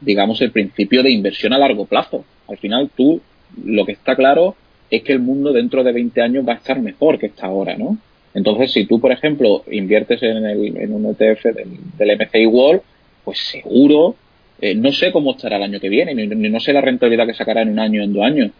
digamos, 0.00 0.40
el 0.42 0.52
principio 0.52 1.02
de 1.02 1.10
inversión 1.10 1.52
a 1.54 1.58
largo 1.58 1.86
plazo. 1.86 2.24
Al 2.46 2.58
final, 2.58 2.88
tú, 2.96 3.20
lo 3.64 3.84
que 3.84 3.92
está 3.92 4.14
claro 4.14 4.54
es 4.96 5.02
que 5.02 5.12
el 5.12 5.20
mundo 5.20 5.52
dentro 5.52 5.82
de 5.82 5.92
20 5.92 6.20
años 6.20 6.46
va 6.46 6.54
a 6.54 6.56
estar 6.56 6.80
mejor 6.80 7.18
que 7.18 7.26
está 7.26 7.46
ahora, 7.46 7.76
¿no? 7.76 7.98
Entonces, 8.34 8.72
si 8.72 8.84
tú, 8.86 9.00
por 9.00 9.12
ejemplo, 9.12 9.64
inviertes 9.70 10.22
en, 10.22 10.44
el, 10.44 10.76
en 10.76 10.92
un 10.92 11.06
ETF 11.06 11.44
del, 11.44 11.68
del 11.96 12.18
MCI 12.18 12.46
World, 12.46 12.82
pues 13.24 13.38
seguro, 13.38 14.16
eh, 14.60 14.74
no 14.74 14.92
sé 14.92 15.12
cómo 15.12 15.32
estará 15.32 15.56
el 15.56 15.62
año 15.62 15.80
que 15.80 15.88
viene, 15.88 16.14
ni, 16.14 16.26
no 16.26 16.60
sé 16.60 16.72
la 16.72 16.80
rentabilidad 16.80 17.26
que 17.26 17.34
sacará 17.34 17.62
en 17.62 17.70
un 17.70 17.78
año 17.78 18.02
en 18.02 18.12
dos 18.12 18.24
años, 18.24 18.50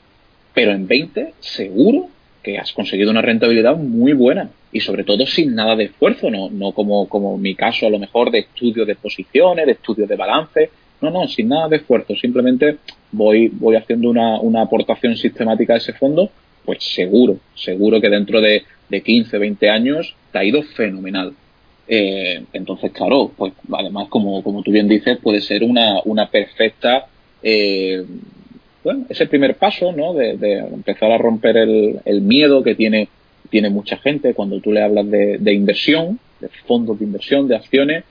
pero 0.52 0.72
en 0.72 0.86
20 0.86 1.34
seguro 1.40 2.08
que 2.42 2.58
has 2.58 2.72
conseguido 2.72 3.10
una 3.10 3.22
rentabilidad 3.22 3.76
muy 3.76 4.12
buena 4.12 4.50
y 4.70 4.80
sobre 4.80 5.04
todo 5.04 5.26
sin 5.26 5.54
nada 5.54 5.76
de 5.76 5.84
esfuerzo, 5.84 6.30
no, 6.30 6.50
no 6.50 6.72
como, 6.72 7.08
como 7.08 7.38
mi 7.38 7.54
caso 7.54 7.86
a 7.86 7.90
lo 7.90 7.98
mejor 7.98 8.30
de 8.30 8.40
estudio 8.40 8.84
de 8.84 8.96
posiciones, 8.96 9.66
de 9.66 9.72
estudio 9.72 10.06
de 10.06 10.16
balance, 10.16 10.70
no, 11.04 11.10
no, 11.10 11.28
sin 11.28 11.48
nada 11.48 11.68
de 11.68 11.76
esfuerzo, 11.76 12.14
simplemente 12.16 12.78
voy, 13.12 13.48
voy 13.48 13.76
haciendo 13.76 14.10
una, 14.10 14.40
una 14.40 14.62
aportación 14.62 15.16
sistemática 15.16 15.74
a 15.74 15.78
ese 15.78 15.92
fondo, 15.92 16.30
pues 16.64 16.82
seguro, 16.82 17.38
seguro 17.54 18.00
que 18.00 18.08
dentro 18.08 18.40
de, 18.40 18.64
de 18.88 19.02
15, 19.02 19.38
20 19.38 19.70
años 19.70 20.16
te 20.32 20.38
ha 20.38 20.44
ido 20.44 20.62
fenomenal. 20.62 21.34
Eh, 21.86 22.42
entonces, 22.52 22.92
claro, 22.92 23.30
pues 23.36 23.52
además, 23.70 24.08
como, 24.08 24.42
como 24.42 24.62
tú 24.62 24.72
bien 24.72 24.88
dices, 24.88 25.18
puede 25.22 25.40
ser 25.40 25.62
una, 25.62 26.00
una 26.04 26.30
perfecta 26.30 27.06
eh, 27.42 28.02
bueno, 28.82 29.06
ese 29.08 29.26
primer 29.26 29.56
paso, 29.56 29.92
¿no? 29.92 30.14
De, 30.14 30.58
empezar 30.58 31.10
a 31.10 31.18
romper 31.18 31.56
el, 31.56 32.00
el, 32.04 32.20
miedo 32.20 32.62
que 32.62 32.74
tiene, 32.74 33.08
tiene 33.50 33.70
mucha 33.70 33.96
gente 33.96 34.34
cuando 34.34 34.60
tú 34.60 34.72
le 34.72 34.82
hablas 34.82 35.10
de, 35.10 35.38
de 35.38 35.54
inversión, 35.54 36.18
de 36.40 36.48
fondos 36.66 36.98
de 36.98 37.04
inversión, 37.06 37.48
de 37.48 37.56
acciones, 37.56 38.04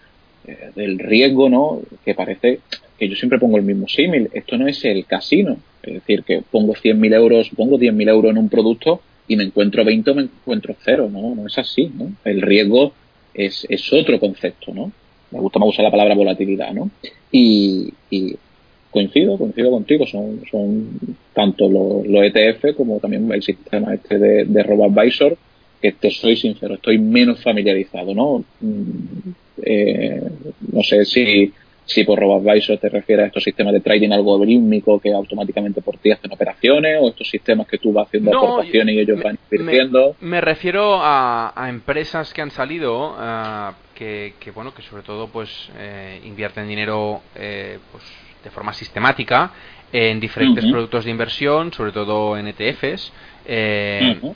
eh, 0.47 0.71
del 0.75 0.99
riesgo, 0.99 1.49
¿no? 1.49 1.81
Que 2.03 2.15
parece 2.15 2.59
que 2.97 3.07
yo 3.07 3.15
siempre 3.15 3.39
pongo 3.39 3.57
el 3.57 3.63
mismo 3.63 3.87
símil. 3.87 4.29
Esto 4.33 4.57
no 4.57 4.67
es 4.67 4.83
el 4.85 5.05
casino. 5.05 5.57
Es 5.81 5.93
decir, 5.93 6.23
que 6.23 6.41
pongo 6.49 6.73
100.000 6.73 7.13
euros, 7.15 7.49
pongo 7.55 7.77
10.000 7.77 8.09
euros 8.09 8.31
en 8.31 8.37
un 8.37 8.49
producto 8.49 9.01
y 9.27 9.35
me 9.35 9.43
encuentro 9.43 9.83
20 9.83 10.11
o 10.11 10.15
me 10.15 10.21
encuentro 10.23 10.75
cero. 10.83 11.09
No, 11.11 11.35
no 11.35 11.47
es 11.47 11.57
así, 11.57 11.91
¿no? 11.93 12.11
El 12.23 12.41
riesgo 12.41 12.93
es, 13.33 13.65
es 13.69 13.91
otro 13.93 14.19
concepto, 14.19 14.73
¿no? 14.73 14.91
Me 15.31 15.39
gusta 15.39 15.59
más 15.59 15.69
usar 15.69 15.83
la 15.83 15.91
palabra 15.91 16.15
volatilidad, 16.15 16.73
¿no? 16.73 16.89
Y, 17.31 17.91
coincido, 18.91 19.37
coincido 19.37 19.71
contigo, 19.71 20.05
son, 20.05 20.41
son 20.51 20.99
tanto 21.33 21.67
los, 21.67 22.05
ETF 22.05 22.75
como 22.77 22.99
también 22.99 23.31
el 23.31 23.41
sistema 23.41 23.95
este 23.95 24.19
de, 24.19 24.45
de 24.45 24.63
RoboAdvisor, 24.63 25.35
que 25.81 25.91
te 25.93 26.11
soy 26.11 26.37
sincero, 26.37 26.75
estoy 26.75 26.99
menos 26.99 27.41
familiarizado, 27.41 28.13
¿no? 28.13 28.45
Eh, 29.61 30.21
no 30.71 30.81
sé 30.83 31.05
si, 31.05 31.53
si 31.85 32.03
por 32.03 32.19
RoboAdvisor 32.19 32.77
te 32.77 32.89
refieres 32.89 33.25
a 33.25 33.27
estos 33.27 33.43
sistemas 33.43 33.73
de 33.73 33.81
trading 33.81 34.11
algorítmico 34.11 34.99
que 34.99 35.13
automáticamente 35.13 35.81
por 35.81 35.97
ti 35.97 36.11
hacen 36.11 36.31
operaciones 36.31 36.97
o 37.01 37.09
estos 37.09 37.29
sistemas 37.29 37.67
que 37.67 37.77
tú 37.77 37.91
vas 37.91 38.07
haciendo 38.07 38.31
no, 38.31 38.39
aportaciones 38.39 38.95
y 38.95 38.99
ellos 38.99 39.17
me, 39.17 39.23
van 39.23 39.39
invirtiendo. 39.51 40.15
Me, 40.21 40.29
me 40.29 40.41
refiero 40.41 40.95
a, 40.95 41.53
a, 41.55 41.69
empresas 41.69 42.33
que 42.33 42.41
han 42.41 42.51
salido 42.51 43.11
uh, 43.11 43.73
que, 43.95 44.35
que, 44.39 44.51
bueno, 44.51 44.73
que 44.73 44.81
sobre 44.81 45.03
todo 45.03 45.27
pues 45.27 45.69
eh, 45.77 46.21
invierten 46.25 46.67
dinero 46.67 47.21
eh, 47.35 47.79
pues 47.91 48.03
de 48.43 48.49
forma 48.49 48.73
sistemática 48.73 49.51
en 49.91 50.19
diferentes 50.19 50.63
uh 50.63 50.67
-huh. 50.67 50.71
productos 50.71 51.05
de 51.05 51.11
inversión, 51.11 51.71
sobre 51.71 51.91
todo 51.91 52.35
en 52.35 52.47
ETFs. 52.47 53.11
Eh, 53.45 54.17
uh 54.21 54.27
-huh. 54.27 54.35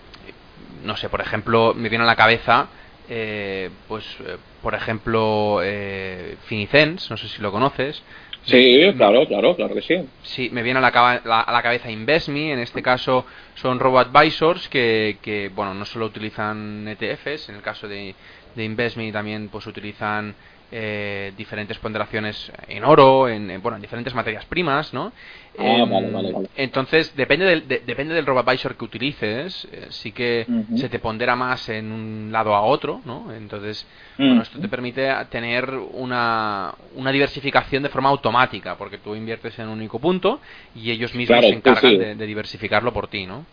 No 0.85 0.95
sé, 0.95 1.09
por 1.09 1.19
ejemplo, 1.19 1.73
me 1.73 1.89
viene 1.89 2.03
a 2.03 2.07
la 2.07 2.15
cabeza, 2.15 2.67
eh, 3.09 3.69
pues, 3.87 4.05
eh, 4.25 4.37
por 4.61 4.75
ejemplo, 4.75 5.59
eh, 5.63 6.35
Finicens, 6.45 7.09
no 7.09 7.17
sé 7.17 7.27
si 7.27 7.41
lo 7.41 7.51
conoces. 7.51 8.01
Sí, 8.45 8.93
claro, 8.95 9.27
claro, 9.27 9.55
claro 9.57 9.75
que 9.75 9.81
sí. 9.81 9.95
Sí, 10.23 10.49
me 10.53 10.63
viene 10.63 10.79
a 10.79 10.81
la, 10.81 11.21
la, 11.25 11.41
a 11.41 11.51
la 11.51 11.61
cabeza 11.61 11.91
InvestMe, 11.91 12.53
en 12.53 12.59
este 12.59 12.81
caso 12.81 13.25
son 13.55 13.77
robo-advisors 13.77 14.69
que, 14.69 15.17
que, 15.21 15.49
bueno, 15.53 15.73
no 15.73 15.83
solo 15.83 16.05
utilizan 16.05 16.87
ETFs, 16.87 17.49
en 17.49 17.55
el 17.55 17.61
caso 17.61 17.89
de, 17.89 18.15
de 18.55 18.63
InvestMe 18.63 19.11
también 19.11 19.49
pues 19.49 19.67
utilizan 19.67 20.33
eh, 20.71 21.33
diferentes 21.37 21.77
ponderaciones 21.77 22.51
en 22.67 22.83
oro, 22.83 23.29
en, 23.29 23.49
en, 23.49 23.61
bueno, 23.61 23.77
en 23.77 23.81
diferentes 23.81 24.13
materias 24.13 24.45
primas, 24.45 24.93
¿no? 24.93 25.13
Ah, 25.57 25.63
eh, 25.63 25.85
vale, 25.89 26.11
vale, 26.11 26.31
vale. 26.31 26.49
Entonces, 26.55 27.15
depende 27.15 27.45
del, 27.45 27.67
de, 27.67 27.79
depende 27.85 28.13
del 28.13 28.25
RoboAdvisor 28.25 28.75
que 28.75 28.85
utilices, 28.85 29.67
eh, 29.71 29.87
sí 29.89 30.11
que 30.11 30.45
uh 30.47 30.51
-huh. 30.51 30.77
se 30.77 30.89
te 30.89 30.99
pondera 30.99 31.35
más 31.35 31.69
en 31.69 31.91
un 31.91 32.29
lado 32.31 32.53
a 32.53 32.61
otro, 32.61 33.01
¿no? 33.05 33.33
Entonces, 33.33 33.85
uh 34.17 34.21
-huh. 34.21 34.27
bueno, 34.27 34.41
esto 34.41 34.59
te 34.59 34.67
permite 34.67 35.09
tener 35.29 35.69
una, 35.93 36.73
una 36.95 37.11
diversificación 37.11 37.81
de 37.83 37.89
forma 37.89 38.09
automática, 38.09 38.75
porque 38.75 38.97
tú 38.97 39.15
inviertes 39.15 39.57
en 39.59 39.67
un 39.69 39.77
único 39.79 39.99
punto 39.99 40.39
y 40.75 40.91
ellos 40.91 41.15
mismos 41.15 41.39
claro, 41.39 41.47
se 41.47 41.55
encargan 41.55 41.91
sí. 41.91 41.97
de, 41.97 42.15
de 42.15 42.25
diversificarlo 42.25 42.91
por 42.93 43.07
ti, 43.07 43.25
¿no? 43.25 43.45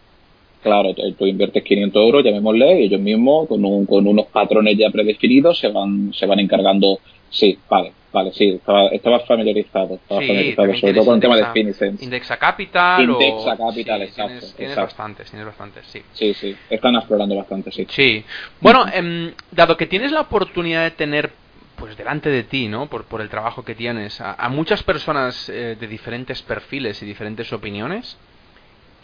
Claro, 0.65 0.95
tú 0.95 1.27
inviertes 1.27 1.63
500 1.63 2.03
euros, 2.03 2.25
llamémosle, 2.25 2.81
y 2.81 2.85
ellos 2.85 2.99
mismos, 2.99 3.47
con, 3.47 3.63
un, 3.63 3.85
con 3.85 4.07
unos 4.07 4.25
patrones 4.29 4.79
ya 4.79 4.89
predefinidos, 4.89 5.59
se 5.59 5.69
van, 5.69 6.11
se 6.15 6.25
van 6.25 6.41
encargando. 6.41 7.01
Sí, 7.29 7.59
vale, 7.69 7.93
vale, 8.11 8.33
sí, 8.33 8.49
estaba, 8.49 8.87
estaba 8.87 9.21
familiarizado. 9.21 9.97
Estaba 9.97 10.23
sí, 10.23 10.27
familiarizado, 10.27 10.75
sobre 10.75 10.95
todo 10.95 11.05
con 11.05 11.15
el 11.17 11.21
tema 11.21 11.37
de 11.37 11.47
Finicens. 11.53 12.03
Indexa 12.03 12.39
Capital. 12.39 13.03
Indexa 13.03 13.53
o, 13.53 13.59
Capital, 13.59 14.01
sí, 14.01 14.05
exacto. 14.07 14.15
Tienes, 14.15 14.55
tienes 14.55 14.73
exacto. 14.73 14.81
bastantes, 14.81 15.31
tienes 15.31 15.47
bastantes, 15.47 15.87
sí. 15.87 16.03
Sí, 16.15 16.33
sí, 16.33 16.57
están 16.71 16.95
explorando 16.97 17.37
bastante, 17.37 17.71
sí. 17.71 17.87
Sí. 17.91 18.25
Bueno, 18.63 18.87
eh, 18.91 19.35
dado 19.51 19.77
que 19.77 19.85
tienes 19.85 20.13
la 20.13 20.23
oportunidad 20.23 20.85
de 20.85 20.93
tener 20.93 21.31
pues 21.77 21.95
delante 21.99 22.31
de 22.31 22.45
ti, 22.45 22.69
¿no? 22.69 22.87
Por, 22.87 23.05
por 23.05 23.21
el 23.21 23.29
trabajo 23.29 23.65
que 23.65 23.75
tienes, 23.75 24.19
a, 24.23 24.49
muchas 24.49 24.83
personas 24.83 25.51
eh, 25.51 25.77
de 25.79 25.87
diferentes 25.87 26.41
perfiles 26.41 27.03
y 27.03 27.05
diferentes 27.05 27.53
opiniones, 27.53 28.17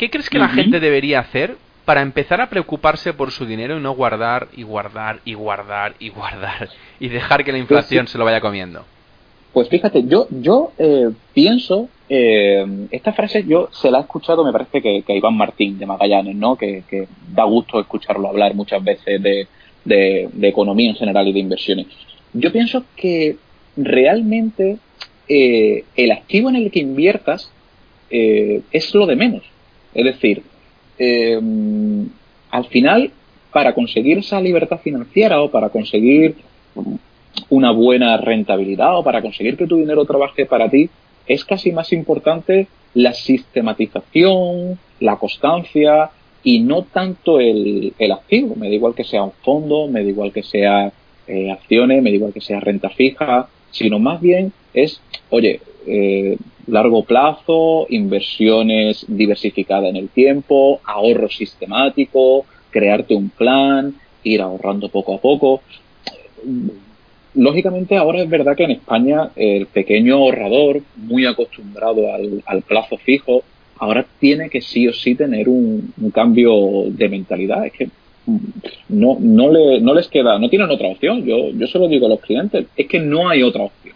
¿qué 0.00 0.08
crees 0.08 0.30
que 0.30 0.38
la 0.38 0.48
gente 0.48 0.80
debería 0.80 1.20
hacer 1.20 1.58
para 1.84 2.00
empezar 2.00 2.40
a 2.40 2.48
preocuparse 2.48 3.12
por 3.12 3.32
su 3.32 3.44
dinero 3.44 3.76
y 3.76 3.82
no 3.82 3.92
guardar 3.92 4.48
y 4.56 4.62
guardar 4.62 5.20
y 5.26 5.34
guardar 5.34 5.94
y 5.98 6.08
guardar 6.08 6.70
y 6.98 7.08
dejar 7.08 7.44
que 7.44 7.52
la 7.52 7.58
pues 7.58 7.64
inflación 7.64 8.08
se 8.08 8.16
lo 8.16 8.24
vaya 8.24 8.40
comiendo? 8.40 8.82
Pues 9.52 9.68
fíjate, 9.68 10.04
yo, 10.06 10.26
yo 10.30 10.72
eh, 10.78 11.10
pienso, 11.34 11.90
eh, 12.08 12.64
esta 12.90 13.12
frase 13.12 13.44
yo 13.46 13.68
se 13.72 13.90
la 13.90 13.98
he 13.98 14.00
escuchado, 14.00 14.42
me 14.42 14.52
parece 14.52 14.80
que, 14.80 15.02
que 15.02 15.12
a 15.12 15.16
Iván 15.16 15.36
Martín 15.36 15.78
de 15.78 15.84
Magallanes, 15.84 16.34
¿no? 16.34 16.56
Que, 16.56 16.82
que, 16.88 17.06
da 17.34 17.44
gusto 17.44 17.78
escucharlo 17.78 18.28
hablar 18.28 18.54
muchas 18.54 18.82
veces 18.82 19.22
de, 19.22 19.46
de, 19.84 20.48
economía 20.48 20.88
en 20.88 20.96
general 20.96 21.28
y 21.28 21.34
de 21.34 21.40
inversiones. 21.40 21.86
Yo 22.32 22.50
pienso 22.52 22.84
que 22.96 23.36
realmente 23.76 24.78
eh, 25.28 25.84
el 25.94 26.12
activo 26.12 26.48
en 26.48 26.56
el 26.56 26.70
que 26.70 26.80
inviertas 26.80 27.52
es 28.12 28.92
lo 28.94 29.06
de 29.06 29.14
menos. 29.14 29.42
Es 29.94 30.04
decir, 30.04 30.42
al 32.50 32.64
final, 32.66 33.10
para 33.52 33.74
conseguir 33.74 34.18
esa 34.18 34.40
libertad 34.40 34.80
financiera 34.80 35.40
o 35.40 35.50
para 35.50 35.70
conseguir 35.70 36.36
una 37.48 37.70
buena 37.72 38.16
rentabilidad 38.16 38.98
o 38.98 39.02
para 39.02 39.22
conseguir 39.22 39.56
que 39.56 39.66
tu 39.66 39.76
dinero 39.76 40.04
trabaje 40.04 40.46
para 40.46 40.68
ti, 40.68 40.90
es 41.26 41.44
casi 41.44 41.72
más 41.72 41.92
importante 41.92 42.66
la 42.94 43.12
sistematización, 43.12 44.78
la 45.00 45.16
constancia 45.16 46.10
y 46.42 46.60
no 46.60 46.82
tanto 46.82 47.40
el, 47.40 47.92
el 47.98 48.12
activo. 48.12 48.56
Me 48.56 48.68
da 48.68 48.74
igual 48.74 48.94
que 48.94 49.04
sea 49.04 49.22
un 49.22 49.32
fondo, 49.42 49.86
me 49.88 50.02
da 50.02 50.08
igual 50.08 50.32
que 50.32 50.42
sea 50.42 50.92
eh, 51.26 51.50
acciones, 51.50 52.02
me 52.02 52.10
da 52.10 52.16
igual 52.16 52.32
que 52.32 52.40
sea 52.40 52.60
renta 52.60 52.90
fija, 52.90 53.48
sino 53.70 53.98
más 53.98 54.20
bien 54.20 54.52
es, 54.74 55.00
oye, 55.30 55.60
eh, 55.86 56.36
largo 56.66 57.04
plazo, 57.04 57.86
inversiones 57.88 59.04
diversificadas 59.08 59.90
en 59.90 59.96
el 59.96 60.08
tiempo, 60.08 60.80
ahorro 60.84 61.28
sistemático, 61.28 62.44
crearte 62.70 63.14
un 63.14 63.30
plan, 63.30 63.94
ir 64.22 64.40
ahorrando 64.42 64.88
poco 64.88 65.14
a 65.14 65.18
poco 65.18 65.62
Lógicamente 67.34 67.96
ahora 67.96 68.22
es 68.22 68.28
verdad 68.28 68.56
que 68.56 68.64
en 68.64 68.72
España 68.72 69.30
el 69.36 69.66
pequeño 69.66 70.16
ahorrador, 70.16 70.82
muy 70.96 71.26
acostumbrado 71.26 72.12
al, 72.12 72.62
plazo 72.62 72.96
fijo, 72.96 73.44
ahora 73.78 74.04
tiene 74.18 74.50
que 74.50 74.60
sí 74.60 74.88
o 74.88 74.92
sí 74.92 75.14
tener 75.14 75.48
un, 75.48 75.92
cambio 76.12 76.86
de 76.88 77.08
mentalidad. 77.08 77.66
Es 77.66 77.72
que 77.72 77.88
mm, 78.26 78.36
no, 78.88 79.16
no, 79.20 79.52
le, 79.52 79.80
no 79.80 79.94
les 79.94 80.08
queda, 80.08 80.40
no 80.40 80.48
tienen 80.48 80.70
otra 80.70 80.88
opción. 80.88 81.24
Yo, 81.24 81.50
yo 81.50 81.66
se 81.68 81.78
lo 81.78 81.86
digo 81.86 82.06
a 82.06 82.10
los 82.10 82.20
clientes, 82.20 82.66
es 82.76 82.86
que 82.88 82.98
no 82.98 83.28
hay 83.28 83.44
otra 83.44 83.62
opción. 83.62 83.94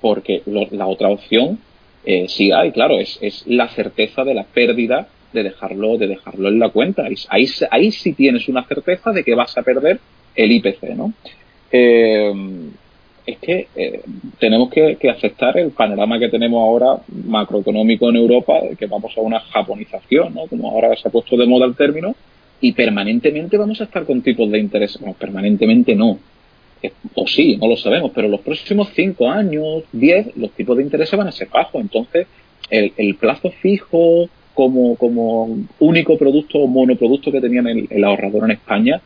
Porque 0.00 0.42
la 0.46 0.86
otra 0.86 1.08
opción 1.08 1.58
eh, 2.04 2.26
sí 2.28 2.52
hay, 2.52 2.72
claro, 2.72 2.98
es, 2.98 3.18
es 3.20 3.44
la 3.46 3.68
certeza 3.68 4.24
de 4.24 4.34
la 4.34 4.44
pérdida 4.44 5.08
de 5.32 5.42
dejarlo, 5.42 5.98
de 5.98 6.06
dejarlo 6.06 6.48
en 6.48 6.58
la 6.58 6.68
cuenta. 6.70 7.04
Ahí, 7.28 7.46
ahí 7.70 7.90
sí 7.90 8.12
tienes 8.12 8.48
una 8.48 8.64
certeza 8.64 9.12
de 9.12 9.24
que 9.24 9.34
vas 9.34 9.56
a 9.56 9.62
perder 9.62 9.98
el 10.34 10.52
IPC, 10.52 10.82
¿no? 10.94 11.12
eh, 11.72 12.32
es 13.26 13.38
que 13.38 13.66
eh, 13.74 14.02
tenemos 14.38 14.70
que, 14.70 14.96
aceptar 15.10 15.58
el 15.58 15.70
panorama 15.72 16.18
que 16.18 16.28
tenemos 16.28 16.60
ahora 16.60 17.02
macroeconómico 17.24 18.08
en 18.08 18.16
Europa, 18.16 18.60
que 18.78 18.86
vamos 18.86 19.12
a 19.16 19.20
una 19.20 19.40
japonización, 19.40 20.32
¿no? 20.34 20.46
Como 20.46 20.70
ahora 20.70 20.94
se 20.94 21.08
ha 21.08 21.10
puesto 21.10 21.36
de 21.36 21.46
moda 21.46 21.66
el 21.66 21.74
término, 21.74 22.14
y 22.60 22.72
permanentemente 22.72 23.58
vamos 23.58 23.80
a 23.80 23.84
estar 23.84 24.04
con 24.04 24.22
tipos 24.22 24.48
de 24.50 24.60
interés. 24.60 24.96
Bueno, 25.00 25.16
permanentemente 25.18 25.96
no. 25.96 26.18
O 27.14 27.26
sí, 27.26 27.56
no 27.56 27.68
lo 27.68 27.76
sabemos, 27.76 28.12
pero 28.14 28.28
los 28.28 28.40
próximos 28.40 28.88
cinco 28.94 29.28
años, 29.28 29.84
diez, 29.92 30.36
los 30.36 30.50
tipos 30.52 30.76
de 30.76 30.84
interés 30.84 31.10
van 31.12 31.28
a 31.28 31.32
ser 31.32 31.48
bajos. 31.48 31.80
Entonces, 31.80 32.26
el, 32.70 33.14
plazo 33.16 33.50
fijo 33.50 34.28
como, 34.54 35.58
único 35.78 36.16
producto 36.18 36.58
o 36.58 36.66
monoproducto 36.66 37.32
que 37.32 37.40
tenían 37.40 37.66
el 37.66 38.04
ahorrador 38.04 38.44
en 38.44 38.52
España 38.52 39.00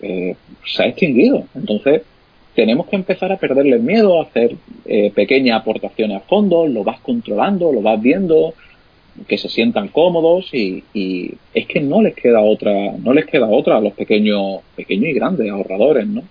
eh, 0.00 0.36
se 0.66 0.82
ha 0.82 0.86
extinguido. 0.86 1.46
Entonces, 1.54 2.02
tenemos 2.54 2.86
que 2.86 2.96
empezar 2.96 3.32
a 3.32 3.38
perderle 3.38 3.78
miedo, 3.78 4.20
a 4.20 4.24
hacer 4.24 4.54
eh, 4.84 5.10
pequeñas 5.14 5.60
aportaciones 5.60 6.18
a 6.18 6.20
fondos, 6.20 6.70
lo 6.70 6.84
vas 6.84 7.00
controlando, 7.00 7.72
lo 7.72 7.80
vas 7.80 8.00
viendo, 8.00 8.54
que 9.26 9.38
se 9.38 9.48
sientan 9.48 9.88
cómodos 9.88 10.52
y, 10.52 10.84
es 11.54 11.66
que 11.66 11.80
no 11.80 12.02
les 12.02 12.14
queda 12.14 12.40
otra, 12.40 12.72
no 12.98 13.12
les 13.12 13.26
queda 13.26 13.46
otra 13.46 13.78
a 13.78 13.80
los 13.80 13.94
pequeños, 13.94 14.60
pequeños 14.76 15.10
y 15.10 15.12
grandes 15.14 15.50
ahorradores, 15.50 16.06
¿no? 16.06 16.22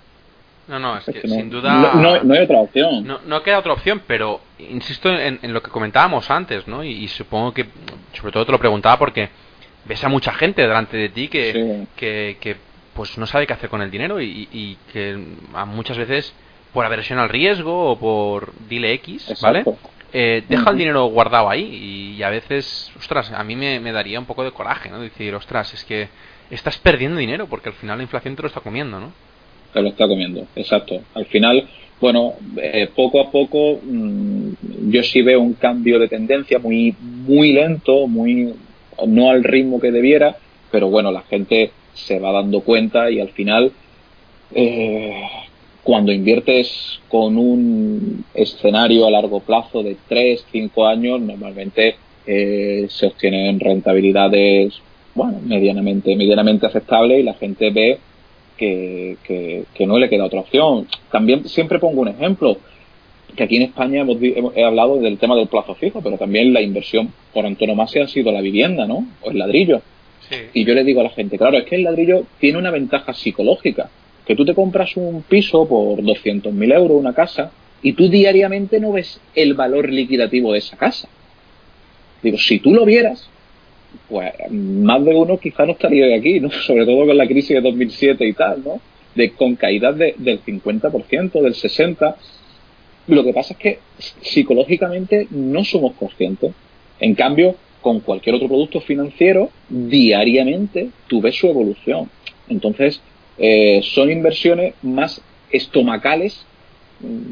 No, 0.68 0.80
no, 0.80 0.98
es, 0.98 1.06
que, 1.06 1.28
sin 1.28 1.50
duda. 1.50 1.94
No, 1.94 2.34
hay 2.34 2.40
otra 2.40 2.60
opción. 2.60 3.06
No, 3.06 3.20
no 3.26 3.44
queda 3.44 3.60
otra 3.60 3.74
opción, 3.74 4.02
pero 4.08 4.40
insisto 4.60 5.10
en, 5.10 5.40
lo 5.54 5.62
que 5.62 5.70
comentábamos 5.70 6.30
antes, 6.32 6.68
¿no? 6.68 6.84
Y, 6.84 7.08
supongo 7.08 7.54
que, 7.54 7.66
sobre 8.14 8.32
todo 8.32 8.46
te 8.46 8.52
lo 8.52 8.60
preguntaba 8.60 8.98
porque 8.98 9.30
ves 9.86 10.04
a 10.04 10.10
mucha 10.10 10.34
gente 10.34 10.62
delante 10.62 10.96
de 10.96 11.10
ti 11.10 11.28
que, 11.28 11.88
que 11.98 12.58
pues 12.94 13.18
no 13.18 13.26
sabe 13.26 13.48
qué 13.48 13.54
hacer 13.54 13.70
con 13.70 13.82
el 13.82 13.92
dinero 13.92 14.22
y, 14.22 14.78
que 14.92 15.18
muchas 15.68 15.98
veces 15.98 16.34
por 16.72 16.86
aversión 16.86 17.20
al 17.20 17.30
riesgo 17.30 17.92
o 17.92 18.00
por 18.00 18.54
dile 18.68 18.94
X, 18.94 19.34
¿vale? 19.42 19.64
Eh, 20.16 20.44
deja 20.48 20.70
el 20.70 20.78
dinero 20.78 21.06
guardado 21.06 21.50
ahí 21.50 22.16
y 22.18 22.24
a 22.24 22.30
veces, 22.30 22.92
ostras, 22.98 23.32
a 23.32 23.44
mí 23.44 23.56
me, 23.56 23.92
daría 23.92 24.20
un 24.20 24.26
poco 24.26 24.44
de 24.44 24.52
coraje, 24.52 24.90
¿no? 24.90 25.00
Decir, 25.00 25.34
ostras, 25.36 25.74
es 25.74 25.84
que 25.84 26.08
estás 26.52 26.78
perdiendo 26.78 27.20
dinero 27.20 27.48
porque 27.48 27.70
al 27.70 27.76
final 27.76 27.98
la 27.98 28.04
inflación 28.04 28.36
te 28.36 28.44
lo 28.44 28.48
está 28.48 28.62
comiendo, 28.62 29.00
¿no? 29.00 29.12
Te 29.74 29.82
lo 29.82 29.90
está 29.90 30.08
comiendo, 30.08 30.46
exacto. 30.56 31.02
Al 31.16 31.26
final, 31.26 31.68
bueno, 32.00 32.34
eh, 32.58 32.90
poco 32.96 33.20
a 33.20 33.32
poco 33.32 33.80
mm, 33.82 34.92
yo 34.92 35.04
sí 35.04 35.22
veo 35.22 35.42
un 35.42 35.54
cambio 35.54 36.00
de 36.00 36.08
tendencia 36.08 36.60
muy, 36.60 36.96
muy 37.02 37.54
lento, 37.54 38.08
muy 38.08 38.54
no 39.08 39.30
al 39.32 39.44
ritmo 39.44 39.80
que 39.80 39.92
debiera, 39.92 40.38
pero 40.72 40.90
bueno, 40.90 41.12
la 41.12 41.22
gente 41.24 41.72
se 41.94 42.20
va 42.20 42.32
dando 42.32 42.62
cuenta 42.62 43.10
y 43.10 43.20
al 43.20 43.30
final 43.30 43.72
eh, 44.54 45.24
cuando 45.84 46.12
inviertes 46.12 47.00
con 47.10 47.38
un 47.38 48.26
escenario 48.34 49.06
a 49.08 49.12
largo 49.12 49.40
plazo 49.40 49.84
de 49.84 49.98
3, 50.08 50.46
5 50.52 50.86
años, 50.86 51.20
normalmente 51.20 51.96
eh, 52.26 52.88
se 52.90 53.08
obtienen 53.08 53.60
rentabilidades 53.60 54.74
bueno, 55.16 55.40
medianamente, 55.44 56.16
medianamente 56.16 56.66
aceptables 56.66 57.20
y 57.20 57.24
la 57.24 57.34
gente 57.36 57.70
ve 57.70 58.00
que, 58.58 59.18
que, 59.24 59.86
no 59.86 59.98
le 59.98 60.10
queda 60.10 60.26
otra 60.26 60.42
opción. 60.42 60.88
También 61.12 61.48
siempre 61.48 61.80
pongo 61.80 62.02
un 62.02 62.10
ejemplo, 62.10 62.58
que 63.36 63.44
aquí 63.44 63.58
en 63.58 63.64
España 63.64 64.02
hemos, 64.02 64.18
he 64.22 64.64
hablado 64.64 65.00
del 65.00 65.18
tema 65.18 65.36
del 65.36 65.48
plazo 65.48 65.76
fijo, 65.76 66.02
pero 66.02 66.18
también 66.18 66.54
la 66.54 66.62
inversión 66.62 67.12
por 67.34 67.46
antonomasia 67.46 68.04
ha 68.04 68.08
sido 68.08 68.32
la 68.32 68.42
vivienda, 68.42 68.86
¿no? 68.86 69.08
O 69.22 69.32
el 69.32 69.40
ladrillo. 69.40 69.82
Y 70.54 70.66
yo 70.66 70.74
le 70.74 70.84
digo 70.84 71.02
a 71.02 71.04
la 71.04 71.10
gente, 71.10 71.38
claro, 71.38 71.58
es 71.58 71.66
que 71.66 71.76
el 71.76 71.84
ladrillo 71.84 72.26
tiene 72.40 72.58
una 72.58 72.72
ventaja 72.72 73.14
psicológica, 73.14 73.90
que 74.26 74.36
tú 74.36 74.46
te 74.46 74.56
compras 74.56 74.96
un 74.96 75.22
piso 75.24 75.68
por 75.68 76.00
200.000 76.00 76.74
euros, 76.74 76.98
una 76.98 77.14
casa, 77.14 77.52
y 77.82 77.94
tú 77.94 78.08
diariamente 78.08 78.80
no 78.80 78.94
ves 78.94 79.20
el 79.36 79.54
valor 79.54 79.92
liquidativo 79.92 80.54
de 80.54 80.60
esa 80.60 80.78
casa. 80.78 81.10
Digo, 82.24 82.38
si 82.38 82.60
tú 82.60 82.74
lo 82.74 82.86
vieras, 82.86 83.30
pues 84.10 84.32
más 84.52 85.04
de 85.04 85.16
uno 85.16 85.38
quizá 85.38 85.66
no 85.66 85.74
estaría 85.74 86.06
de 86.06 86.16
aquí, 86.16 86.40
¿no? 86.40 86.52
Sobre 86.68 86.86
todo 86.86 87.06
con 87.06 87.18
la 87.18 87.28
crisis 87.28 87.50
de 87.50 87.62
2007 87.62 88.26
y 88.26 88.34
tal, 88.34 88.64
¿no? 88.64 88.82
De, 89.16 89.32
con 89.32 89.56
caídas 89.56 89.98
de, 89.98 90.16
del 90.18 90.44
50%, 90.44 91.32
del 91.42 91.54
60%. 91.54 92.16
Lo 93.08 93.24
que 93.24 93.34
pasa 93.34 93.54
es 93.54 93.60
que 93.60 93.80
psicológicamente 93.98 95.28
no 95.30 95.64
somos 95.66 95.94
conscientes. 95.94 96.54
En 97.00 97.16
cambio, 97.16 97.56
con 97.82 98.00
cualquier 98.00 98.36
otro 98.36 98.48
producto 98.48 98.80
financiero, 98.80 99.50
diariamente 99.70 100.90
tú 101.08 101.22
ves 101.22 101.36
su 101.36 101.48
evolución. 101.48 102.10
Entonces, 102.48 103.02
eh, 103.38 103.82
son 103.84 104.10
inversiones 104.10 104.76
más 104.82 105.22
estomacales 105.52 106.46
mm, 107.02 107.32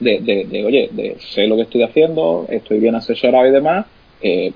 de, 0.00 0.46
de, 0.50 0.64
oye, 0.64 0.88
de 0.90 1.16
sé 1.20 1.46
lo 1.46 1.56
que 1.56 1.62
estoy 1.62 1.82
haciendo, 1.82 2.46
estoy 2.50 2.80
bien 2.80 2.94
asesorado 2.94 3.46
y 3.46 3.52
demás, 3.52 3.86
eh, 4.20 4.52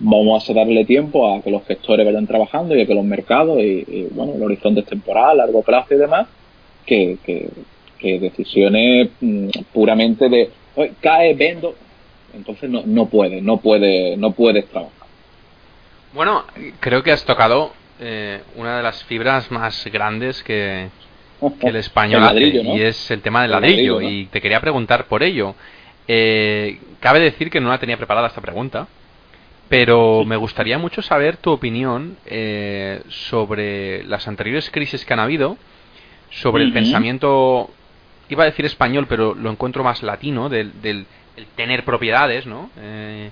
vamos 0.00 0.48
a 0.48 0.52
darle 0.52 0.84
tiempo 0.84 1.32
a 1.32 1.42
que 1.42 1.50
los 1.50 1.64
gestores 1.66 2.06
vayan 2.06 2.26
trabajando 2.26 2.76
y 2.76 2.82
a 2.82 2.86
que 2.86 2.94
los 2.94 3.04
mercados 3.04 3.58
y, 3.60 4.08
bueno, 4.10 4.34
el 4.34 4.42
horizonte 4.42 4.82
temporal, 4.82 5.38
largo 5.38 5.62
plazo 5.62 5.94
y 5.94 5.98
demás, 5.98 6.28
que, 6.86 7.18
que, 7.24 8.18
decisiones 8.18 9.08
mm, 9.20 9.48
puramente 9.72 10.28
de, 10.28 10.50
cae, 11.00 11.34
vendo, 11.34 11.74
entonces 12.34 12.70
no, 12.70 12.82
no 12.86 13.06
puede, 13.06 13.42
no 13.42 13.58
puede, 13.58 14.16
no 14.16 14.32
puedes 14.32 14.66
trabajar. 14.66 15.08
Bueno, 16.14 16.44
creo 16.80 17.02
que 17.02 17.12
has 17.12 17.24
tocado 17.24 17.72
eh, 18.00 18.40
una 18.56 18.76
de 18.76 18.82
las 18.82 19.02
fibras 19.04 19.50
más 19.50 19.84
grandes 19.92 20.42
que, 20.42 20.88
el 21.60 21.76
español 21.76 22.22
hace, 22.22 22.46
y 22.46 22.80
es 22.82 23.10
el 23.10 23.20
tema 23.20 23.42
del 23.42 23.50
ladrillo, 23.50 24.00
y 24.00 24.26
te 24.26 24.40
quería 24.40 24.60
preguntar 24.60 25.06
por 25.06 25.22
ello. 25.22 25.54
Eh, 26.06 26.78
cabe 27.00 27.20
decir 27.20 27.50
que 27.50 27.60
no 27.60 27.68
la 27.68 27.78
tenía 27.78 27.96
preparada 27.96 28.28
esta 28.28 28.40
pregunta, 28.40 28.86
pero 29.68 30.24
me 30.24 30.36
gustaría 30.36 30.78
mucho 30.78 31.02
saber 31.02 31.36
tu 31.36 31.50
opinión 31.50 32.16
eh, 32.26 33.02
sobre 33.08 34.04
las 34.04 34.26
anteriores 34.26 34.70
crisis 34.70 35.04
que 35.04 35.12
han 35.12 35.20
habido, 35.20 35.56
sobre 36.30 36.64
el 36.64 36.72
pensamiento 36.72 37.70
iba 38.28 38.42
a 38.42 38.46
decir 38.46 38.64
español, 38.66 39.06
pero 39.08 39.34
lo 39.34 39.50
encuentro 39.50 39.82
más 39.84 40.02
latino, 40.02 40.48
del, 40.48 40.80
del 40.82 41.06
tener 41.56 41.84
propiedades, 41.84 42.46
¿no? 42.46 42.70
Eh, 42.78 43.30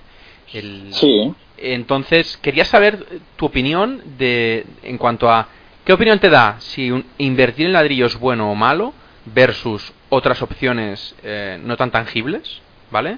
sí. 0.91 1.33
Entonces, 1.57 2.37
quería 2.37 2.65
saber 2.65 3.05
tu 3.35 3.45
opinión 3.45 4.01
de 4.17 4.65
en 4.83 4.97
cuanto 4.97 5.29
a 5.29 5.47
qué 5.85 5.93
opinión 5.93 6.19
te 6.19 6.29
da 6.29 6.57
si 6.59 6.91
invertir 7.17 7.65
en 7.65 7.73
ladrillo 7.73 8.05
es 8.05 8.17
bueno 8.19 8.51
o 8.51 8.55
malo 8.55 8.93
versus 9.25 9.93
otras 10.09 10.41
opciones 10.41 11.15
eh, 11.23 11.59
no 11.63 11.75
tan 11.77 11.91
tangibles, 11.91 12.61
¿vale? 12.91 13.17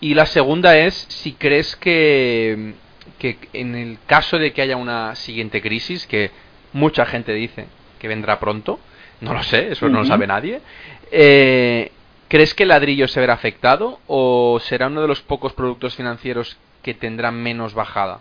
Y 0.00 0.14
la 0.14 0.26
segunda 0.26 0.76
es 0.78 1.06
si 1.08 1.32
crees 1.32 1.76
que, 1.76 2.74
que 3.18 3.36
en 3.52 3.74
el 3.74 3.98
caso 4.06 4.38
de 4.38 4.52
que 4.52 4.62
haya 4.62 4.76
una 4.76 5.14
siguiente 5.14 5.60
crisis, 5.60 6.06
que 6.06 6.30
mucha 6.72 7.06
gente 7.06 7.32
dice 7.34 7.66
que 7.98 8.08
vendrá 8.08 8.40
pronto, 8.40 8.80
no 9.20 9.34
lo 9.34 9.42
sé, 9.42 9.72
eso 9.72 9.88
no 9.88 10.00
lo 10.00 10.04
sabe 10.06 10.26
nadie, 10.26 10.60
eh, 11.12 11.92
¿crees 12.28 12.54
que 12.54 12.62
el 12.62 12.70
ladrillo 12.70 13.06
se 13.08 13.20
verá 13.20 13.34
afectado 13.34 13.98
o 14.06 14.58
será 14.60 14.86
uno 14.86 15.02
de 15.02 15.08
los 15.08 15.20
pocos 15.20 15.52
productos 15.52 15.94
financieros 15.94 16.56
que 16.82 16.94
tendrán 16.94 17.34
menos 17.42 17.74
bajada? 17.74 18.20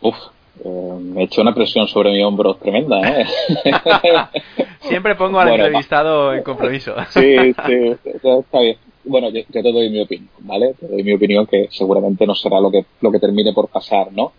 Uf, 0.00 0.16
eh, 0.64 0.98
me 1.00 1.22
he 1.22 1.24
hecho 1.24 1.42
una 1.42 1.54
presión 1.54 1.86
sobre 1.86 2.10
mi 2.10 2.22
hombro 2.22 2.54
tremenda, 2.54 3.00
¿eh? 3.00 3.26
Siempre 4.80 5.14
pongo 5.14 5.40
al 5.40 5.48
entrevistado 5.48 6.34
en 6.34 6.42
compromiso. 6.42 6.94
sí, 7.10 7.54
sí, 7.66 7.96
está 8.04 8.60
bien. 8.60 8.76
Bueno, 9.04 9.30
yo, 9.30 9.42
te 9.50 9.62
doy 9.62 9.90
mi 9.90 10.00
opinión, 10.00 10.30
¿vale? 10.40 10.74
Te 10.78 10.88
doy 10.88 11.02
mi 11.02 11.12
opinión 11.12 11.46
que 11.46 11.68
seguramente 11.70 12.26
no 12.26 12.34
será 12.34 12.60
lo 12.60 12.70
que, 12.70 12.84
lo 13.00 13.12
que 13.12 13.18
termine 13.18 13.52
por 13.52 13.68
pasar, 13.68 14.12
¿no? 14.12 14.32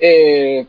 Eh, 0.00 0.66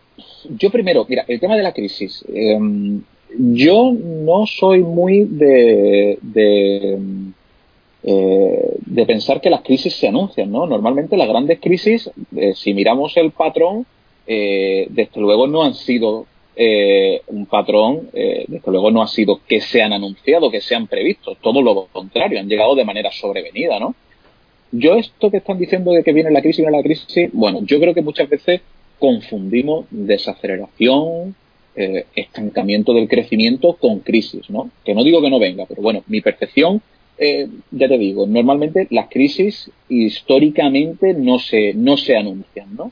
yo 0.49 0.69
primero, 0.69 1.05
mira, 1.07 1.25
el 1.27 1.39
tema 1.39 1.55
de 1.55 1.63
la 1.63 1.73
crisis. 1.73 2.23
Em, 2.33 3.01
yo 3.37 3.91
no 3.93 4.45
soy 4.47 4.81
muy 4.81 5.25
de, 5.25 6.17
de, 6.21 6.99
eh, 8.03 8.75
de, 8.85 9.05
pensar 9.05 9.41
que 9.41 9.49
las 9.49 9.61
crisis 9.61 9.93
se 9.95 10.07
anuncian, 10.07 10.51
¿no? 10.51 10.65
Normalmente 10.65 11.17
las 11.17 11.27
grandes 11.27 11.59
crisis, 11.59 12.09
eh, 12.35 12.53
si 12.55 12.73
miramos 12.73 13.15
el 13.17 13.31
patrón, 13.31 13.85
eh, 14.25 14.87
desde 14.89 15.21
luego 15.21 15.47
no 15.47 15.63
han 15.63 15.73
sido 15.73 16.25
eh, 16.61 17.21
un 17.27 17.45
patrón, 17.45 18.09
eh, 18.11 18.43
desde 18.49 18.69
luego 18.69 18.91
no 18.91 19.01
ha 19.01 19.07
sido 19.07 19.39
que 19.47 19.61
se 19.61 19.81
han 19.81 19.93
anunciado, 19.93 20.51
que 20.51 20.59
se 20.59 20.75
han 20.75 20.87
previsto, 20.87 21.35
todo 21.35 21.61
lo 21.61 21.85
contrario, 21.85 22.37
han 22.37 22.49
llegado 22.49 22.75
de 22.75 22.83
manera 22.83 23.13
sobrevenida, 23.13 23.79
¿no? 23.79 23.95
Yo 24.73 24.95
esto 24.95 25.31
que 25.31 25.37
están 25.37 25.57
diciendo 25.57 25.93
de 25.93 26.03
que 26.03 26.11
viene 26.11 26.31
la 26.31 26.41
crisis, 26.41 26.57
viene 26.65 26.75
la 26.75 26.83
crisis, 26.83 27.29
bueno, 27.31 27.61
yo 27.63 27.79
creo 27.79 27.93
que 27.93 28.01
muchas 28.01 28.27
veces 28.27 28.59
confundimos 28.99 29.85
desaceleración, 29.89 31.33
eh, 31.77 32.07
estancamiento 32.13 32.93
del 32.93 33.07
crecimiento 33.07 33.75
con 33.75 33.99
crisis, 33.99 34.49
¿no? 34.49 34.69
Que 34.83 34.93
no 34.93 35.05
digo 35.05 35.21
que 35.21 35.29
no 35.29 35.39
venga, 35.39 35.65
pero 35.65 35.81
bueno, 35.81 36.03
mi 36.07 36.19
percepción, 36.19 36.81
ya 37.71 37.87
te 37.87 37.97
digo, 37.97 38.27
normalmente 38.27 38.87
las 38.91 39.09
crisis 39.09 39.71
históricamente 39.87 41.13
no 41.13 41.39
se, 41.39 41.73
no 41.73 41.95
se 41.95 42.17
anuncian, 42.17 42.75
¿no? 42.75 42.91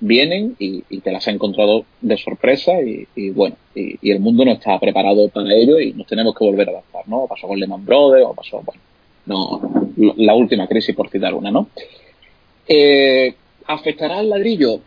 Vienen 0.00 0.54
y, 0.58 0.82
te 1.00 1.10
las 1.10 1.26
ha 1.26 1.32
encontrado 1.32 1.84
de 2.00 2.16
sorpresa 2.16 2.72
y, 2.80 3.30
bueno, 3.30 3.56
y, 3.74 4.10
el 4.10 4.20
mundo 4.20 4.44
no 4.44 4.52
está 4.52 4.78
preparado 4.78 5.28
para 5.28 5.52
ello 5.54 5.80
y 5.80 5.92
nos 5.92 6.06
tenemos 6.06 6.34
que 6.34 6.44
volver 6.44 6.68
a 6.68 6.72
adaptar, 6.72 7.08
¿no? 7.08 7.26
Pasó 7.26 7.48
con 7.48 7.58
Lehman 7.58 7.84
Brothers 7.84 8.26
o 8.26 8.34
pasó, 8.34 8.62
bueno, 8.62 8.80
no, 9.26 10.14
la 10.16 10.34
última 10.34 10.66
crisis 10.66 10.94
por 10.94 11.10
citar 11.10 11.34
una, 11.34 11.50
¿no? 11.50 11.68
Eh, 12.66 13.34
¿Afectará 13.66 14.18
al 14.18 14.30
ladrillo? 14.30 14.80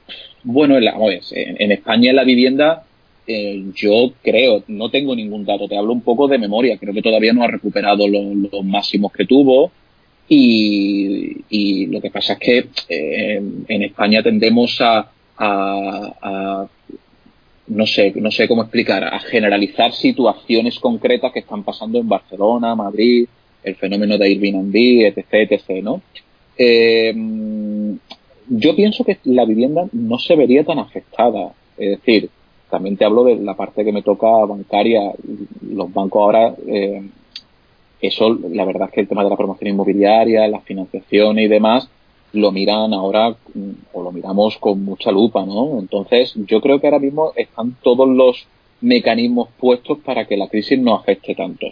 Bueno, 0.44 0.78
en, 0.78 0.86
la, 0.86 0.96
en, 1.32 1.62
en 1.62 1.72
España 1.72 2.14
la 2.14 2.24
vivienda 2.24 2.86
eh, 3.28 3.64
yo 3.76 4.14
creo, 4.24 4.64
no 4.68 4.90
tengo 4.90 5.16
ningún 5.16 5.46
dato, 5.46 5.68
te 5.68 5.78
hablo 5.78 5.94
un 5.94 6.02
poco 6.02 6.28
de 6.28 6.40
memoria, 6.40 6.78
creo 6.78 6.94
que 6.94 7.02
todavía 7.04 7.34
no 7.34 7.44
ha 7.44 7.48
recuperado 7.48 8.08
los, 8.08 8.66
máximos 8.66 9.12
que 9.12 9.26
tuvo 9.26 9.72
y, 10.34 11.88
lo 11.88 12.00
que 12.00 12.10
pasa 12.10 12.34
es 12.34 12.40
que 12.40 12.66
eh, 12.88 13.42
en 13.68 13.84
España 13.84 14.24
tendemos 14.24 14.80
a, 14.80 15.10
no 17.68 17.86
sé, 17.86 18.14
no 18.16 18.32
sé 18.32 18.48
cómo 18.48 18.62
explicar, 18.62 19.04
a 19.04 19.20
generalizar 19.20 19.92
situaciones 19.92 20.80
concretas 20.80 21.34
que 21.34 21.40
están 21.40 21.64
pasando 21.64 22.00
en 22.00 22.08
Barcelona, 22.08 22.76
Madrid, 22.76 23.28
el 23.64 23.76
fenómeno 23.76 24.18
de 24.18 24.26
Airbnb, 24.26 24.76
etc, 25.06 25.52
etc, 25.52 25.84
¿no? 25.84 26.02
Eh, 26.58 27.14
yo 28.48 28.76
pienso 28.76 29.04
que 29.04 29.18
la 29.26 29.46
vivienda 29.46 29.88
no 29.92 30.18
se 30.18 30.36
vería 30.36 30.64
tan 30.64 30.80
afectada. 30.80 31.52
Es 31.78 32.00
decir, 32.00 32.30
también 32.70 32.96
te 32.96 33.06
hablo 33.06 33.24
de 33.26 33.36
la 33.36 33.56
parte 33.56 33.84
que 33.84 33.92
me 33.92 34.02
toca 34.02 34.28
bancaria. 34.46 35.12
Los 35.62 35.94
bancos 35.94 36.22
ahora, 36.22 36.56
eh, 36.68 37.02
eso, 38.02 38.38
la 38.52 38.66
verdad 38.66 38.88
es 38.88 38.94
que 38.94 39.02
el 39.02 39.08
tema 39.08 39.24
de 39.24 39.30
la 39.30 39.38
promoción 39.38 39.70
inmobiliaria, 39.70 40.48
las 40.48 40.64
financiaciones 40.64 41.46
y 41.46 41.48
demás, 41.48 41.90
lo 42.34 42.52
miran 42.52 42.94
ahora 42.94 43.36
o 43.94 44.04
lo 44.04 44.12
miramos 44.12 44.58
con 44.58 44.84
mucha 44.84 45.12
lupa, 45.12 45.46
¿no? 45.46 45.80
Entonces, 45.80 46.34
yo 46.48 46.62
creo 46.62 46.80
que 46.80 46.88
ahora 46.88 47.00
mismo 47.00 47.34
están 47.36 47.76
todos 47.84 48.08
los 48.08 48.46
mecanismos 48.82 49.50
puestos 49.60 50.00
para 50.00 50.26
que 50.26 50.38
la 50.38 50.48
crisis 50.48 50.80
no 50.80 50.96
afecte 50.96 51.36
tanto. 51.36 51.68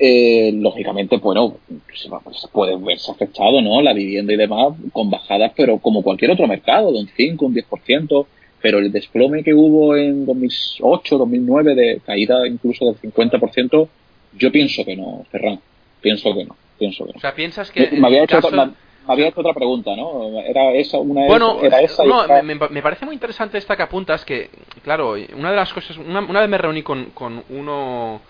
Eh, 0.00 0.52
lógicamente, 0.54 1.16
bueno, 1.16 1.56
se 1.92 2.48
puede 2.52 2.76
verse 2.76 3.10
afectado, 3.10 3.60
¿no? 3.60 3.82
La 3.82 3.92
vivienda 3.92 4.32
y 4.32 4.36
demás 4.36 4.74
con 4.92 5.10
bajadas, 5.10 5.52
pero 5.56 5.78
como 5.78 6.02
cualquier 6.02 6.30
otro 6.30 6.46
mercado, 6.46 6.92
de 6.92 7.00
un 7.00 7.08
5, 7.08 7.46
un 7.46 7.54
10%, 7.54 8.26
pero 8.62 8.78
el 8.78 8.92
desplome 8.92 9.42
que 9.42 9.54
hubo 9.54 9.96
en 9.96 10.24
2008, 10.24 11.18
2009 11.18 11.74
de 11.74 12.00
caída 12.04 12.46
incluso 12.46 12.86
del 12.86 12.96
50%, 12.96 13.88
yo 14.34 14.52
pienso 14.52 14.84
que 14.84 14.96
no, 14.96 15.24
Ferran, 15.30 15.60
pienso 16.00 16.34
que 16.34 16.44
no, 16.44 16.56
pienso 16.78 17.04
que 17.04 17.12
no. 17.12 17.18
O 17.18 17.20
sea, 17.20 17.34
piensas 17.34 17.70
que 17.70 17.90
me, 17.92 18.06
había 18.06 18.24
hecho 18.24 18.38
otra, 18.38 18.70
había 19.06 19.28
hecho 19.28 19.40
otra 19.40 19.54
pregunta, 19.54 19.96
¿no? 19.96 20.40
Era 20.40 20.72
esa 20.72 20.98
una 20.98 21.26
bueno, 21.26 21.58
era 21.62 21.80
esa 21.80 22.04
no, 22.04 22.26
me, 22.42 22.54
me, 22.54 22.82
parece 22.82 23.04
muy 23.04 23.14
interesante 23.14 23.58
esta 23.58 23.76
que 23.76 23.82
apuntas 23.82 24.24
que 24.24 24.50
claro, 24.82 25.14
una 25.36 25.50
de 25.50 25.56
las 25.56 25.72
cosas 25.72 25.96
una, 25.96 26.20
una 26.20 26.40
vez 26.40 26.48
me 26.48 26.58
reuní 26.58 26.82
con, 26.82 27.06
con 27.10 27.42
uno 27.50 28.20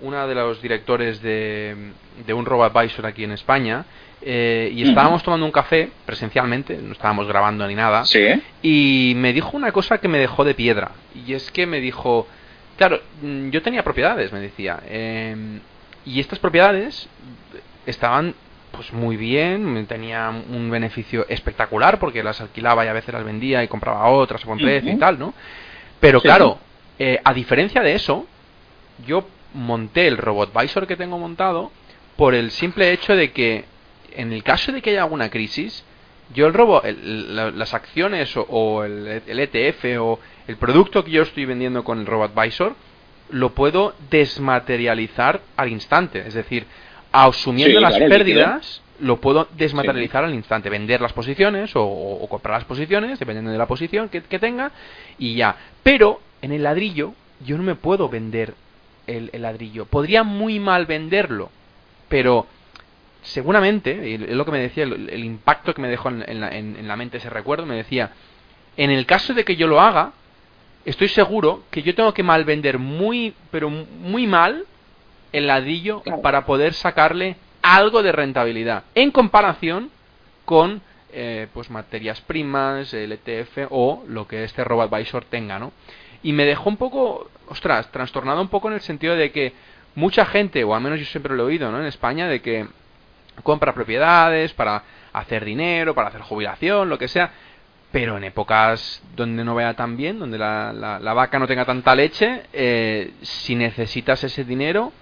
una 0.00 0.26
de 0.26 0.34
los 0.34 0.62
directores 0.62 1.20
de, 1.22 1.74
de 2.24 2.32
un 2.32 2.46
robo 2.46 2.62
advisor 2.62 3.06
aquí 3.06 3.24
en 3.24 3.32
España 3.32 3.84
eh, 4.20 4.70
y 4.74 4.82
estábamos 4.82 5.22
tomando 5.22 5.46
un 5.46 5.52
café 5.52 5.90
presencialmente, 6.04 6.76
no 6.76 6.92
estábamos 6.92 7.28
grabando 7.28 7.66
ni 7.68 7.76
nada, 7.76 8.02
y 8.62 9.12
me 9.16 9.32
dijo 9.32 9.56
una 9.56 9.70
cosa 9.70 9.98
que 9.98 10.08
me 10.08 10.18
dejó 10.18 10.44
de 10.44 10.54
piedra, 10.54 10.90
y 11.14 11.34
es 11.34 11.52
que 11.52 11.66
me 11.66 11.80
dijo, 11.80 12.26
claro, 12.78 13.00
mm, 13.20 13.50
yo 13.50 13.60
tenía 13.60 13.82
propiedades, 13.82 14.32
me 14.32 14.40
decía, 14.40 14.80
em, 14.88 15.60
y 16.06 16.20
estas 16.20 16.38
propiedades 16.38 17.08
estaban 17.84 18.34
pues 18.70 18.92
muy 18.92 19.16
bien, 19.16 19.86
tenía 19.86 20.28
un 20.30 20.70
beneficio 20.70 21.26
espectacular 21.28 21.98
porque 21.98 22.22
las 22.22 22.40
alquilaba 22.40 22.84
y 22.84 22.88
a 22.88 22.92
veces 22.92 23.12
las 23.12 23.24
vendía 23.24 23.64
y 23.64 23.68
compraba 23.68 24.08
otras 24.08 24.44
a 24.44 24.46
buen 24.46 24.60
precio 24.60 24.92
y 24.92 24.96
tal, 24.96 25.18
¿no? 25.18 25.34
Pero 25.98 26.20
claro, 26.20 26.58
eh, 26.98 27.18
a 27.24 27.34
diferencia 27.34 27.82
de 27.82 27.94
eso, 27.94 28.26
yo 29.06 29.26
monté 29.54 30.06
el 30.06 30.16
RobotVisor 30.16 30.86
que 30.86 30.96
tengo 30.96 31.18
montado 31.18 31.72
por 32.16 32.34
el 32.34 32.50
simple 32.50 32.92
hecho 32.92 33.16
de 33.16 33.32
que 33.32 33.64
en 34.14 34.32
el 34.32 34.42
caso 34.42 34.70
de 34.70 34.82
que 34.82 34.90
haya 34.90 35.02
alguna 35.02 35.30
crisis, 35.30 35.84
yo 36.34 36.46
el 36.46 36.54
robo, 36.54 36.82
las 36.84 37.74
acciones 37.74 38.34
o, 38.36 38.84
el, 38.84 39.22
ETF 39.26 39.84
e 39.84 39.98
o 39.98 40.18
el 40.46 40.56
producto 40.56 41.04
que 41.04 41.10
yo 41.10 41.22
estoy 41.22 41.44
vendiendo 41.44 41.84
con 41.84 41.98
el 41.98 42.06
RobotVisor, 42.06 42.74
lo 43.30 43.50
puedo 43.50 43.94
desmaterializar 44.10 45.40
al 45.56 45.70
instante. 45.70 46.26
Es 46.26 46.34
decir, 46.34 46.66
asumiendo 47.12 47.80
las 47.80 47.98
pérdidas, 47.98 48.82
lo 49.00 49.20
puedo 49.20 49.48
desmaterializar 49.56 50.24
al 50.24 50.34
instante. 50.34 50.70
Vender 50.70 51.00
las 51.00 51.12
posiciones 51.12 51.72
o, 51.74 52.26
comprar 52.28 52.58
las 52.58 52.64
posiciones, 52.64 53.18
dependiendo 53.18 53.50
de 53.50 53.58
la 53.58 53.66
posición 53.66 54.08
que, 54.08 54.20
tenga, 54.38 54.72
y 55.18 55.34
ya. 55.34 55.56
Pero 55.82 56.20
en 56.42 56.52
el 56.52 56.62
ladrillo, 56.62 57.14
yo 57.44 57.56
no 57.56 57.62
me 57.62 57.74
puedo 57.74 58.08
vender 58.08 58.54
el, 59.06 59.30
el 59.32 59.42
ladrillo. 59.42 59.86
Podría 59.86 60.22
muy 60.22 60.58
mal 60.60 60.86
venderlo, 60.86 61.50
pero 62.08 62.46
seguramente, 63.28 64.14
es 64.14 64.20
lo 64.30 64.44
que 64.44 64.50
me 64.50 64.58
decía, 64.58 64.84
el, 64.84 65.24
impacto 65.24 65.74
que 65.74 65.82
me 65.82 65.88
dejó 65.88 66.08
en, 66.08 66.88
la, 66.88 66.96
mente 66.96 67.18
ese 67.18 67.30
recuerdo, 67.30 67.66
me 67.66 67.76
decía, 67.76 68.10
en 68.76 68.90
el 68.90 69.06
caso 69.06 69.34
de 69.34 69.44
que 69.44 69.56
yo 69.56 69.66
lo 69.66 69.80
haga, 69.80 70.12
estoy 70.84 71.08
seguro 71.08 71.62
que 71.70 71.82
yo 71.82 71.94
tengo 71.94 72.14
que 72.14 72.22
mal 72.22 72.44
vender 72.44 72.78
muy, 72.78 73.34
pero 73.50 73.70
muy 73.70 74.26
mal 74.26 74.64
el 75.32 75.46
ladrillo 75.46 76.02
para 76.22 76.46
poder 76.46 76.72
sacarle 76.72 77.36
algo 77.60 78.02
de 78.02 78.12
rentabilidad 78.12 78.84
en 78.94 79.10
comparación 79.10 79.90
con 80.44 80.80
eh, 81.12 81.48
pues 81.52 81.70
materias 81.70 82.20
primas, 82.22 82.94
el 82.94 83.12
ETF 83.12 83.66
o 83.70 84.04
lo 84.08 84.26
que 84.26 84.44
este 84.44 84.64
RoboAdvisor 84.64 85.24
tenga, 85.26 85.58
¿no? 85.58 85.72
Y 86.22 86.32
me 86.32 86.44
dejó 86.44 86.68
un 86.68 86.76
poco, 86.76 87.30
ostras, 87.48 87.90
trastornado 87.92 88.40
un 88.40 88.48
poco 88.48 88.68
en 88.68 88.74
el 88.74 88.80
sentido 88.80 89.14
de 89.14 89.30
que 89.30 89.52
mucha 89.94 90.24
gente, 90.24 90.64
o 90.64 90.74
al 90.74 90.80
menos 90.80 90.98
yo 90.98 91.06
siempre 91.06 91.34
lo 91.34 91.44
he 91.44 91.46
oído, 91.46 91.70
¿no? 91.70 91.80
En 91.80 91.86
España, 91.86 92.28
de 92.28 92.40
que 92.40 92.66
compra 93.42 93.74
propiedades 93.74 94.52
para 94.52 94.82
hacer 95.12 95.44
dinero, 95.44 95.94
para 95.94 96.08
hacer 96.08 96.20
jubilación, 96.20 96.88
lo 96.88 96.98
que 96.98 97.08
sea, 97.08 97.30
pero 97.90 98.16
en 98.16 98.24
épocas 98.24 99.02
donde 99.16 99.44
no 99.44 99.54
vea 99.54 99.74
tan 99.74 99.96
bien, 99.96 100.18
donde 100.18 100.38
la, 100.38 100.72
la, 100.72 101.14
vaca 101.14 101.38
no 101.38 101.46
tenga 101.46 101.64
tanta 101.64 101.94
leche, 101.94 102.42
eh, 102.52 103.12
si 103.22 103.54
necesitas 103.54 104.22
ese 104.24 104.44
dinero, 104.44 104.92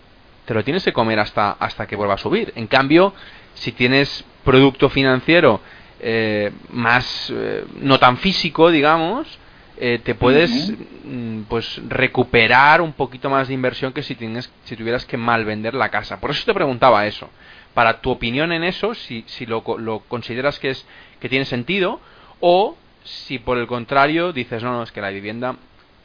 te 0.44 0.54
lo 0.54 0.62
tienes 0.62 0.84
que 0.84 0.92
comer 0.92 1.18
hasta, 1.18 1.52
hasta 1.52 1.86
que 1.86 1.96
vuelva 1.96 2.14
a 2.14 2.18
subir. 2.18 2.52
En 2.54 2.68
cambio, 2.68 3.12
si 3.54 3.72
tienes 3.72 4.24
producto 4.44 4.88
financiero 4.88 5.60
eh, 6.00 6.52
más 6.70 7.32
eh, 7.34 7.64
no 7.80 7.98
tan 7.98 8.18
físico, 8.18 8.70
digamos, 8.70 9.26
eh, 9.78 10.00
te 10.02 10.14
puedes 10.14 10.72
mm, 11.04 11.42
pues 11.48 11.80
recuperar 11.88 12.80
un 12.80 12.92
poquito 12.92 13.28
más 13.28 13.48
de 13.48 13.54
inversión 13.54 13.92
que 13.92 14.02
si 14.02 14.14
tienes 14.14 14.50
si 14.64 14.76
tuvieras 14.76 15.04
que 15.04 15.16
mal 15.16 15.44
vender 15.44 15.74
la 15.74 15.90
casa. 15.90 16.20
Por 16.20 16.30
eso 16.30 16.44
te 16.46 16.54
preguntaba 16.54 17.06
eso. 17.06 17.28
Para 17.76 18.00
tu 18.00 18.10
opinión 18.10 18.52
en 18.52 18.64
eso, 18.64 18.94
si, 18.94 19.22
si 19.26 19.44
lo, 19.44 19.62
lo 19.76 19.98
consideras 20.00 20.58
que 20.58 20.70
es 20.70 20.86
que 21.20 21.28
tiene 21.28 21.44
sentido 21.44 22.00
o 22.40 22.74
si 23.04 23.38
por 23.38 23.58
el 23.58 23.66
contrario 23.66 24.32
dices 24.32 24.62
no, 24.62 24.72
no 24.72 24.82
es 24.82 24.92
que 24.92 25.02
la 25.02 25.10
vivienda 25.10 25.56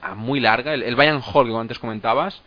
a 0.01 0.13
muy 0.13 0.41
larga, 0.41 0.74
el, 0.74 0.84
el 0.84 0.99
and 0.99 1.24
hold 1.34 1.49
que 1.49 1.57
antes 1.57 1.80
comentabas, 1.80 2.41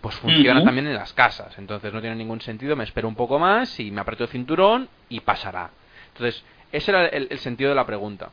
pues 0.00 0.14
funciona 0.14 0.64
también 0.64 0.86
en 0.86 0.94
las 0.94 1.12
casas. 1.12 1.58
Entonces 1.58 1.92
no 1.92 2.00
tiene 2.00 2.16
ningún 2.16 2.40
sentido, 2.40 2.74
me 2.74 2.84
espero 2.84 3.06
un 3.06 3.16
poco 3.16 3.38
más 3.38 3.78
y 3.80 3.90
me 3.90 4.00
aprieto 4.00 4.24
el 4.24 4.30
cinturón 4.30 4.88
y 5.10 5.20
pasará. 5.20 5.70
Entonces, 6.14 6.42
ese 6.72 6.90
era 6.90 7.06
el, 7.08 7.38
sentido 7.38 7.68
de 7.68 7.76
la 7.76 7.84
pregunta. 7.84 8.30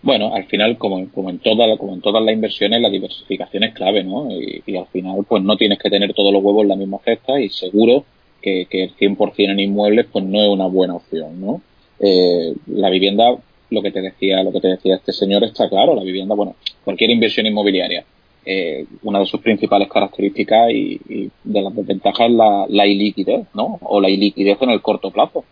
Bueno, 0.00 0.32
al 0.32 0.44
final, 0.44 0.78
como, 0.78 1.10
como, 1.10 1.28
en 1.28 1.40
toda, 1.40 1.76
como 1.76 1.94
en 1.94 2.00
todas 2.00 2.22
las 2.22 2.32
inversiones, 2.32 2.80
la 2.80 2.88
diversificación 2.88 3.64
es 3.64 3.74
clave, 3.74 4.04
¿no? 4.04 4.28
Y, 4.30 4.76
al 4.76 4.86
final, 4.86 5.24
pues 5.28 5.42
no 5.42 5.56
tienes 5.56 5.80
que 5.80 5.90
tener 5.90 6.14
todos 6.14 6.32
los 6.32 6.40
huevos 6.40 6.62
en 6.62 6.68
la 6.68 6.76
misma 6.76 6.98
cesta 7.04 7.40
y 7.40 7.48
seguro 7.48 8.04
que, 8.40 8.66
que 8.66 8.84
el 8.84 8.96
100% 8.96 9.34
en 9.38 9.60
inmuebles, 9.60 10.06
pues 10.12 10.24
no 10.24 10.40
es 10.40 10.48
una 10.48 10.66
buena 10.66 10.94
opción, 10.94 11.40
¿no? 11.40 11.62
Eh, 11.98 12.54
la 12.68 12.88
vivienda, 12.88 13.36
lo 13.70 13.82
que 13.82 13.90
te 13.90 14.00
decía, 14.00 14.42
lo 14.42 14.52
que 14.52 14.60
te 14.60 14.68
decía 14.68 14.96
este 14.96 15.12
señor 15.12 15.44
está 15.44 15.68
claro, 15.68 15.94
la 15.94 16.02
vivienda, 16.02 16.34
bueno, 16.34 16.56
cualquier 16.84 17.10
inversión 17.10 17.46
inmobiliaria, 17.46 18.04
eh, 18.44 18.86
una 19.02 19.18
de 19.18 19.26
sus 19.26 19.40
principales 19.40 19.88
características 19.88 20.70
y, 20.70 21.30
de 21.44 21.62
las 21.62 21.74
desventajas 21.74 22.30
es 22.30 22.32
la, 22.34 22.66
la, 22.68 22.86
iliquidez, 22.86 23.46
¿no? 23.54 23.78
O 23.82 24.00
la 24.00 24.08
iliquidez 24.08 24.60
en 24.62 24.70
el 24.70 24.80
corto 24.80 25.10
plazo. 25.10 25.44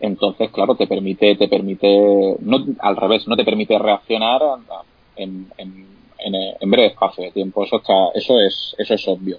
Entonces, 0.00 0.50
claro, 0.50 0.74
te 0.74 0.86
permite, 0.86 1.36
te 1.36 1.46
permite, 1.46 2.36
no, 2.40 2.64
al 2.80 2.96
revés, 2.96 3.28
no 3.28 3.36
te 3.36 3.44
permite 3.44 3.78
reaccionar 3.78 4.40
en, 5.16 5.46
en, 5.58 5.86
en, 6.18 6.70
breve 6.70 6.88
espacio 6.88 7.24
de 7.24 7.32
tiempo. 7.32 7.64
Eso 7.64 7.76
está, 7.76 8.08
eso 8.14 8.40
es, 8.40 8.74
eso 8.78 8.94
es 8.94 9.08
obvio. 9.08 9.38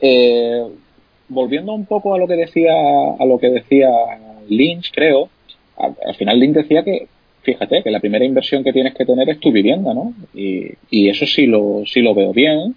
Eh, 0.00 0.64
volviendo 1.28 1.72
un 1.72 1.86
poco 1.86 2.14
a 2.14 2.18
lo 2.18 2.26
que 2.26 2.36
decía, 2.36 2.72
a 3.18 3.24
lo 3.24 3.38
que 3.38 3.50
decía 3.50 3.88
Lynch, 4.48 4.92
creo, 4.92 5.28
al 5.76 6.14
final 6.14 6.38
Lynch 6.38 6.54
decía 6.54 6.84
que 6.84 7.08
fíjate 7.42 7.82
que 7.82 7.90
la 7.90 8.00
primera 8.00 8.24
inversión 8.24 8.64
que 8.64 8.72
tienes 8.72 8.94
que 8.94 9.04
tener 9.04 9.28
es 9.28 9.38
tu 9.38 9.52
vivienda, 9.52 9.92
¿no? 9.94 10.14
Y, 10.34 10.70
y 10.90 11.08
eso 11.08 11.26
sí 11.26 11.46
lo, 11.46 11.82
sí 11.86 12.00
lo 12.00 12.14
veo 12.14 12.32
bien. 12.32 12.74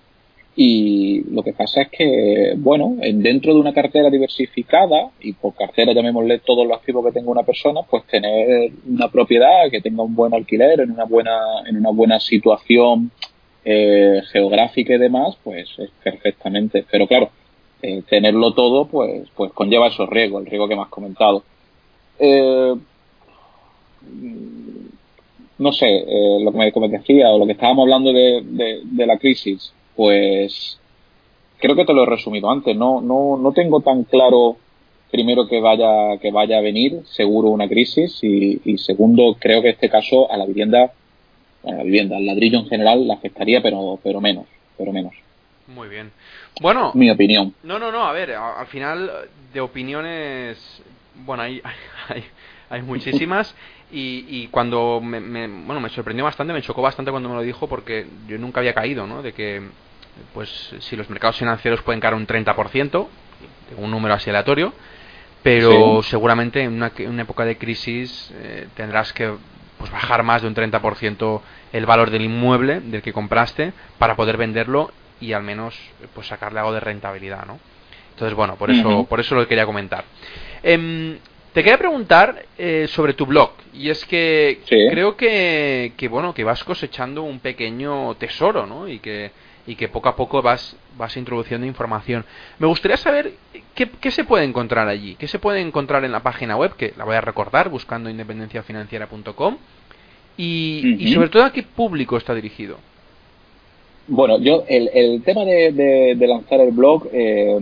Y 0.59 1.21
lo 1.31 1.43
que 1.43 1.53
pasa 1.53 1.83
es 1.83 1.89
que, 1.89 2.53
bueno, 2.57 2.95
dentro 2.99 3.53
de 3.53 3.59
una 3.59 3.73
cartera 3.73 4.09
diversificada, 4.09 5.11
y 5.21 5.33
por 5.33 5.53
cartera 5.53 5.93
llamémosle 5.93 6.39
todos 6.39 6.67
los 6.67 6.75
activos 6.75 7.05
que 7.05 7.11
tenga 7.11 7.29
una 7.29 7.43
persona, 7.43 7.81
pues 7.87 8.05
tener 8.05 8.71
una 8.87 9.07
propiedad 9.07 9.69
que 9.69 9.81
tenga 9.81 10.01
un 10.01 10.15
buen 10.15 10.33
alquiler 10.33 10.79
en 10.81 10.89
una 10.89 11.03
buena, 11.03 11.37
en 11.67 11.77
una 11.77 11.91
buena 11.91 12.19
situación 12.19 13.11
eh, 13.63 14.23
geográfica 14.31 14.95
y 14.95 14.97
demás, 14.97 15.37
pues 15.43 15.69
es 15.77 15.91
perfectamente. 16.03 16.83
Pero 16.89 17.05
claro, 17.05 17.29
eh, 17.81 18.03
tenerlo 18.09 18.53
todo, 18.53 18.85
pues, 18.87 19.27
pues 19.35 19.51
conlleva 19.53 19.87
esos 19.87 20.09
riesgos, 20.09 20.43
el 20.43 20.49
riesgo 20.49 20.67
que 20.67 20.75
me 20.75 20.81
has 20.81 20.89
comentado. 20.89 21.43
Eh, 22.19 22.75
no 25.59 25.71
sé, 25.71 25.87
eh, 25.87 26.39
lo 26.43 26.51
que 26.51 26.57
me, 26.57 26.71
como 26.71 26.87
decía, 26.87 27.29
o 27.29 27.39
lo 27.39 27.45
que 27.45 27.53
estábamos 27.53 27.83
hablando 27.83 28.13
de, 28.13 28.43
de, 28.83 29.05
la 29.05 29.17
crisis, 29.17 29.73
pues 29.95 30.79
creo 31.59 31.75
que 31.75 31.85
te 31.85 31.93
lo 31.93 32.03
he 32.03 32.05
resumido 32.05 32.49
antes. 32.49 32.75
No, 32.75 33.01
no, 33.01 33.37
no 33.37 33.51
tengo 33.53 33.81
tan 33.81 34.03
claro, 34.03 34.57
primero, 35.11 35.47
que 35.47 35.59
vaya, 35.59 36.17
que 36.19 36.31
vaya 36.31 36.59
a 36.59 36.61
venir, 36.61 37.01
seguro, 37.05 37.49
una 37.49 37.67
crisis, 37.67 38.19
y, 38.23 38.77
segundo, 38.77 39.35
creo 39.39 39.61
que 39.61 39.69
este 39.69 39.89
caso 39.89 40.31
a 40.31 40.37
la 40.37 40.45
vivienda, 40.45 40.93
a 41.63 41.71
la 41.71 41.83
vivienda, 41.83 42.17
al 42.17 42.25
ladrillo 42.25 42.59
en 42.59 42.67
general, 42.67 43.07
la 43.07 43.15
afectaría, 43.15 43.61
pero, 43.61 43.99
pero 44.03 44.21
menos, 44.21 44.45
pero 44.77 44.91
menos. 44.91 45.13
Muy 45.67 45.89
bien. 45.89 46.11
Bueno. 46.61 46.91
Mi 46.95 47.09
opinión. 47.11 47.53
No, 47.63 47.77
no, 47.77 47.91
no, 47.91 48.05
a 48.05 48.13
ver, 48.13 48.31
al 48.33 48.67
final, 48.67 49.11
de 49.53 49.61
opiniones, 49.61 50.81
bueno, 51.25 51.43
hay, 51.43 51.61
hay, 52.09 52.25
hay 52.69 52.81
muchísimas. 52.81 53.53
Y, 53.89 54.25
y 54.27 54.47
cuando 54.47 54.99
me, 55.01 55.19
bueno, 55.47 55.79
me 55.79 55.87
sorprendió 55.87 56.25
bastante, 56.25 56.51
me 56.51 56.61
chocó 56.61 56.81
bastante 56.81 57.09
cuando 57.09 57.29
me 57.29 57.35
lo 57.35 57.41
dijo 57.41 57.69
porque 57.69 58.05
yo 58.27 58.37
nunca 58.37 58.59
había 58.59 58.73
caído, 58.73 59.07
¿no? 59.07 59.21
De 59.21 59.31
que, 59.31 59.61
pues, 60.33 60.75
si 60.79 60.97
los 60.97 61.09
mercados 61.09 61.37
financieros 61.37 61.81
pueden 61.83 62.01
caer 62.01 62.13
un 62.13 62.27
30%, 62.27 63.07
un 63.77 63.89
número 63.89 64.13
así 64.13 64.29
aleatorio, 64.29 64.73
pero 65.41 66.03
seguramente 66.03 66.63
en 66.63 66.73
una, 66.73 66.91
una, 67.07 67.21
época 67.21 67.45
de 67.45 67.57
crisis 67.57 68.29
eh, 68.35 68.67
tendrás 68.75 69.13
que 69.13 69.31
pues, 69.77 69.89
bajar 69.89 70.21
más 70.23 70.41
de 70.41 70.49
un 70.49 70.55
30% 70.55 71.41
el 71.71 71.85
valor 71.85 72.09
del 72.09 72.23
inmueble 72.23 72.81
del 72.81 73.01
que 73.01 73.13
compraste 73.13 73.71
para 73.97 74.17
poder 74.17 74.35
venderlo 74.35 74.91
y 75.19 75.33
al 75.33 75.43
menos 75.43 75.77
pues 76.13 76.27
sacarle 76.27 76.59
algo 76.59 76.73
de 76.73 76.79
rentabilidad, 76.79 77.45
¿no? 77.45 77.59
Entonces, 78.11 78.35
bueno, 78.35 78.55
por 78.55 78.71
eso, 78.71 79.05
por 79.05 79.19
eso 79.19 79.35
lo 79.35 79.47
quería 79.47 79.65
comentar. 79.65 80.03
Eh, 80.63 81.17
te 81.53 81.63
quería 81.63 81.77
preguntar 81.79 82.45
eh, 82.57 82.85
sobre 82.87 83.13
tu 83.13 83.25
blog 83.25 83.51
y 83.73 83.89
es 83.89 84.05
que 84.05 84.59
creo 84.67 85.17
que, 85.17 85.93
que, 85.97 86.07
bueno 86.07 86.33
que 86.33 86.43
vas 86.43 86.63
cosechando 86.63 87.23
un 87.23 87.39
pequeño 87.39 88.15
tesoro, 88.15 88.67
¿no? 88.67 88.87
Y 88.87 88.99
que 88.99 89.31
y 89.65 89.75
que 89.75 89.87
poco 89.89 90.07
a 90.07 90.15
poco 90.15 90.41
vas 90.41 90.77
vas 90.97 91.17
introduciendo 91.17 91.65
información. 91.65 92.25
Me 92.59 92.67
gustaría 92.67 92.97
saber 92.97 93.33
qué, 93.73 93.89
qué 93.89 94.11
se 94.11 94.23
puede 94.23 94.45
encontrar 94.45 94.87
allí, 94.87 95.15
qué 95.15 95.27
se 95.27 95.39
puede 95.39 95.61
encontrar 95.61 96.05
en 96.05 96.11
la 96.11 96.21
página 96.21 96.55
web 96.55 96.75
que 96.75 96.93
la 96.95 97.05
voy 97.05 97.15
a 97.15 97.21
recordar 97.21 97.69
buscando 97.69 98.09
independenciafinanciera.com 98.09 99.57
y, 100.37 100.95
y 100.99 101.13
sobre 101.13 101.29
todo 101.29 101.43
a 101.43 101.51
qué 101.51 101.63
público 101.63 102.17
está 102.17 102.35
dirigido. 102.35 102.77
Bueno, 104.07 104.39
yo 104.39 104.63
el, 104.67 104.89
el 104.93 105.23
tema 105.23 105.43
de, 105.43 105.71
de, 106.17 106.27
lanzar 106.27 106.61
el 106.61 106.71
blog 106.71 107.07
eh, 107.11 107.57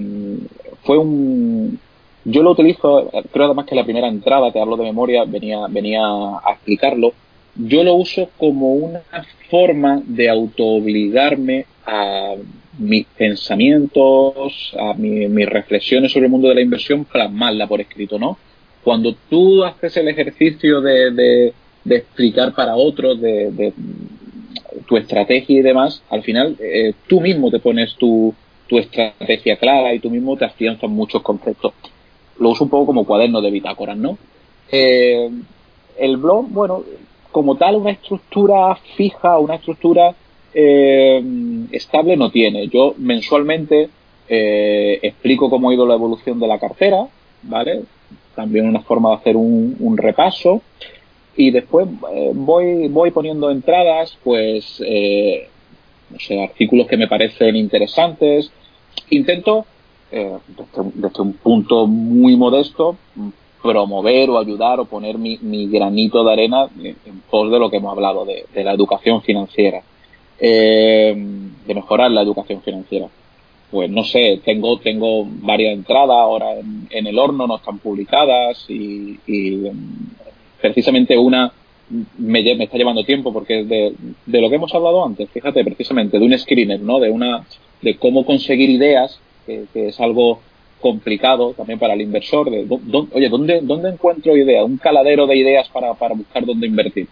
fue 0.83 0.97
un, 0.97 1.79
yo 2.23 2.43
lo 2.43 2.51
utilizo, 2.51 3.11
creo 3.31 3.45
además 3.45 3.65
que 3.65 3.75
la 3.75 3.83
primera 3.83 4.07
entrada, 4.07 4.51
te 4.51 4.59
hablo 4.59 4.77
de 4.77 4.83
memoria, 4.83 5.25
venía, 5.25 5.65
venía 5.69 6.01
a 6.03 6.53
explicarlo. 6.53 7.13
Yo 7.55 7.83
lo 7.83 7.95
uso 7.95 8.29
como 8.37 8.73
una 8.73 9.01
forma 9.49 10.01
de 10.05 10.29
autoobligarme 10.29 11.65
a 11.85 12.33
mis 12.77 13.05
pensamientos, 13.05 14.75
a 14.77 14.93
mis 14.95 15.47
reflexiones 15.47 16.11
sobre 16.11 16.25
el 16.25 16.31
mundo 16.31 16.49
de 16.49 16.55
la 16.55 16.61
inversión, 16.61 17.05
plasmarla 17.05 17.67
por 17.67 17.79
escrito, 17.79 18.19
¿no? 18.19 18.37
Cuando 18.83 19.15
tú 19.29 19.63
haces 19.63 19.95
el 19.97 20.07
ejercicio 20.07 20.81
de, 20.81 21.11
de, 21.11 21.53
explicar 21.95 22.53
para 22.53 22.75
otros, 22.75 23.19
de, 23.21 23.73
tu 24.87 24.97
estrategia 24.97 25.59
y 25.59 25.61
demás, 25.61 26.01
al 26.09 26.23
final 26.23 26.55
eh, 26.59 26.93
tú 27.07 27.21
mismo 27.21 27.51
te 27.51 27.59
pones 27.59 27.95
tu, 27.95 28.33
tu 28.67 28.77
estrategia 28.77 29.57
clara 29.57 29.93
y 29.93 29.99
tú 29.99 30.09
mismo 30.09 30.37
te 30.37 30.45
afianzas 30.45 30.89
muchos 30.89 31.21
conceptos 31.21 31.73
lo 32.37 32.49
uso 32.49 32.65
un 32.65 32.69
poco 32.69 32.87
como 32.87 33.05
cuaderno 33.05 33.41
de 33.41 33.49
bitácoras, 33.49 33.95
¿no? 33.95 34.17
Eh, 34.69 35.29
el 35.97 36.17
blog, 36.17 36.49
bueno, 36.49 36.83
como 37.31 37.55
tal, 37.55 37.77
una 37.77 37.91
estructura 37.91 38.75
fija, 38.97 39.39
una 39.39 39.55
estructura 39.55 40.13
eh, 40.53 41.23
estable 41.71 42.17
no 42.17 42.29
tiene. 42.31 42.67
Yo 42.67 42.93
mensualmente 42.97 43.89
explico 44.27 45.49
cómo 45.49 45.69
ha 45.69 45.73
ido 45.73 45.85
la 45.85 45.93
evolución 45.93 46.39
de 46.39 46.47
la 46.47 46.59
cartera, 46.59 47.07
¿vale? 47.43 47.83
También 48.35 48.67
una 48.67 48.81
forma 48.81 49.09
de 49.09 49.15
hacer 49.15 49.37
un, 49.37 49.95
repaso. 49.97 50.61
Y 51.38 51.51
después 51.51 51.88
voy, 52.33 52.88
voy 52.88 53.11
poniendo 53.11 53.51
entradas, 53.51 54.17
pues, 54.23 54.79
no 54.79 56.19
sé, 56.19 56.43
artículos 56.43 56.88
que 56.88 56.97
me 56.97 57.07
parecen 57.07 57.55
interesantes. 57.55 58.51
Intento 59.09 59.65
eh, 60.11 60.38
desde, 60.93 61.21
un 61.21 61.33
punto 61.33 61.88
muy 61.88 62.38
modesto, 62.38 62.95
promover 63.61 64.29
o 64.29 64.39
ayudar 64.39 64.79
o 64.79 64.86
poner 64.86 65.17
mi, 65.17 65.67
granito 65.67 66.23
de 66.23 66.31
arena 66.31 66.67
en 66.81 67.21
pos 67.29 67.51
de 67.51 67.59
lo 67.59 67.69
que 67.69 67.77
hemos 67.77 67.91
hablado, 67.91 68.23
de, 68.25 68.63
la 68.63 68.73
educación 68.73 69.21
financiera, 69.23 69.81
eh, 70.39 71.13
de 71.65 71.75
mejorar 71.75 72.11
la 72.11 72.21
educación 72.21 72.61
financiera. 72.61 73.07
Pues 73.71 73.89
no 73.89 74.03
sé, 74.03 74.39
tengo, 74.45 74.77
tengo 74.77 75.25
varias 75.25 75.73
entradas 75.73 76.15
ahora 76.17 76.51
en, 76.59 77.07
el 77.07 77.17
horno, 77.17 77.47
no 77.47 77.57
están 77.57 77.79
publicadas 77.79 78.63
y, 78.69 79.19
em, 79.27 80.11
precisamente 80.66 81.18
una 81.18 81.51
me, 82.18 82.63
está 82.63 82.78
llevando 82.78 83.03
tiempo 83.03 83.32
porque 83.32 83.63
de, 83.63 83.93
de, 84.26 84.41
lo 84.41 84.49
que 84.49 84.55
hemos 84.55 84.74
hablado 84.74 85.05
antes, 85.05 85.30
fíjate, 85.30 85.63
precisamente 85.63 86.18
de 86.18 86.26
un 86.26 86.38
screener, 86.38 86.80
¿no? 86.80 86.99
De 86.99 87.09
una, 87.09 87.45
de 87.82 87.95
cómo 87.97 88.26
conseguir 88.26 88.70
ideas 88.70 89.20
que, 89.45 89.66
es 89.74 89.99
algo 89.99 90.39
complicado 90.82 91.53
también 91.53 91.80
para 91.80 91.93
el 91.93 92.01
inversor. 92.01 92.49
De, 92.49 92.66
oye, 93.13 93.30
¿dónde, 93.30 93.59
¿dónde 93.61 93.89
encuentro 93.89 94.36
ideas? 94.36 94.66
Un 94.66 94.78
caladero 94.78 95.28
de 95.28 95.38
ideas 95.38 95.70
para, 95.70 95.93
para 95.93 96.16
buscar 96.16 96.45
dónde 96.45 96.68
invertir. 96.68 97.07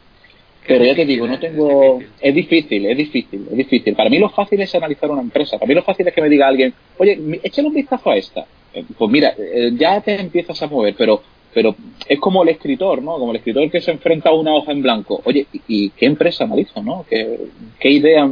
Pero 0.66 0.86
ya 0.86 0.96
te 0.96 1.06
digo, 1.06 1.28
no 1.28 1.38
tengo. 1.40 2.00
Es 2.22 2.34
difícil. 2.34 2.86
es 2.86 2.98
difícil, 2.98 3.48
es 3.52 3.58
difícil, 3.58 3.96
Para 3.96 4.10
mí 4.10 4.18
lo 4.18 4.30
fácil 4.30 4.62
es 4.62 4.74
analizar 4.74 5.12
una 5.12 5.22
empresa. 5.22 5.58
Para 5.58 5.68
mí 5.68 5.76
lo 5.76 5.84
fácil 5.84 6.08
es 6.08 6.14
que 6.14 6.22
me 6.22 6.30
diga 6.30 6.48
alguien, 6.48 6.74
oye, 6.98 7.20
échale 7.44 7.68
un 7.68 7.74
vistazo 7.74 8.10
a 8.10 8.16
esta. 8.16 8.46
Eh, 8.74 8.84
pues 8.98 9.12
mira, 9.12 9.34
eh, 9.38 9.72
ya 9.78 10.00
te 10.02 10.20
empiezas 10.20 10.62
a 10.64 10.68
mover, 10.68 10.96
pero 10.98 11.22
pero 11.54 11.76
es 12.08 12.20
como 12.20 12.44
el 12.44 12.50
escritor, 12.50 13.02
¿no? 13.02 13.18
Como 13.18 13.32
el 13.32 13.38
escritor 13.38 13.70
que 13.70 13.82
se 13.82 13.92
enfrenta 13.92 14.30
a 14.30 14.34
una 14.34 14.54
hoja 14.54 14.72
en 14.72 14.82
blanco. 14.82 15.22
Oye, 15.26 15.48
¿y, 15.68 15.90
qué 15.92 16.06
empresa 16.06 16.44
analizo, 16.44 16.82
no? 16.82 17.06
¿Qué, 17.10 17.40
qué 17.80 17.90
idea? 17.90 18.32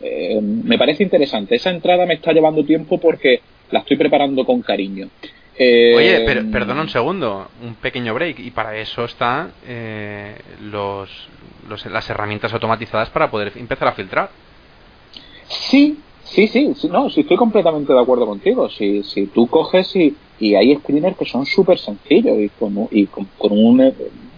Eh, 0.00 0.40
me 0.40 0.78
parece 0.78 1.02
interesante. 1.02 1.56
Esa 1.56 1.70
entrada 1.70 2.06
me 2.06 2.14
está 2.14 2.32
llevando 2.32 2.64
tiempo 2.64 2.98
porque 2.98 3.40
la 3.70 3.80
estoy 3.80 3.96
preparando 3.96 4.44
con 4.44 4.62
cariño. 4.62 5.08
Oye, 5.60 6.22
pero, 6.24 6.48
perdona 6.52 6.82
un 6.82 6.88
segundo, 6.88 7.48
un 7.64 7.74
pequeño 7.74 8.14
break. 8.14 8.38
Y 8.38 8.50
para 8.52 8.76
eso 8.76 9.04
están 9.04 9.52
los, 10.62 11.10
las 11.90 12.10
herramientas 12.10 12.52
automatizadas 12.52 13.10
para 13.10 13.30
poder 13.30 13.52
empezar 13.56 13.88
a 13.88 13.92
filtrar. 13.92 14.30
Sí, 15.48 15.98
sí, 16.22 16.46
sí, 16.46 16.72
no, 16.90 17.10
sí 17.10 17.22
estoy 17.22 17.36
completamente 17.36 17.92
de 17.92 18.00
acuerdo 18.00 18.26
contigo. 18.26 18.68
Si, 18.68 19.02
si 19.02 19.26
tú 19.26 19.48
coges 19.48 19.96
y, 19.96 20.14
y 20.40 20.54
hay 20.54 20.76
screeners 20.76 21.16
que 21.16 21.24
son 21.24 21.46
súper 21.46 21.78
sencillos 21.78 22.38
y 22.38 22.48
con, 22.48 22.88
y 22.90 23.06
con, 23.06 23.26
un 23.50 23.80
eh, 23.80 23.94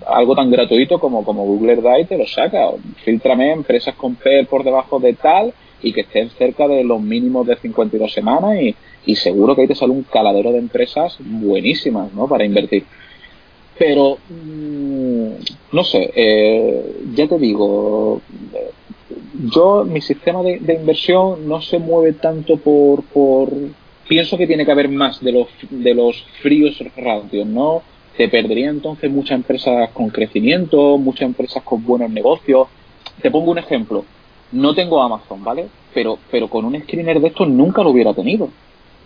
algo 0.06 0.34
tan 0.34 0.50
gratuito 0.50 0.98
como, 0.98 1.22
Google 1.22 1.76
Drive 1.76 2.06
te 2.06 2.18
lo 2.18 2.26
saca. 2.26 2.70
Filtrame 3.04 3.52
empresas 3.52 3.94
con 3.94 4.14
P 4.14 4.44
por 4.46 4.64
debajo 4.64 4.98
de 4.98 5.12
tal 5.14 5.52
y 5.82 5.92
que 5.92 6.02
estén 6.02 6.30
cerca 6.30 6.68
de 6.68 6.84
los 6.84 7.00
mínimos 7.00 7.46
de 7.46 7.56
52 7.56 8.12
semanas 8.12 8.58
y, 9.04 9.16
seguro 9.16 9.56
que 9.56 9.62
ahí 9.62 9.66
te 9.66 9.74
sale 9.74 9.92
un 9.92 10.04
caladero 10.04 10.52
de 10.52 10.58
empresas 10.58 11.16
buenísimas 11.20 12.12
¿no? 12.12 12.28
para 12.28 12.44
invertir. 12.44 12.84
Pero, 13.76 14.18
mm, 14.28 15.30
no 15.72 15.84
sé, 15.84 16.12
eh, 16.14 16.96
ya 17.14 17.26
te 17.26 17.38
digo, 17.38 18.20
yo, 19.54 19.84
mi 19.84 20.00
sistema 20.00 20.42
de, 20.42 20.60
inversión 20.74 21.48
no 21.48 21.60
se 21.60 21.78
mueve 21.78 22.12
tanto 22.12 22.56
por, 22.58 23.02
por, 23.04 23.50
pienso 24.10 24.36
que 24.36 24.48
tiene 24.48 24.64
que 24.64 24.72
haber 24.72 24.88
más 24.88 25.20
de 25.20 25.30
los, 25.30 25.46
de 25.70 25.94
los 25.94 26.20
fríos 26.42 26.82
ratios, 26.96 27.46
¿no? 27.46 27.80
Te 28.16 28.28
perdería 28.28 28.68
entonces 28.68 29.08
muchas 29.08 29.36
empresas 29.36 29.90
con 29.90 30.08
crecimiento, 30.08 30.98
muchas 30.98 31.28
empresas 31.28 31.62
con 31.62 31.84
buenos 31.84 32.10
negocios. 32.10 32.66
Te 33.22 33.30
pongo 33.30 33.52
un 33.52 33.58
ejemplo. 33.58 34.04
No 34.50 34.74
tengo 34.74 35.00
Amazon, 35.00 35.44
¿vale? 35.44 35.68
Pero, 35.94 36.18
pero 36.28 36.48
con 36.48 36.64
un 36.64 36.76
screener 36.82 37.20
de 37.20 37.28
estos 37.28 37.48
nunca 37.48 37.84
lo 37.84 37.90
hubiera 37.90 38.12
tenido. 38.12 38.48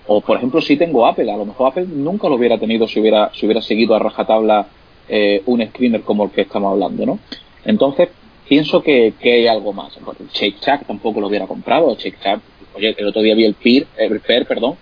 O, 0.07 0.23
por 0.23 0.39
ejemplo, 0.39 0.63
si 0.63 0.79
tengo 0.79 1.07
Apple, 1.07 1.31
a 1.31 1.37
lo 1.37 1.45
mejor 1.45 1.69
Apple 1.69 1.87
nunca 1.87 2.27
lo 2.31 2.37
hubiera 2.37 2.57
tenido 2.57 2.89
si 2.89 2.99
hubiera, 2.99 3.31
si 3.35 3.45
hubiera 3.45 3.61
seguido 3.61 3.95
a 3.95 3.99
rajatabla 3.99 4.69
eh, 5.07 5.43
un 5.45 5.63
screener 5.67 6.01
como 6.01 6.25
el 6.25 6.31
que 6.31 6.41
estamos 6.41 6.73
hablando, 6.73 7.05
¿no? 7.05 7.19
Entonces, 7.67 8.09
pienso 8.49 8.83
que, 8.83 9.13
que 9.21 9.35
hay 9.35 9.49
algo 9.49 9.75
más. 9.75 9.99
Shake 10.33 10.63
Shack 10.63 10.87
tampoco 10.87 11.21
lo 11.21 11.27
hubiera 11.27 11.47
comprado. 11.47 11.95
Shake 11.95 12.19
Shack, 12.25 12.41
oye, 12.75 12.95
el 12.97 13.07
otro 13.07 13.21
día 13.21 13.35
vi 13.35 13.45
el 13.45 13.53
PIR, 13.53 13.87
el 13.99 14.21
PER, 14.21 14.47
perdón, 14.47 14.77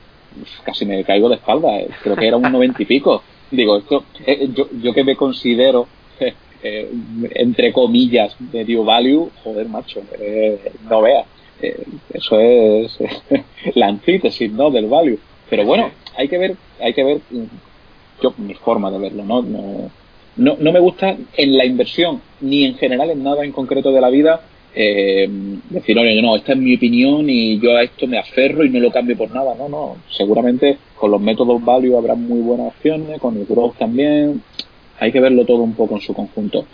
casi 0.64 0.84
me 0.84 1.04
caigo 1.04 1.28
de 1.28 1.36
espalda. 1.36 1.78
Eh, 1.78 1.88
creo 2.02 2.16
que 2.16 2.26
era 2.26 2.36
un 2.36 2.50
noventa 2.50 2.82
y 2.82 2.86
pico. 2.86 3.22
Digo, 3.50 3.76
esto, 3.76 4.04
eh, 4.26 4.48
yo, 4.54 4.68
yo 4.82 4.92
que 4.92 5.04
me 5.04 5.16
considero, 5.16 5.86
eh, 6.62 6.90
entre 7.34 7.72
comillas, 7.72 8.34
medio 8.52 8.84
value, 8.84 9.30
joder, 9.42 9.68
macho, 9.68 10.02
no 10.88 11.02
veas. 11.02 11.26
Eso 12.12 12.40
es 12.40 12.98
la 13.74 13.86
antítesis 13.86 14.50
no 14.50 14.70
del 14.70 14.86
value 14.86 15.18
pero 15.52 15.66
bueno 15.66 15.90
hay 16.16 16.28
que 16.28 16.38
ver 16.38 16.56
hay 16.80 16.94
que 16.94 17.04
ver 17.04 17.20
yo 18.22 18.32
mi 18.38 18.54
forma 18.54 18.90
de 18.90 18.98
verlo 18.98 19.22
no 19.22 19.42
no 19.42 19.90
no, 20.34 20.56
no 20.58 20.72
me 20.72 20.80
gusta 20.80 21.14
en 21.36 21.58
la 21.58 21.66
inversión 21.66 22.22
ni 22.40 22.64
en 22.64 22.76
general 22.76 23.10
en 23.10 23.22
nada 23.22 23.44
en 23.44 23.52
concreto 23.52 23.92
de 23.92 24.00
la 24.00 24.08
vida 24.08 24.40
eh, 24.74 25.28
decir 25.70 25.98
oye 25.98 26.20
no 26.22 26.36
esta 26.36 26.52
es 26.52 26.58
mi 26.58 26.76
opinión 26.76 27.28
y 27.28 27.58
yo 27.60 27.76
a 27.76 27.82
esto 27.82 28.06
me 28.06 28.18
aferro 28.18 28.64
y 28.64 28.70
no 28.70 28.80
lo 28.80 28.90
cambio 28.90 29.16
por 29.16 29.30
nada 29.30 29.54
no 29.54 29.68
no 29.68 29.96
seguramente 30.10 30.78
con 30.96 31.10
los 31.10 31.20
métodos 31.20 31.62
value 31.64 31.96
habrá 31.96 32.14
muy 32.14 32.40
buenas 32.40 32.68
opciones 32.68 33.20
con 33.20 33.36
el 33.36 33.46
growth 33.46 33.76
también 33.76 34.42
hay 34.98 35.12
que 35.12 35.20
verlo 35.20 35.44
todo 35.44 35.62
un 35.62 35.74
poco 35.74 35.96
en 35.96 36.00
su 36.00 36.14
conjunto 36.14 36.66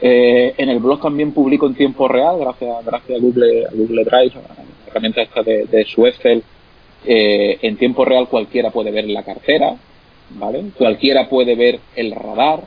eh, 0.00 0.54
en 0.58 0.68
el 0.68 0.80
blog 0.80 1.00
también 1.00 1.32
publico 1.32 1.66
en 1.66 1.74
tiempo 1.74 2.08
real, 2.08 2.38
gracias, 2.38 2.84
gracias 2.84 3.18
a 3.18 3.22
Google, 3.22 3.64
a 3.66 3.70
Google 3.70 4.04
Drive, 4.04 4.32
a 4.36 4.90
herramienta 4.90 5.22
esta 5.22 5.42
de, 5.42 5.64
de 5.64 5.84
su 5.84 6.06
Excel. 6.06 6.42
Eh, 7.06 7.58
en 7.62 7.76
tiempo 7.76 8.04
real 8.04 8.28
cualquiera 8.28 8.70
puede 8.70 8.90
ver 8.90 9.06
la 9.06 9.22
cartera, 9.22 9.74
¿vale? 10.30 10.64
Cualquiera 10.76 11.28
puede 11.28 11.54
ver 11.54 11.80
el 11.96 12.12
radar 12.12 12.60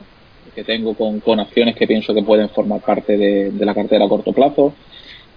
que 0.53 0.63
tengo 0.63 0.93
con, 0.93 1.19
con 1.19 1.39
acciones 1.39 1.75
que 1.75 1.87
pienso 1.87 2.13
que 2.13 2.23
pueden 2.23 2.49
formar 2.49 2.81
parte 2.81 3.17
de, 3.17 3.65
la 3.65 3.73
cartera 3.73 4.05
a 4.05 4.09
corto 4.09 4.33
plazo. 4.33 4.73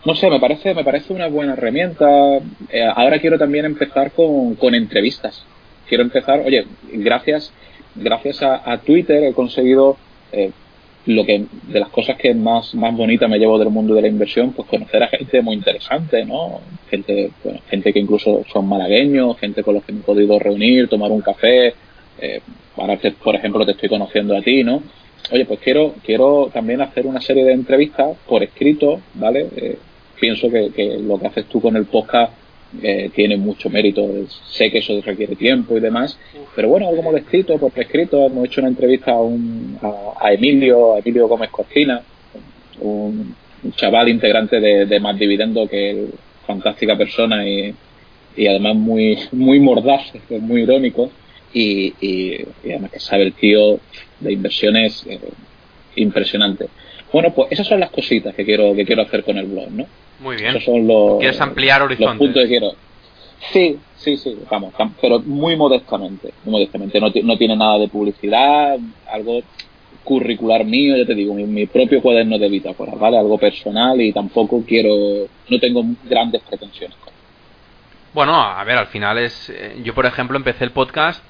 No 0.05 0.15
sé, 0.15 0.31
me 0.31 0.41
parece, 0.41 0.75
me 0.75 0.85
parece 0.85 1.13
una 1.13 1.29
buena 1.29 1.53
herramienta. 1.53 2.39
Eh, 2.71 2.83
ahora 2.95 3.19
quiero 3.19 3.39
también 3.39 3.67
empezar 3.67 4.13
con, 4.13 4.55
con 4.55 4.75
entrevistas. 4.75 5.45
Quiero 5.89 6.05
empezar, 6.05 6.41
oye, 6.41 6.65
gracias, 6.93 7.53
gracias 7.95 8.43
a, 8.43 8.79
Twitter 8.79 9.25
he 9.25 9.33
conseguido 9.35 9.97
eh, 10.33 10.53
lo 11.07 11.25
que 11.25 11.45
de 11.69 11.81
las 11.81 11.89
cosas 11.89 12.17
que 12.17 12.35
más 12.35 12.75
más 12.75 12.95
bonita 12.95 13.27
me 13.27 13.39
llevo 13.39 13.59
del 13.59 13.71
mundo 13.71 13.95
de 13.95 14.03
la 14.03 14.09
inversión 14.09 14.53
pues 14.53 14.69
conocer 14.69 15.03
a 15.03 15.09
gente 15.09 15.41
muy 15.41 15.57
interesante 15.57 16.25
no 16.25 16.61
gente 16.91 17.31
bueno, 17.43 17.61
gente 17.71 17.93
que 17.93 17.99
incluso 17.99 18.45
son 18.53 18.69
malagueños 18.69 19.39
gente 19.39 19.63
con 19.63 19.75
los 19.75 19.85
que 19.85 19.93
me 19.93 20.01
he 20.01 20.03
podido 20.03 20.39
reunir 20.39 20.89
tomar 20.89 21.11
un 21.11 21.23
café 21.23 21.75
eh, 22.21 22.41
ahora 22.77 22.99
por 23.23 23.35
ejemplo 23.35 23.65
te 23.65 23.73
estoy 23.73 23.89
conociendo 23.89 24.37
a 24.37 24.43
ti 24.43 24.63
no 24.63 24.83
oye 25.33 25.45
pues 25.45 25.61
quiero 25.61 25.95
quiero 26.05 26.51
también 26.53 26.81
hacer 26.81 27.07
una 27.07 27.21
serie 27.21 27.45
de 27.45 27.53
entrevistas 27.53 28.17
por 28.27 28.43
escrito 28.43 29.01
vale 29.15 29.49
eh, 29.57 29.79
pienso 30.21 30.49
que, 30.51 30.99
lo 31.01 31.19
que 31.19 31.27
haces 31.27 31.47
tú 31.47 31.61
con 31.61 31.77
el 31.77 31.87
podcast 31.87 32.33
eh, 32.83 33.11
tiene 33.13 33.37
mucho 33.37 33.69
mérito. 33.69 34.07
Sé 34.49 34.71
que 34.71 34.79
eso 34.79 35.01
requiere 35.05 35.35
tiempo 35.35 35.77
y 35.77 35.81
demás, 35.81 36.17
pero 36.55 36.69
bueno, 36.69 36.89
algo 36.89 37.03
modestito, 37.03 37.59
por 37.59 37.73
escrito. 37.75 38.27
Hemos 38.27 38.45
hecho 38.45 38.61
una 38.61 38.69
entrevista 38.69 39.13
a, 39.13 39.21
un, 39.21 39.79
a, 39.83 40.33
Emilio, 40.33 40.95
a 40.95 40.99
Emilio 41.01 41.27
Gómez 41.27 41.51
Cortina, 41.51 42.03
un, 42.81 43.35
chaval 43.75 44.09
integrante 44.09 44.61
de, 44.61 44.87
de 44.87 45.01
Más 45.01 45.19
Dividendo 45.19 45.69
que 45.69 45.91
es 45.91 45.99
fantástica 46.47 46.97
persona 46.97 47.47
y, 47.47 47.75
y 48.37 48.47
además 48.47 48.77
muy, 48.77 49.19
muy 49.33 49.59
mordaz, 49.59 50.13
muy 50.31 50.63
irónico. 50.63 51.11
Y, 51.53 51.95
y, 52.01 52.47
además 52.65 52.93
que 52.93 53.01
sabe 53.01 53.25
el 53.25 53.33
tío 53.33 53.81
de 54.21 54.33
inversiones 54.33 55.05
eh, 55.07 55.19
impresionante. 55.97 56.69
Bueno, 57.13 57.33
pues 57.35 57.51
esas 57.51 57.67
son 57.67 57.81
las 57.81 57.91
cositas 57.91 58.35
que 58.35 58.45
quiero 58.45 58.75
que 58.75 58.85
quiero 58.85 59.03
hacer 59.03 59.25
con 59.25 59.37
el 59.37 59.47
blog, 59.47 59.71
¿no? 59.71 59.87
Muy 60.21 60.37
bien. 60.37 60.55
¿Quieres 61.19 61.41
ampliar 61.41 61.83
horizontes? 61.83 62.09
Los 62.09 62.19
puntos 62.19 62.43
que 62.43 62.49
quiero. 62.49 62.73
Sí, 63.53 63.79
sí, 63.97 64.17
sí, 64.19 64.37
vamos, 64.51 64.75
pero 65.01 65.19
muy 65.21 65.57
modestamente, 65.57 66.33
muy 66.45 66.53
modestamente. 66.53 67.01
No, 67.01 67.11
no 67.25 67.37
tiene 67.39 67.57
nada 67.57 67.79
de 67.79 67.89
publicidad, 67.89 68.79
algo 69.11 69.43
curricular 70.05 70.65
mío, 70.65 70.97
ya 70.97 71.07
te 71.07 71.15
digo, 71.15 71.35
mi, 71.35 71.67
propio 71.67 72.03
cuaderno 72.03 72.39
de 72.39 72.49
bitácora, 72.49 72.93
¿vale? 72.95 73.19
Algo 73.19 73.39
personal 73.39 74.01
y 74.01 74.13
tampoco 74.13 74.63
quiero, 74.67 74.91
no 75.49 75.59
tengo 75.59 75.85
grandes 76.05 76.43
pretensiones. 76.43 76.97
Bueno, 78.13 78.35
a 78.35 78.63
ver, 78.65 78.77
al 78.77 78.89
final 78.89 79.19
es, 79.19 79.51
eh, 79.51 79.81
yo 79.85 79.95
por 79.95 80.05
ejemplo 80.07 80.37
empecé 80.37 80.65
el 80.65 80.73
podcast 80.73 81.23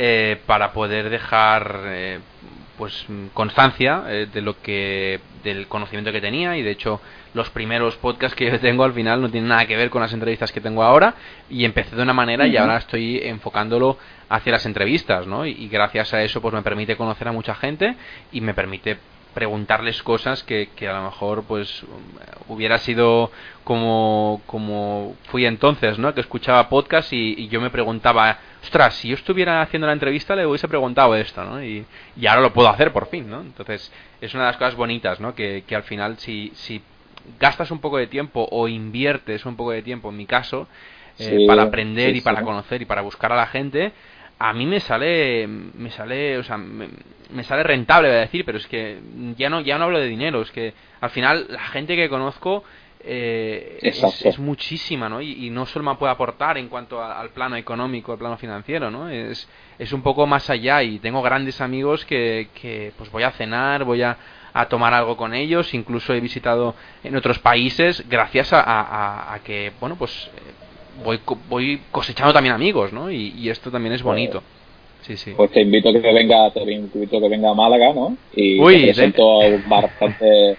eh, 0.00 0.40
para 0.46 0.72
poder 0.72 1.10
dejar 1.10 1.80
eh, 1.86 2.20
pues 2.76 3.04
constancia 3.34 4.04
eh, 4.06 4.28
de 4.32 4.40
lo 4.40 4.62
que 4.62 5.18
del 5.42 5.66
conocimiento 5.66 6.12
que 6.12 6.20
tenía. 6.20 6.56
Y 6.56 6.62
de 6.62 6.70
hecho 6.70 7.00
los 7.34 7.50
primeros 7.50 7.96
podcasts 7.96 8.36
que 8.36 8.48
yo 8.48 8.60
tengo 8.60 8.84
al 8.84 8.92
final 8.92 9.20
no 9.20 9.28
tienen 9.28 9.48
nada 9.48 9.66
que 9.66 9.76
ver 9.76 9.90
con 9.90 10.00
las 10.00 10.12
entrevistas 10.12 10.52
que 10.52 10.60
tengo 10.60 10.84
ahora. 10.84 11.14
Y 11.50 11.64
empecé 11.64 11.96
de 11.96 12.02
una 12.02 12.12
manera 12.12 12.46
y 12.46 12.56
ahora 12.56 12.76
estoy 12.76 13.18
enfocándolo 13.24 13.98
hacia 14.28 14.52
las 14.52 14.66
entrevistas 14.66 15.26
no 15.26 15.46
y, 15.46 15.68
gracias 15.68 16.14
a 16.14 16.22
eso 16.22 16.40
pues 16.40 16.54
me 16.54 16.62
permite 16.62 16.96
conocer 16.96 17.26
a 17.26 17.32
mucha 17.32 17.56
gente 17.56 17.96
y 18.30 18.40
me 18.40 18.54
permite 18.54 18.98
preguntarles 19.34 20.02
cosas 20.02 20.42
que, 20.42 20.70
que, 20.74 20.88
a 20.88 20.94
lo 20.94 21.04
mejor 21.04 21.44
pues 21.44 21.84
hubiera 22.48 22.78
sido 22.78 23.30
como, 23.64 24.40
como 24.46 25.14
fui 25.24 25.46
entonces, 25.46 25.98
¿no? 25.98 26.14
Que 26.14 26.20
escuchaba 26.20 26.68
podcast 26.68 27.12
y, 27.12 27.34
y, 27.36 27.48
yo 27.48 27.60
me 27.60 27.70
preguntaba, 27.70 28.38
ostras, 28.62 28.94
si 28.94 29.08
yo 29.08 29.14
estuviera 29.14 29.62
haciendo 29.62 29.86
la 29.86 29.92
entrevista 29.92 30.34
le 30.34 30.46
hubiese 30.46 30.68
preguntado 30.68 31.14
esto, 31.14 31.44
¿no? 31.44 31.62
Y, 31.62 31.84
y 32.16 32.26
ahora 32.26 32.42
lo 32.42 32.52
puedo 32.52 32.68
hacer 32.68 32.92
por 32.92 33.08
fin, 33.08 33.30
¿no? 33.30 33.40
Entonces 33.40 33.92
es 34.20 34.34
una 34.34 34.44
de 34.44 34.50
las 34.50 34.56
cosas 34.56 34.74
bonitas, 34.74 35.20
¿no? 35.20 35.34
Que, 35.34 35.64
que 35.66 35.76
al 35.76 35.82
final 35.84 36.18
si, 36.18 36.52
si 36.54 36.82
gastas 37.38 37.70
un 37.70 37.80
poco 37.80 37.98
de 37.98 38.06
tiempo 38.06 38.48
o 38.50 38.68
inviertes 38.68 39.44
un 39.46 39.56
poco 39.56 39.72
de 39.72 39.82
tiempo, 39.82 40.08
en 40.10 40.16
mi 40.16 40.26
caso, 40.26 40.66
eh, 41.18 41.46
para 41.46 41.64
aprender 41.64 42.14
y 42.14 42.20
para 42.20 42.42
conocer 42.42 42.82
y 42.82 42.84
para 42.84 43.02
buscar 43.02 43.32
a 43.32 43.36
la 43.36 43.46
gente, 43.46 43.92
a 44.38 44.52
mí 44.52 44.66
me 44.66 44.80
sale 44.80 45.46
me 45.46 45.90
sale 45.90 46.38
o 46.38 46.42
sea 46.42 46.56
me, 46.56 46.88
sale 47.44 47.62
rentable 47.62 48.08
voy 48.08 48.18
a 48.18 48.20
decir 48.20 48.44
pero 48.44 48.58
es 48.58 48.66
que 48.66 48.98
ya 49.36 49.50
no 49.50 49.60
ya 49.60 49.78
no 49.78 49.84
hablo 49.84 49.98
de 49.98 50.06
dinero 50.06 50.42
es 50.42 50.50
que 50.50 50.74
al 51.00 51.10
final 51.10 51.46
la 51.48 51.64
gente 51.68 51.96
que 51.96 52.08
conozco 52.08 52.64
eh, 53.00 53.78
es, 53.80 54.38
muchísima, 54.40 55.08
¿no? 55.08 55.20
Y, 55.20 55.50
no 55.50 55.66
solo 55.66 55.88
me 55.88 55.96
puede 55.96 56.12
aportar 56.12 56.58
en 56.58 56.68
cuanto 56.68 57.02
al 57.02 57.30
plano 57.30 57.54
económico, 57.54 58.10
al 58.12 58.18
plano 58.18 58.36
financiero, 58.36 58.90
¿no? 58.90 59.08
Es, 59.08 59.48
es 59.78 59.92
un 59.92 60.02
poco 60.02 60.26
más 60.26 60.50
allá 60.50 60.82
y 60.82 60.98
tengo 60.98 61.22
grandes 61.22 61.60
amigos 61.60 62.04
que, 62.04 62.48
que 62.60 62.92
pues 62.98 63.10
voy 63.12 63.22
a 63.22 63.30
cenar, 63.30 63.84
voy 63.84 64.02
a, 64.02 64.18
a 64.52 64.66
tomar 64.66 64.92
algo 64.94 65.16
con 65.16 65.34
ellos, 65.34 65.72
incluso 65.74 66.12
he 66.12 66.20
visitado 66.20 66.74
en 67.04 67.14
otros 67.16 67.38
países 67.38 68.04
gracias 68.08 68.52
a, 68.52 69.32
a, 69.32 69.38
que, 69.40 69.72
bueno, 69.80 69.96
pues 69.96 70.30
voy, 71.04 71.20
voy 71.48 71.80
cosechando 71.90 72.32
también 72.32 72.54
amigos, 72.54 72.92
¿no? 72.92 73.10
Y, 73.10 73.48
esto 73.48 73.70
también 73.70 73.94
es 73.94 74.02
bonito. 74.02 74.42
Sí, 75.02 75.16
sí. 75.16 75.32
Pues 75.36 75.50
te 75.52 75.62
invito 75.62 75.88
a 75.88 75.92
que 75.92 76.12
venga, 76.12 76.50
te 76.50 76.60
invito 76.60 77.16
a 77.16 77.20
que 77.20 77.28
venga 77.28 77.50
a 77.50 77.54
Málaga, 77.54 77.92
¿no? 77.94 78.16
Y 78.34 78.60
Uy, 78.60 78.74
te 78.80 78.84
presento 78.86 79.40
bastante 79.68 80.56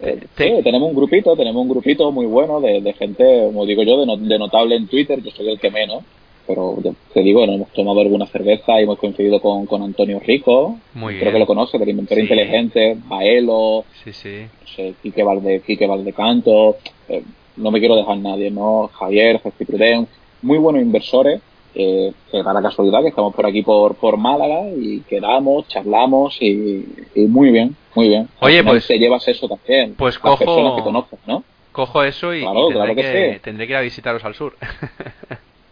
eh, 0.00 0.20
tenemos 0.62 0.88
un 0.90 0.94
grupito, 0.94 1.36
tenemos 1.36 1.60
un 1.60 1.68
grupito 1.68 2.12
muy 2.12 2.26
bueno 2.26 2.60
de, 2.60 2.92
gente, 2.92 3.42
como 3.46 3.66
digo 3.66 3.82
yo, 3.82 4.04
de, 4.04 4.38
notable 4.38 4.76
en 4.76 4.86
Twitter, 4.86 5.20
yo 5.22 5.30
soy 5.32 5.48
el 5.48 5.58
que 5.58 5.70
menos, 5.70 6.04
pero 6.46 6.78
te 7.12 7.20
digo, 7.20 7.44
nos 7.44 7.56
hemos 7.56 7.72
tomado 7.72 8.00
alguna 8.00 8.26
cerveza 8.26 8.80
y 8.80 8.84
hemos 8.84 8.98
coincidido 8.98 9.40
con, 9.40 9.66
con 9.66 9.82
Antonio 9.82 10.20
Rico, 10.20 10.78
creo 10.94 11.32
que 11.32 11.38
lo 11.38 11.46
conoce, 11.46 11.78
del 11.78 11.88
inventor 11.88 12.18
inteligente, 12.18 12.96
Baelo, 13.06 13.84
sí, 14.04 14.12
sí. 14.12 14.46
No 14.60 14.68
sé, 14.68 14.94
Quique, 15.02 15.24
Valde, 15.24 15.62
Quique 15.66 15.86
Valdecanto, 15.86 16.76
eh, 17.08 17.22
no 17.58 17.70
me 17.70 17.80
quiero 17.80 17.96
dejar 17.96 18.18
nadie, 18.18 18.50
¿no? 18.50 18.88
Javier, 18.92 19.40
Jesse 19.40 19.66
Prudence, 19.66 20.10
muy 20.42 20.58
buenos 20.58 20.82
inversores, 20.82 21.40
eh, 21.74 22.12
que 22.30 22.42
da 22.42 22.52
la 22.52 22.62
casualidad 22.62 23.02
que 23.02 23.08
estamos 23.08 23.34
por 23.34 23.46
aquí 23.46 23.62
por, 23.62 23.94
por 23.96 24.16
Málaga 24.16 24.68
y 24.76 25.00
quedamos, 25.00 25.68
charlamos 25.68 26.36
y, 26.40 26.84
muy 27.28 27.50
bien, 27.50 27.76
muy 27.94 28.08
bien. 28.08 28.28
Oye, 28.40 28.64
pues 28.64 28.86
te 28.86 28.98
llevas 28.98 29.26
eso 29.28 29.48
también. 29.48 29.94
Pues 29.94 30.18
cojo, 30.18 30.38
personas 30.38 31.06
que 31.08 31.16
¿no? 31.26 31.44
Cojo 31.72 32.02
eso 32.02 32.34
y, 32.34 32.44
tendré, 32.44 32.94
que, 32.94 33.40
tendré 33.42 33.66
que 33.66 33.72
ir 33.72 33.76
a 33.76 33.82
visitaros 33.82 34.24
al 34.24 34.34
sur. 34.34 34.56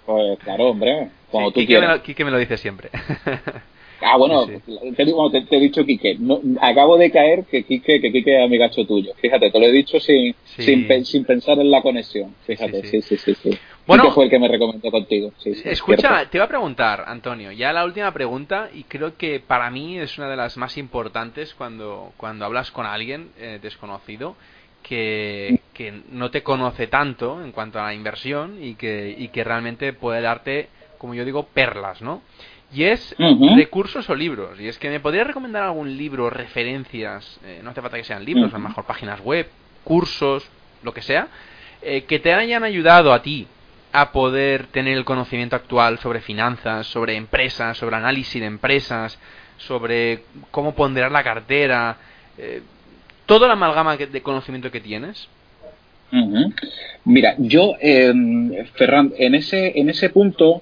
pues 0.07 0.39
claro, 0.41 0.70
hombre, 0.70 1.09
cuando 1.30 1.51
tú 1.51 1.61
Quique 1.61 1.80
Me 1.80 1.87
lo, 1.87 2.03
Quique 2.03 2.24
me 2.24 2.30
lo 2.30 2.39
dice 2.39 2.57
siempre. 2.57 2.91
Ah, 4.03 4.17
bueno, 4.17 4.47
Te, 4.47 5.57
he 5.57 5.61
dicho 5.61 5.85
Quique. 5.85 6.17
No, 6.19 6.41
acabo 6.61 6.99
de 6.99 7.11
caer 7.11 7.45
que 7.45 7.65
Quique, 7.65 8.01
que 8.01 8.13
Quique 8.13 8.37
es 8.37 8.45
amigacho 8.45 8.87
tuyo. 8.87 9.13
Fíjate, 9.17 9.51
te 9.51 9.59
lo 9.59 9.67
he 9.67 9.73
dicho 9.73 9.99
sin, 10.01 10.35
sin, 10.45 11.05
sin, 11.05 11.25
pensar 11.25 11.59
en 11.59 11.71
la 11.71 11.81
conexión. 11.81 12.35
Fíjate, 12.47 12.85
sí, 12.87 13.01
sí, 13.01 13.17
sí. 13.17 13.35
sí, 13.35 13.59
Bueno, 13.87 14.11
fue 14.11 14.25
el 14.25 14.31
que 14.31 14.39
me 14.39 14.49
recomendó 14.49 14.91
contigo. 14.91 15.33
escucha, 15.65 16.29
te 16.29 16.37
iba 16.37 16.45
a 16.45 16.49
preguntar, 16.49 17.05
Antonio, 17.07 17.53
ya 17.53 17.73
la 17.73 17.85
última 17.85 18.13
pregunta, 18.13 18.69
y 18.75 18.85
creo 18.85 19.17
que 19.17 19.41
para 19.41 19.71
mí 19.71 19.99
es 19.99 20.19
una 20.19 20.29
de 20.29 20.37
las 20.37 20.57
más 20.57 20.77
importantes 20.77 21.55
cuando, 21.55 22.13
cuando 22.17 22.45
hablas 22.45 22.71
con 22.71 22.87
alguien 22.87 23.31
eh, 23.39 23.59
desconocido. 23.63 24.37
Que, 24.83 25.63
que, 25.75 25.93
no 26.13 26.31
te 26.31 26.45
conoce 26.45 26.87
tanto 26.87 27.43
en 27.43 27.51
cuanto 27.51 27.81
a 27.81 27.87
la 27.87 27.95
inversión 27.95 28.63
y 28.63 28.77
que, 28.77 29.13
y 29.19 29.29
que 29.29 29.43
realmente 29.43 29.93
puede 29.93 30.21
darte, 30.21 30.69
como 30.99 31.13
yo 31.15 31.25
digo, 31.25 31.49
perlas, 31.53 32.03
¿no? 32.03 32.23
Y 32.77 32.85
es 32.85 33.16
recursos 33.57 34.07
o 34.11 34.14
libros. 34.14 34.61
Y 34.61 34.68
es 34.68 34.79
que 34.79 34.91
me 34.91 35.01
podría 35.01 35.24
recomendar 35.24 35.62
algún 35.62 35.97
libro, 35.97 36.29
referencias, 36.29 37.41
eh, 37.43 37.61
no 37.64 37.70
hace 37.70 37.81
falta 37.81 37.97
que 37.97 38.05
sean 38.05 38.22
libros, 38.22 38.53
a 38.53 38.59
lo 38.59 38.68
mejor 38.68 38.85
páginas 38.85 39.18
web, 39.22 39.49
cursos, 39.83 40.47
lo 40.83 40.93
que 40.93 41.01
sea, 41.01 41.29
eh, 41.81 42.03
que 42.03 42.18
te 42.18 42.35
hayan 42.35 42.64
ayudado 42.64 43.14
a 43.14 43.22
ti 43.22 43.47
a 43.95 44.12
poder 44.12 44.66
tener 44.66 44.99
el 44.99 45.07
conocimiento 45.07 45.57
actual 45.57 45.99
sobre 46.01 46.20
finanzas, 46.20 46.87
sobre 46.87 47.16
empresas, 47.16 47.79
sobre 47.79 47.97
análisis 47.97 48.43
de 48.43 48.47
empresas, 48.47 49.18
sobre 49.57 50.24
cómo 50.51 50.74
ponderar 50.74 51.11
la 51.11 51.24
cartera, 51.24 51.97
eh, 52.37 52.61
toda 53.24 53.47
la 53.47 53.55
amalgama 53.55 53.97
de 53.97 54.22
conocimiento 54.22 54.70
que 54.70 54.83
tienes. 54.83 55.31
Mira, 57.07 57.37
yo, 57.39 57.72
Ferran, 58.74 59.14
en 59.16 59.35
ese, 59.35 59.81
en 59.81 59.89
ese 59.89 60.11
punto, 60.11 60.61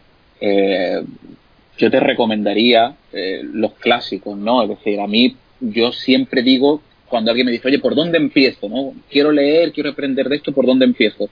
yo 1.76 1.90
te 1.90 2.00
recomendaría 2.00 2.94
eh, 3.12 3.42
los 3.42 3.72
clásicos, 3.74 4.36
¿no? 4.36 4.62
Es 4.62 4.68
decir, 4.68 5.00
a 5.00 5.06
mí 5.06 5.36
yo 5.60 5.92
siempre 5.92 6.42
digo, 6.42 6.82
cuando 7.08 7.30
alguien 7.30 7.46
me 7.46 7.52
dice, 7.52 7.68
oye, 7.68 7.78
¿por 7.78 7.94
dónde 7.94 8.18
empiezo? 8.18 8.68
¿no? 8.68 8.92
Quiero 9.10 9.32
leer, 9.32 9.72
quiero 9.72 9.90
aprender 9.90 10.28
de 10.28 10.36
esto, 10.36 10.52
¿por 10.52 10.66
dónde 10.66 10.84
empiezo? 10.84 11.28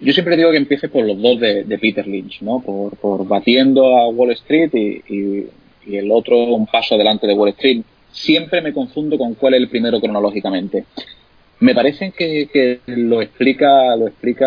Yo 0.00 0.12
siempre 0.12 0.36
digo 0.36 0.50
que 0.50 0.58
empiece 0.58 0.88
por 0.88 1.04
los 1.04 1.20
dos 1.20 1.40
de, 1.40 1.78
Peter 1.80 2.06
Lynch, 2.06 2.40
¿no? 2.42 2.60
Por, 2.60 2.96
por, 2.96 3.26
Batiendo 3.26 3.98
a 3.98 4.08
Wall 4.08 4.30
Street 4.32 4.70
y, 4.74 5.46
el 5.90 6.10
otro 6.12 6.36
un 6.44 6.66
paso 6.66 6.94
adelante 6.94 7.26
de 7.26 7.34
Wall 7.34 7.48
Street. 7.50 7.82
Siempre 8.12 8.60
me 8.60 8.74
confundo 8.74 9.16
con 9.16 9.34
cuál 9.34 9.54
es 9.54 9.60
el 9.60 9.68
primero 9.68 10.00
cronológicamente. 10.00 10.84
Me 11.60 11.74
parece 11.74 12.12
que, 12.12 12.48
que 12.52 12.80
lo 12.86 13.22
explica, 13.22 13.96
lo 13.96 14.06
explica 14.06 14.46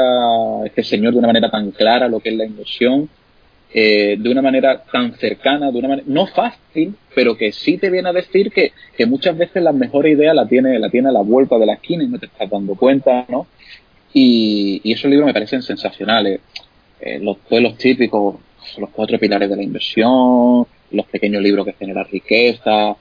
este 0.66 0.84
señor 0.84 1.14
de 1.14 1.20
una 1.20 1.28
manera 1.28 1.50
tan 1.50 1.72
clara 1.72 2.08
lo 2.08 2.20
que 2.20 2.30
es 2.30 2.36
la 2.36 2.46
inversión 2.46 3.10
eh, 3.74 4.18
de 4.20 4.30
una 4.30 4.42
manera 4.42 4.84
tan 4.92 5.14
cercana, 5.14 5.72
de 5.72 5.80
una 5.80 5.88
manera 5.88 6.08
no 6.10 6.28
fácil, 6.28 6.96
pero 7.16 7.38
que 7.38 7.52
sí 7.52 7.78
te 7.78 7.90
viene 7.90 8.10
a 8.10 8.14
decir 8.14 8.52
que, 8.52 8.74
que 8.98 9.06
muchas 9.06 9.38
veces 9.38 9.64
la 9.64 9.72
mejor 9.72 10.08
idea 10.08 10.34
la 10.34 10.48
tiene, 10.48 10.78
la 10.80 10.90
tiene 10.90 11.10
a 11.10 11.14
la 11.14 11.22
vuelta 11.22 11.58
de 11.58 11.66
la 11.66 11.74
esquina 11.74 12.04
y 12.04 12.08
no 12.08 12.20
te 12.20 12.26
estás 12.26 12.50
dando 12.50 12.76
cuenta, 12.76 13.26
¿no? 13.30 13.48
Y, 14.14 14.82
y 14.84 14.92
esos 14.92 15.10
libros 15.10 15.26
me 15.26 15.34
parecen 15.34 15.62
sensacionales. 15.62 16.42
Eh, 17.00 17.20
los 17.20 17.38
pueblos 17.38 17.78
típicos, 17.78 18.36
los 18.78 18.90
cuatro 18.90 19.18
pilares 19.18 19.50
de 19.50 19.56
la 19.56 19.64
inversión, 19.64 20.68
los 20.92 21.06
pequeños 21.08 21.42
libros 21.42 21.66
que 21.66 21.74
generan 21.74 22.06
riqueza, 22.06 22.96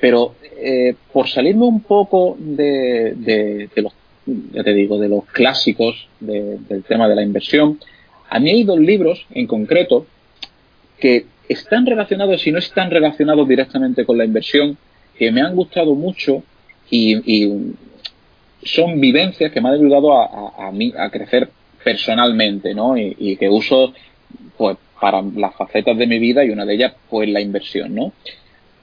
pero 0.00 0.34
eh, 0.60 0.94
por 1.12 1.28
salirme 1.28 1.64
un 1.64 1.80
poco 1.80 2.36
de, 2.38 3.14
de, 3.16 3.68
de, 3.74 3.82
los, 3.82 3.92
ya 4.52 4.62
te 4.62 4.74
digo, 4.74 4.98
de 4.98 5.08
los 5.08 5.24
clásicos 5.26 6.08
del 6.20 6.84
tema 6.86 7.08
de 7.08 7.14
la 7.14 7.22
inversión, 7.22 7.78
a 8.28 8.38
mí 8.38 8.50
hay 8.50 8.64
dos 8.64 8.78
libros 8.78 9.26
en 9.30 9.46
concreto 9.46 10.06
que 10.98 11.26
están 11.48 11.86
relacionados 11.86 12.46
y 12.46 12.52
no 12.52 12.58
están 12.58 12.90
relacionados 12.90 13.48
directamente 13.48 14.04
con 14.04 14.18
la 14.18 14.24
inversión, 14.24 14.76
que 15.16 15.32
me 15.32 15.40
han 15.40 15.54
gustado 15.54 15.94
mucho 15.94 16.42
y, 16.90 17.72
son 18.64 19.00
vivencias 19.00 19.52
que 19.52 19.60
me 19.60 19.68
han 19.68 19.76
ayudado 19.76 20.20
a, 20.20 21.10
crecer 21.10 21.48
personalmente, 21.82 22.74
¿no? 22.74 22.96
Y, 22.96 23.36
que 23.36 23.48
uso 23.48 23.94
pues 24.56 24.76
para 25.00 25.22
las 25.22 25.54
facetas 25.54 25.96
de 25.96 26.06
mi 26.06 26.18
vida 26.18 26.44
y 26.44 26.50
una 26.50 26.66
de 26.66 26.74
ellas 26.74 26.92
pues 27.08 27.28
la 27.28 27.40
inversión, 27.40 27.94
¿no? 27.94 28.12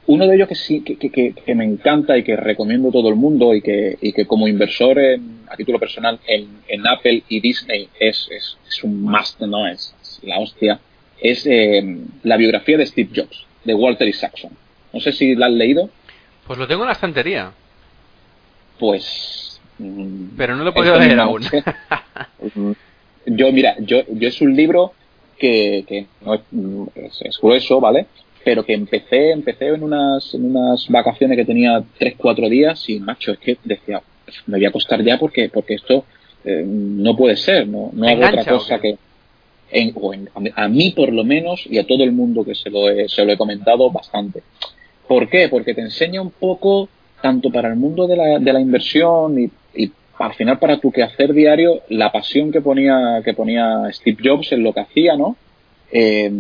Uno 0.08 0.28
de 0.28 0.36
ellos 0.36 0.48
que 0.48 0.56
sí, 0.56 0.82
que, 0.82 0.98
que, 1.00 1.56
me 1.56 1.66
encanta 1.66 2.16
y 2.18 2.24
que 2.24 2.36
recomiendo 2.36 2.90
a 2.90 2.92
todo 2.92 3.10
el 3.10 3.16
mundo 3.16 3.56
y 3.56 3.62
que, 3.62 3.98
y 4.00 4.14
que 4.14 4.28
como 4.28 4.48
inversor 4.48 5.00
a 5.00 5.56
título 5.56 5.80
personal 5.80 6.20
en, 6.28 6.60
en, 6.68 6.86
Apple 6.86 7.24
y 7.28 7.40
Disney 7.40 7.90
es, 8.00 8.28
es, 8.30 8.58
es 8.68 8.84
un 8.84 9.02
must, 9.02 9.42
¿no? 9.42 9.68
Es, 9.68 9.96
la 10.22 10.40
hostia. 10.40 10.80
Es 11.20 11.46
eh, 11.48 11.98
la 12.24 12.38
biografía 12.38 12.78
de 12.78 12.86
Steve 12.86 13.10
Jobs, 13.16 13.46
de 13.64 13.74
Walter 13.74 14.08
Isaacson. 14.08 14.52
No 14.94 15.00
sé 15.00 15.12
si 15.12 15.36
la 15.36 15.48
has 15.48 15.52
leído. 15.54 15.90
Pues 16.46 16.60
lo 16.60 16.68
tengo 16.68 16.84
en 16.84 16.88
la 16.88 16.94
estantería. 16.94 17.52
Pues... 18.80 19.60
Mm, 19.80 20.38
Pero 20.38 20.56
no 20.56 20.64
lo 20.64 20.70
he 20.70 20.74
podido 20.74 21.00
leer 21.00 21.20
aún. 21.20 21.42
yo, 23.26 23.52
mira, 23.52 23.76
yo, 23.80 24.04
yo 24.10 24.28
es 24.28 24.42
un 24.42 24.56
libro 24.56 24.94
que, 25.38 25.84
que 25.88 26.06
no 26.22 26.36
es, 26.96 27.22
es, 27.22 27.40
grueso, 27.40 27.80
¿vale? 27.80 28.08
Pero 28.46 28.64
que 28.64 28.76
empecé, 28.76 29.32
empecé 29.32 29.70
en 29.70 29.82
unas, 29.82 30.32
en 30.36 30.56
unas 30.56 30.88
vacaciones 30.88 31.36
que 31.36 31.46
tenía 31.46 31.84
tres, 31.98 32.14
cuatro 32.16 32.48
días 32.48 32.88
y 32.88 33.00
macho, 33.00 33.32
es 33.32 33.40
que 33.40 33.58
decía, 33.64 34.04
me 34.46 34.58
voy 34.58 34.66
a 34.66 34.70
acostar 34.70 35.04
ya 35.04 35.18
porque, 35.18 35.50
porque 35.50 35.74
esto 35.74 36.06
eh, 36.46 36.64
no 36.64 37.18
puede 37.18 37.38
ser, 37.38 37.68
no, 37.68 37.90
no 37.92 38.08
hago 38.08 38.24
otra 38.24 38.46
cosa 38.46 38.80
que, 38.80 38.98
en, 39.72 39.96
a, 40.56 40.68
mí 40.68 40.92
por 40.92 41.12
lo 41.12 41.24
menos 41.24 41.66
y 41.66 41.80
a 41.80 41.88
todo 41.88 42.04
el 42.04 42.12
mundo 42.12 42.46
que 42.46 42.54
se 42.54 42.70
lo 42.70 42.88
he, 42.88 43.10
se 43.10 43.26
lo 43.26 43.32
he 43.32 43.38
comentado 43.38 43.90
bastante. 43.90 44.44
¿Por 45.08 45.28
qué? 45.28 45.50
Porque 45.50 45.74
te 45.74 45.82
enseña 45.82 46.22
un 46.22 46.30
poco, 46.30 46.88
tanto 47.24 47.50
para 47.50 47.70
el 47.70 47.78
mundo 47.78 48.06
de 48.06 48.16
la, 48.16 48.38
de 48.38 48.54
la 48.54 48.62
inversión 48.62 49.40
y, 49.40 49.50
y 49.74 49.92
al 50.20 50.36
final 50.36 50.60
para 50.60 50.78
tu 50.78 50.92
quehacer 50.92 51.34
diario, 51.34 51.82
la 51.90 52.12
pasión 52.12 52.52
que 52.52 52.62
ponía, 52.62 53.24
que 53.26 53.34
ponía 53.34 53.92
Steve 53.92 54.18
Jobs 54.24 54.52
en 54.52 54.62
lo 54.62 54.72
que 54.72 54.82
hacía, 54.82 55.18
¿no? 55.18 55.36
Eh, 55.92 56.32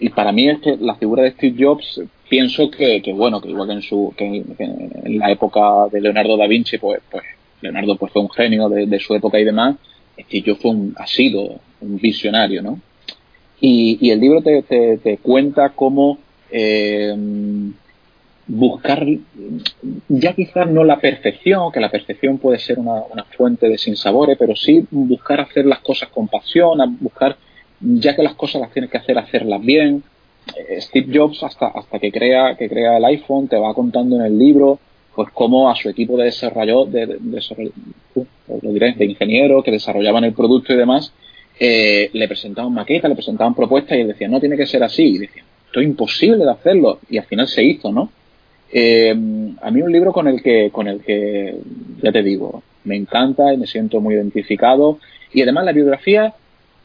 y 0.00 0.08
para 0.10 0.32
mí 0.32 0.48
es 0.48 0.60
que 0.60 0.76
la 0.76 0.94
figura 0.94 1.22
de 1.22 1.32
Steve 1.32 1.56
Jobs 1.58 2.00
pienso 2.28 2.70
que, 2.70 3.02
que 3.02 3.12
bueno 3.12 3.40
que 3.40 3.48
igual 3.48 3.68
que 3.68 3.74
en 3.74 3.82
su 3.82 4.14
que, 4.16 4.24
en 4.24 5.18
la 5.18 5.30
época 5.30 5.88
de 5.90 6.00
Leonardo 6.00 6.36
da 6.36 6.46
Vinci 6.46 6.78
pues 6.78 7.00
pues 7.10 7.24
Leonardo 7.60 7.96
pues 7.96 8.12
fue 8.12 8.22
un 8.22 8.30
genio 8.30 8.68
de, 8.68 8.98
su 9.00 9.14
época 9.14 9.38
y 9.38 9.44
demás 9.44 9.76
Steve 10.18 10.44
Jobs 10.46 10.62
fue 10.62 10.70
un, 10.70 10.94
ha 10.96 11.06
sido 11.06 11.60
un 11.80 11.96
visionario 11.98 12.62
no 12.62 12.80
y, 13.60 13.98
y 14.00 14.10
el 14.10 14.20
libro 14.20 14.40
te, 14.42 14.62
te, 14.62 14.98
te 14.98 15.18
cuenta 15.18 15.70
cómo 15.70 16.18
eh, 16.50 17.14
buscar 18.46 19.04
ya 20.08 20.32
quizás 20.32 20.70
no 20.70 20.84
la 20.84 20.98
perfección 20.98 21.70
que 21.70 21.80
la 21.80 21.90
perfección 21.90 22.38
puede 22.38 22.58
ser 22.58 22.78
una, 22.78 23.02
una 23.10 23.24
fuente 23.24 23.68
de 23.68 23.76
sinsabores 23.76 24.38
pero 24.38 24.56
sí 24.56 24.86
buscar 24.90 25.40
hacer 25.40 25.66
las 25.66 25.80
cosas 25.80 26.08
con 26.08 26.28
pasión 26.28 26.78
buscar 27.00 27.36
ya 27.80 28.14
que 28.14 28.22
las 28.22 28.34
cosas 28.34 28.60
las 28.60 28.72
tienes 28.72 28.90
que 28.90 28.98
hacer, 28.98 29.18
hacerlas 29.18 29.60
bien. 29.60 30.02
Eh, 30.56 30.80
Steve 30.80 31.16
Jobs, 31.16 31.42
hasta, 31.42 31.68
hasta 31.68 31.98
que 31.98 32.10
crea, 32.10 32.56
que 32.56 32.68
crea 32.68 32.96
el 32.96 33.04
iPhone, 33.04 33.48
te 33.48 33.56
va 33.56 33.74
contando 33.74 34.16
en 34.16 34.22
el 34.22 34.38
libro 34.38 34.78
pues 35.14 35.30
cómo 35.34 35.68
a 35.68 35.74
su 35.74 35.88
equipo 35.88 36.16
de 36.16 36.26
desarrollo, 36.26 36.84
de, 36.84 37.06
de, 37.06 37.72
uh, 38.14 38.24
de 38.46 39.04
ingenieros 39.04 39.64
que 39.64 39.72
desarrollaban 39.72 40.22
el 40.22 40.32
producto 40.32 40.72
y 40.72 40.76
demás, 40.76 41.12
eh, 41.58 42.08
le 42.12 42.28
presentaban 42.28 42.72
maquetas, 42.72 43.08
le 43.08 43.16
presentaban 43.16 43.52
propuestas 43.52 43.98
y 43.98 44.02
él 44.02 44.08
decía, 44.08 44.28
no 44.28 44.38
tiene 44.38 44.56
que 44.56 44.66
ser 44.66 44.84
así. 44.84 45.02
Y 45.02 45.18
decía, 45.18 45.42
esto 45.66 45.80
es 45.80 45.86
imposible 45.86 46.44
de 46.44 46.50
hacerlo. 46.52 47.00
Y 47.10 47.18
al 47.18 47.24
final 47.24 47.48
se 47.48 47.64
hizo, 47.64 47.90
¿no? 47.90 48.12
Eh, 48.70 49.10
a 49.60 49.70
mí 49.72 49.82
un 49.82 49.90
libro 49.90 50.12
con 50.12 50.28
el 50.28 50.40
que, 50.40 50.70
con 50.70 50.86
el 50.86 51.00
que, 51.00 51.56
ya 52.00 52.12
te 52.12 52.22
digo, 52.22 52.62
me 52.84 52.94
encanta 52.94 53.52
y 53.52 53.56
me 53.56 53.66
siento 53.66 54.00
muy 54.00 54.14
identificado. 54.14 55.00
Y 55.32 55.42
además 55.42 55.64
la 55.64 55.72
biografía 55.72 56.34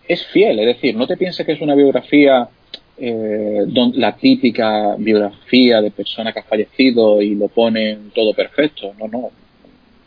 es 0.07 0.25
fiel, 0.27 0.59
es 0.59 0.65
decir, 0.65 0.95
no 0.95 1.07
te 1.07 1.17
pienses 1.17 1.45
que 1.45 1.53
es 1.53 1.61
una 1.61 1.75
biografía 1.75 2.49
eh, 2.97 3.65
la 3.95 4.15
típica 4.15 4.95
biografía 4.97 5.81
de 5.81 5.91
persona 5.91 6.31
que 6.31 6.39
ha 6.39 6.43
fallecido 6.43 7.21
y 7.21 7.35
lo 7.35 7.47
ponen 7.47 8.11
todo 8.13 8.33
perfecto. 8.33 8.93
No, 8.99 9.07
no. 9.07 9.31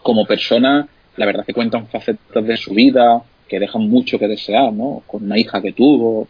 Como 0.02 0.24
persona, 0.24 0.86
la 1.16 1.26
verdad 1.26 1.44
que 1.44 1.52
cuentan 1.52 1.88
facetas 1.88 2.46
de 2.46 2.56
su 2.56 2.74
vida 2.74 3.22
que 3.48 3.58
dejan 3.58 3.88
mucho 3.88 4.18
que 4.18 4.28
desear, 4.28 4.72
¿no? 4.72 5.02
Con 5.06 5.24
una 5.24 5.38
hija 5.38 5.60
que 5.60 5.72
tuvo, 5.72 6.28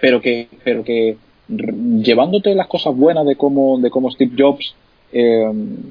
pero 0.00 0.20
que, 0.20 0.48
pero 0.64 0.82
que 0.82 1.16
llevándote 1.48 2.54
las 2.54 2.66
cosas 2.66 2.94
buenas 2.94 3.26
de 3.26 3.36
cómo, 3.36 3.78
de 3.78 3.90
cómo 3.90 4.10
Steve 4.10 4.32
Jobs, 4.36 4.74
eh, 5.12 5.44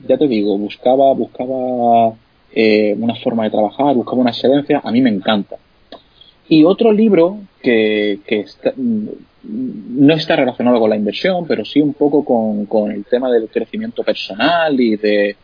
ya 0.07 0.17
te 0.17 0.27
digo, 0.27 0.57
buscaba, 0.57 1.13
buscaba 1.13 2.15
eh, 2.53 2.95
una 2.99 3.15
forma 3.15 3.43
de 3.43 3.51
trabajar, 3.51 3.95
buscaba 3.95 4.21
una 4.21 4.31
excelencia, 4.31 4.81
a 4.83 4.91
mí 4.91 5.01
me 5.01 5.09
encanta. 5.09 5.57
Y 6.51 6.65
otro 6.65 6.91
libro 6.91 7.37
que, 7.63 8.19
está, 8.27 8.73
no 8.75 10.13
está 10.13 10.35
relacionado 10.35 10.81
con 10.81 10.89
la 10.89 10.97
inversión, 10.97 11.47
pero 11.47 11.63
sí 11.63 11.79
un 11.79 11.93
poco 11.93 12.25
con, 12.67 12.91
el 12.91 13.05
tema 13.05 13.31
del 13.31 13.47
crecimiento 13.47 14.03
personal 14.03 14.77
y 14.77 14.97
de, 14.97 15.37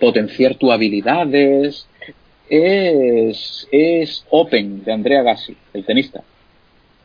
potenciar 0.00 0.54
tus 0.54 0.70
habilidades. 0.70 1.86
Es, 2.48 3.68
es 3.70 4.24
Open 4.30 4.82
de 4.82 4.92
Andrea 4.94 5.22
Gassi, 5.22 5.54
el 5.74 5.84
tenista. 5.84 6.22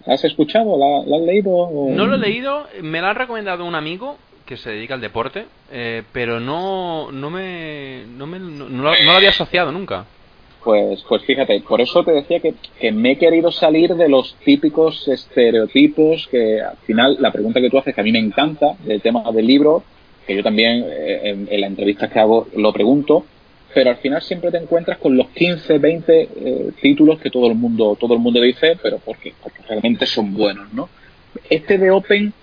¿Has 0.06 0.24
escuchado? 0.24 0.78
¿La, 0.78 1.18
has 1.18 1.22
leído? 1.22 1.70
No 1.90 2.06
lo 2.06 2.16
he 2.16 2.20
leído, 2.20 2.66
me 2.82 3.02
lo 3.02 3.08
ha 3.08 3.14
recomendado 3.14 3.66
un 3.66 3.76
amigo 3.76 4.16
que 4.46 4.56
se 4.56 4.70
dedica 4.70 4.94
al 4.94 5.02
deporte, 5.02 5.48
eh, 5.70 6.04
pero 6.14 6.40
no, 6.40 7.12
no, 7.12 7.30
me, 7.30 8.06
no, 8.08 8.26
me, 8.26 8.40
no 8.40 8.70
lo 8.70 9.12
había 9.12 9.32
asociado 9.32 9.74
nunca. 9.74 10.06
Pues, 10.64 11.04
pues 11.08 11.24
fíjate, 11.24 11.62
por 11.62 11.80
eso 11.80 12.04
te 12.04 12.12
decía 12.12 12.40
que, 12.40 12.92
me 12.92 13.12
he 13.12 13.18
querido 13.18 13.52
salir 13.52 13.96
de 13.96 14.10
los 14.10 14.36
típicos 14.44 15.08
estereotipos 15.08 16.28
que 16.28 16.62
al 16.62 16.78
final 16.78 17.18
la 17.20 17.32
pregunta 17.32 17.62
que 17.62 17.70
tú 17.70 17.78
haces, 17.78 17.96
que 17.96 18.02
a 18.02 18.04
mí 18.04 18.12
me 18.12 18.20
encanta, 18.20 18.76
del 18.84 19.02
tema 19.02 19.32
del 19.32 19.48
libro, 19.48 19.84
que 20.26 20.36
yo 20.36 20.44
también 20.44 20.86
eh, 20.90 21.22
en, 21.24 21.48
en 21.50 21.62
las 21.62 21.70
entrevistas 21.70 22.12
que 22.12 22.20
hago 22.20 22.48
lo 22.56 22.74
pregunto, 22.74 23.26
pero 23.74 23.92
al 23.92 23.98
final 23.98 24.22
siempre 24.22 24.52
te 24.52 24.58
encuentras 24.58 24.98
con 24.98 25.16
los 25.16 25.30
15, 25.30 25.78
20 25.78 26.22
eh, 26.22 26.72
títulos 26.82 27.20
que 27.20 27.30
todo 27.30 27.48
el 27.48 27.56
mundo 27.56 27.96
todo 28.00 28.14
el 28.14 28.20
mundo 28.20 28.42
dice, 28.42 28.78
pero 28.82 28.98
porque, 28.98 29.34
porque 29.42 29.62
realmente 29.68 30.06
son 30.06 30.34
buenos, 30.34 30.74
¿no? 30.74 30.90
Este 31.50 31.78
de 31.78 31.92
Open 31.92 32.34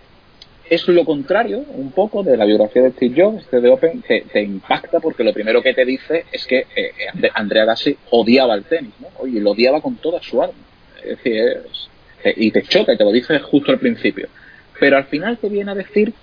es 0.71 0.89
lo 0.89 1.05
contrario 1.05 1.65
un 1.75 1.91
poco 1.93 2.23
de 2.23 2.37
la 2.37 2.45
biografía 2.45 2.83
de 2.83 2.93
Steve 2.93 3.23
Jobs. 3.23 3.43
Este 3.43 3.61
de 3.61 3.69
Open 3.69 4.03
te, 4.03 4.43
impacta 4.43 5.01
porque 5.01 5.25
lo 5.25 5.33
primero 5.33 5.62
que 5.62 5.75
te 5.75 5.85
dice 5.85 6.25
es 6.33 6.47
que 6.47 6.67
eh, 6.75 6.93
Andrea 7.35 7.65
Gassi 7.65 7.97
odiaba 8.11 8.55
el 8.55 8.65
tenis, 8.65 8.93
¿no? 9.01 9.09
Oye, 9.19 9.41
lo 9.41 9.51
odiaba 9.51 9.81
con 9.81 9.97
toda 9.97 10.23
su 10.23 10.43
alma. 10.43 10.55
Es 11.03 11.19
decir, 11.19 11.62
eh, 12.25 12.35
y 12.37 12.51
te 12.51 12.62
choca 12.62 12.95
y 12.95 12.97
te 12.97 13.05
lo 13.05 13.12
dice 13.12 13.39
justo 13.41 13.73
al 13.73 13.79
principio. 13.79 14.29
Pero 14.81 14.97
al 14.97 15.05
final 15.05 15.39
te 15.39 15.49
viene 15.49 15.71
a 15.71 15.75
decir 15.75 16.15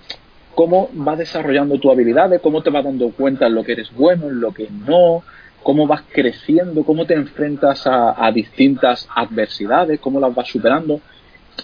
cómo 0.54 0.90
vas 0.92 1.18
desarrollando 1.18 1.78
tu 1.78 1.90
habilidad, 1.90 2.40
cómo 2.42 2.62
te 2.62 2.70
vas 2.70 2.84
dando 2.84 3.10
cuenta 3.10 3.46
en 3.46 3.54
lo 3.54 3.64
que 3.64 3.72
eres 3.72 3.92
bueno, 3.94 4.28
en 4.28 4.40
lo 4.40 4.52
que 4.52 4.68
no, 4.86 5.22
cómo 5.62 5.86
vas 5.86 6.02
creciendo, 6.12 6.84
cómo 6.84 7.06
te 7.06 7.14
enfrentas 7.14 7.84
a 7.86 8.30
distintas 8.34 9.08
adversidades, 9.14 10.00
cómo 10.00 10.20
las 10.20 10.34
vas 10.34 10.48
superando. 10.48 11.00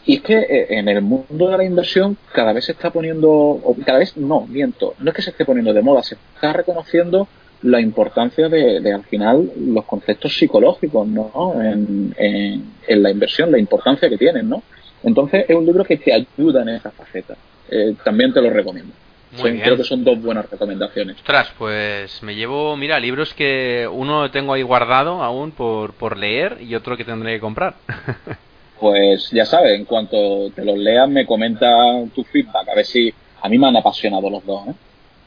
Y 0.05 0.17
es 0.17 0.23
que 0.23 0.39
eh, 0.39 0.67
en 0.71 0.89
el 0.89 1.03
mundo 1.03 1.49
de 1.49 1.57
la 1.57 1.65
inversión 1.65 2.17
cada 2.33 2.53
vez 2.53 2.67
se 2.67 2.73
está 2.73 2.91
poniendo, 2.91 3.31
o 3.31 3.77
cada 3.85 3.99
vez 3.99 4.17
no, 4.17 4.47
miento, 4.47 4.95
no 4.99 5.11
es 5.11 5.17
que 5.17 5.23
se 5.23 5.31
esté 5.31 5.45
poniendo 5.45 5.73
de 5.73 5.83
moda, 5.83 6.03
se 6.03 6.17
está 6.35 6.53
reconociendo 6.53 7.29
la 7.63 7.81
importancia 7.81 8.49
de, 8.49 8.93
al 8.93 9.05
final 9.05 9.51
los 9.57 9.85
conceptos 9.85 10.37
psicológicos 10.37 11.07
¿no? 11.09 11.55
En, 11.61 12.15
en, 12.17 13.03
la 13.03 13.11
inversión, 13.11 13.51
la 13.51 13.59
importancia 13.59 14.09
que 14.09 14.17
tienen. 14.17 14.49
¿no? 14.49 14.63
Entonces 15.03 15.45
es 15.49 15.57
un 15.57 15.67
libro 15.67 15.85
que 15.85 15.97
te 15.97 16.13
ayuda 16.13 16.63
en 16.63 16.71
esa 16.71 16.91
faceta. 16.91 17.37
Eh, 17.71 17.95
también 18.05 18.33
te 18.33 18.41
lo 18.41 18.51
recomiendo. 18.51 18.93
Creo 19.41 19.77
que 19.77 19.85
son 19.85 20.05
dos 20.05 20.21
buenas 20.23 20.51
recomendaciones. 20.51 21.17
Ostras, 21.17 21.53
pues 21.59 22.23
me 22.23 22.35
llevo, 22.35 22.77
mira, 22.77 22.99
libros 22.99 23.35
que 23.35 23.87
uno 23.91 24.31
tengo 24.31 24.55
ahí 24.55 24.63
guardado 24.63 25.23
aún 25.23 25.51
por, 25.51 25.93
por 25.93 26.17
leer 26.17 26.59
y 26.63 26.75
otro 26.75 26.97
que 26.97 27.05
tendré 27.05 27.35
que 27.35 27.41
comprar. 27.41 27.75
pues 28.81 29.31
ya 29.31 29.45
sabes, 29.45 29.79
en 29.79 29.85
cuanto 29.85 30.51
te 30.51 30.65
los 30.65 30.79
leas 30.79 31.09
me 31.09 31.27
comenta 31.27 31.69
tu 32.15 32.25
feedback, 32.25 32.69
a 32.69 32.75
ver 32.75 32.85
si 32.85 33.13
a 33.41 33.49
mí 33.49 33.59
me 33.59 33.69
han 33.69 33.77
apasionado 33.77 34.31
los 34.31 34.45
dos. 34.45 34.69
¿eh? 34.69 34.75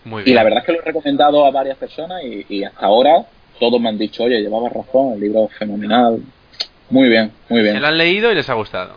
Muy 0.06 0.24
bien. 0.24 0.34
Y 0.34 0.36
la 0.36 0.44
verdad 0.44 0.60
es 0.60 0.66
que 0.66 0.72
lo 0.74 0.80
he 0.80 0.86
recomendado 0.86 1.46
a 1.46 1.52
varias 1.52 1.78
personas 1.78 2.22
y, 2.24 2.64
hasta 2.64 2.86
ahora 2.86 3.26
todos 3.60 3.80
me 3.80 3.90
han 3.90 3.98
dicho, 3.98 4.24
oye, 4.24 4.42
llevabas 4.42 4.74
razón, 4.74 5.14
el 5.14 5.20
libro 5.20 5.46
es 5.46 5.58
fenomenal. 5.58 6.20
Muy 6.90 7.10
bien, 7.10 7.32
muy 7.48 7.62
bien. 7.62 7.76
¿Se 7.76 7.80
lo 7.80 7.88
han 7.88 7.98
leído 7.98 8.32
y 8.32 8.36
les 8.36 8.50
ha 8.50 8.54
gustado? 8.54 8.96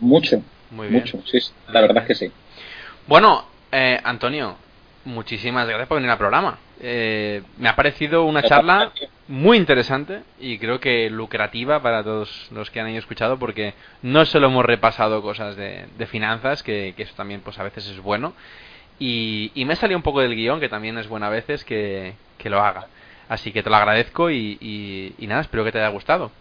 Mucho, 0.00 0.42
muy 0.70 0.88
bien. 0.88 1.00
mucho, 1.00 1.18
sí, 1.26 1.38
la 1.72 1.80
verdad 1.80 2.02
es 2.02 2.06
que 2.06 2.14
sí. 2.14 2.32
Bueno, 3.06 3.44
eh, 3.72 3.98
Antonio, 4.04 4.56
muchísimas 5.04 5.66
gracias 5.66 5.88
por 5.88 5.96
venir 5.96 6.10
al 6.10 6.18
programa. 6.18 6.58
Eh, 6.80 7.42
me 7.58 7.68
ha 7.68 7.76
parecido 7.76 8.24
una 8.24 8.42
charla 8.42 8.92
muy 9.30 9.58
interesante 9.58 10.22
y 10.40 10.58
creo 10.58 10.80
que 10.80 11.08
lucrativa 11.08 11.80
para 11.80 12.02
todos 12.02 12.48
los 12.50 12.68
que 12.70 12.80
han 12.80 12.88
escuchado 12.88 13.38
porque 13.38 13.74
no 14.02 14.26
solo 14.26 14.48
hemos 14.48 14.64
repasado 14.64 15.22
cosas 15.22 15.56
de, 15.56 15.86
finanzas, 16.06 16.64
que, 16.64 16.94
eso 16.98 17.14
también 17.16 17.40
pues 17.40 17.58
a 17.60 17.62
veces 17.62 17.86
es 17.86 18.00
bueno, 18.00 18.34
y, 18.98 19.52
me 19.54 19.76
salido 19.76 19.96
un 19.96 20.02
poco 20.02 20.20
del 20.20 20.34
guion, 20.34 20.58
que 20.60 20.68
también 20.68 20.98
es 20.98 21.08
bueno 21.08 21.26
a 21.26 21.30
veces 21.30 21.64
que, 21.64 22.14
lo 22.44 22.60
haga. 22.60 22.88
Así 23.28 23.52
que 23.52 23.62
te 23.62 23.70
lo 23.70 23.76
agradezco 23.76 24.30
y, 24.30 24.58
y 25.16 25.26
nada, 25.28 25.42
espero 25.42 25.64
que 25.64 25.72
te 25.72 25.78
haya 25.78 25.88
gustado. 25.88 26.32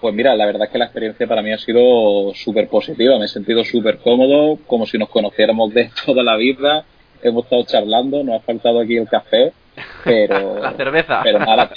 Pues 0.00 0.14
mira, 0.14 0.34
la 0.34 0.46
verdad 0.46 0.64
es 0.64 0.70
que 0.70 0.78
la 0.78 0.86
experiencia 0.86 1.26
para 1.26 1.42
mí 1.42 1.52
ha 1.52 1.58
sido 1.58 2.32
súper 2.34 2.68
positiva, 2.68 3.18
me 3.18 3.26
he 3.26 3.28
sentido 3.28 3.62
súper 3.62 3.98
cómodo, 3.98 4.58
como 4.66 4.86
si 4.86 4.96
nos 4.96 5.10
conociéramos 5.10 5.74
de 5.74 5.90
toda 6.06 6.22
la 6.22 6.36
vida 6.36 6.86
hemos 7.22 7.44
estado 7.44 7.64
charlando, 7.64 8.22
nos 8.24 8.40
ha 8.40 8.44
faltado 8.44 8.80
aquí 8.80 8.96
el 8.96 9.08
café, 9.08 9.52
pero... 10.04 10.58
la 10.62 10.72
cerveza. 10.72 11.20
Pero 11.22 11.38
nada, 11.38 11.70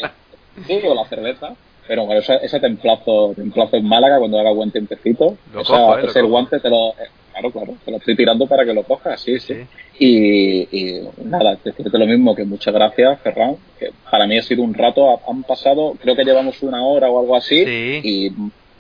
sí, 0.68 0.80
o 0.86 0.94
la 0.94 1.06
cerveza. 1.06 1.54
Pero 1.88 2.06
bueno, 2.06 2.22
ese, 2.22 2.40
ese 2.42 2.60
templazo, 2.60 3.34
templazo 3.36 3.76
en 3.76 3.86
Málaga 3.86 4.20
cuando 4.20 4.40
haga 4.40 4.52
buen 4.52 4.72
tiempecito. 4.72 5.38
Lo 5.54 5.62
¿eh? 6.00 6.06
ese 6.06 6.22
guante 6.22 6.60
te 6.60 6.70
lo, 6.70 6.92
eh, 6.92 7.10
claro, 7.32 7.52
claro, 7.52 7.74
te 7.84 7.92
lo 7.92 7.98
estoy 7.98 8.16
tirando 8.16 8.48
para 8.48 8.64
que 8.64 8.74
lo 8.74 8.84
cojas, 8.84 9.20
sí, 9.20 9.40
sí. 9.40 9.56
Y, 10.00 10.62
y, 10.72 11.10
nada, 11.26 11.58
decirte 11.64 11.98
lo 11.98 12.08
mismo 12.08 12.36
que 12.36 12.46
muchas 12.46 12.74
gracias, 12.74 13.20
Ferran, 13.22 13.58
que 13.78 13.92
para 14.10 14.26
mí 14.26 14.38
ha 14.38 14.42
sido 14.42 14.64
un 14.64 14.74
rato, 14.74 15.20
han 15.30 15.44
pasado, 15.44 15.96
creo 16.02 16.16
que 16.16 16.24
llevamos 16.24 16.62
una 16.64 16.84
hora 16.86 17.10
o 17.10 17.20
algo 17.20 17.36
así, 17.36 17.64
y 18.04 18.32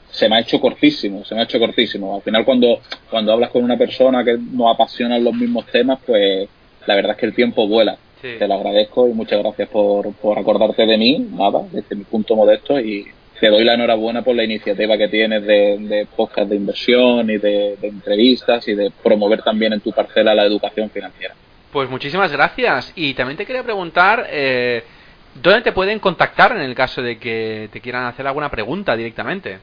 se 0.09 0.30
me 0.30 0.38
ha 0.38 0.39
hecho 0.39 0.59
cortísimo, 0.61 1.26
se 1.26 1.36
me 1.36 1.41
ha 1.41 1.43
hecho 1.43 1.59
cortísimo. 1.59 2.15
Al 2.15 2.21
final 2.21 2.45
cuando, 2.45 2.80
cuando 3.09 3.34
hablas 3.34 3.49
con 3.49 3.63
una 3.63 3.78
persona 3.78 4.24
que 4.24 4.38
nos 4.38 4.74
apasiona 4.74 5.17
los 5.17 5.34
mismos 5.34 5.65
temas, 5.65 5.99
pues 6.05 6.47
la 6.86 6.95
verdad 6.95 7.12
es 7.12 7.17
que 7.17 7.25
el 7.25 7.33
tiempo 7.33 7.67
vuela. 7.67 7.97
Te 8.24 8.47
lo 8.47 8.54
agradezco 8.54 9.05
y 9.09 9.12
muchas 9.12 9.39
gracias 9.39 9.67
por, 9.67 10.13
por 10.13 10.39
acordarte 10.39 10.86
de 10.86 10.97
mí, 10.97 11.28
nada, 11.32 11.59
desde 11.70 11.93
mi 11.93 12.05
punto 12.05 12.37
modesto 12.37 12.79
y 12.79 13.05
te 13.37 13.50
doy 13.50 13.66
la 13.66 13.74
enhorabuena 13.74 14.21
por 14.21 14.33
la 14.33 14.45
iniciativa 14.45 14.97
que 14.97 15.09
tienes 15.09 15.43
de, 15.43 15.78
de 15.78 16.05
podcast 16.05 16.50
de 16.50 16.55
inversión 16.55 17.29
y 17.29 17.37
de, 17.37 17.78
entrevistas 17.82 18.66
y 18.70 18.75
de 18.75 18.91
promover 18.91 19.41
también 19.41 19.74
en 19.74 19.82
tu 19.82 19.91
parcela 19.91 20.33
la 20.33 20.45
educación 20.45 20.89
financiera. 20.89 21.36
Pues 21.74 21.89
muchísimas 21.89 22.32
gracias. 22.32 22.93
Y 22.95 23.13
también 23.13 23.36
te 23.36 23.45
quería 23.45 23.62
preguntar, 23.62 24.28
eh, 24.29 24.86
¿dónde 25.41 25.62
te 25.62 25.74
pueden 25.74 26.00
contactar 26.00 26.54
en 26.54 26.62
el 26.62 26.75
caso 26.75 27.01
de 27.01 27.17
que 27.17 27.67
te 27.74 27.82
quieran 27.82 28.05
hacer 28.05 28.25
alguna 28.25 28.50
pregunta 28.50 28.95
directamente? 28.95 29.59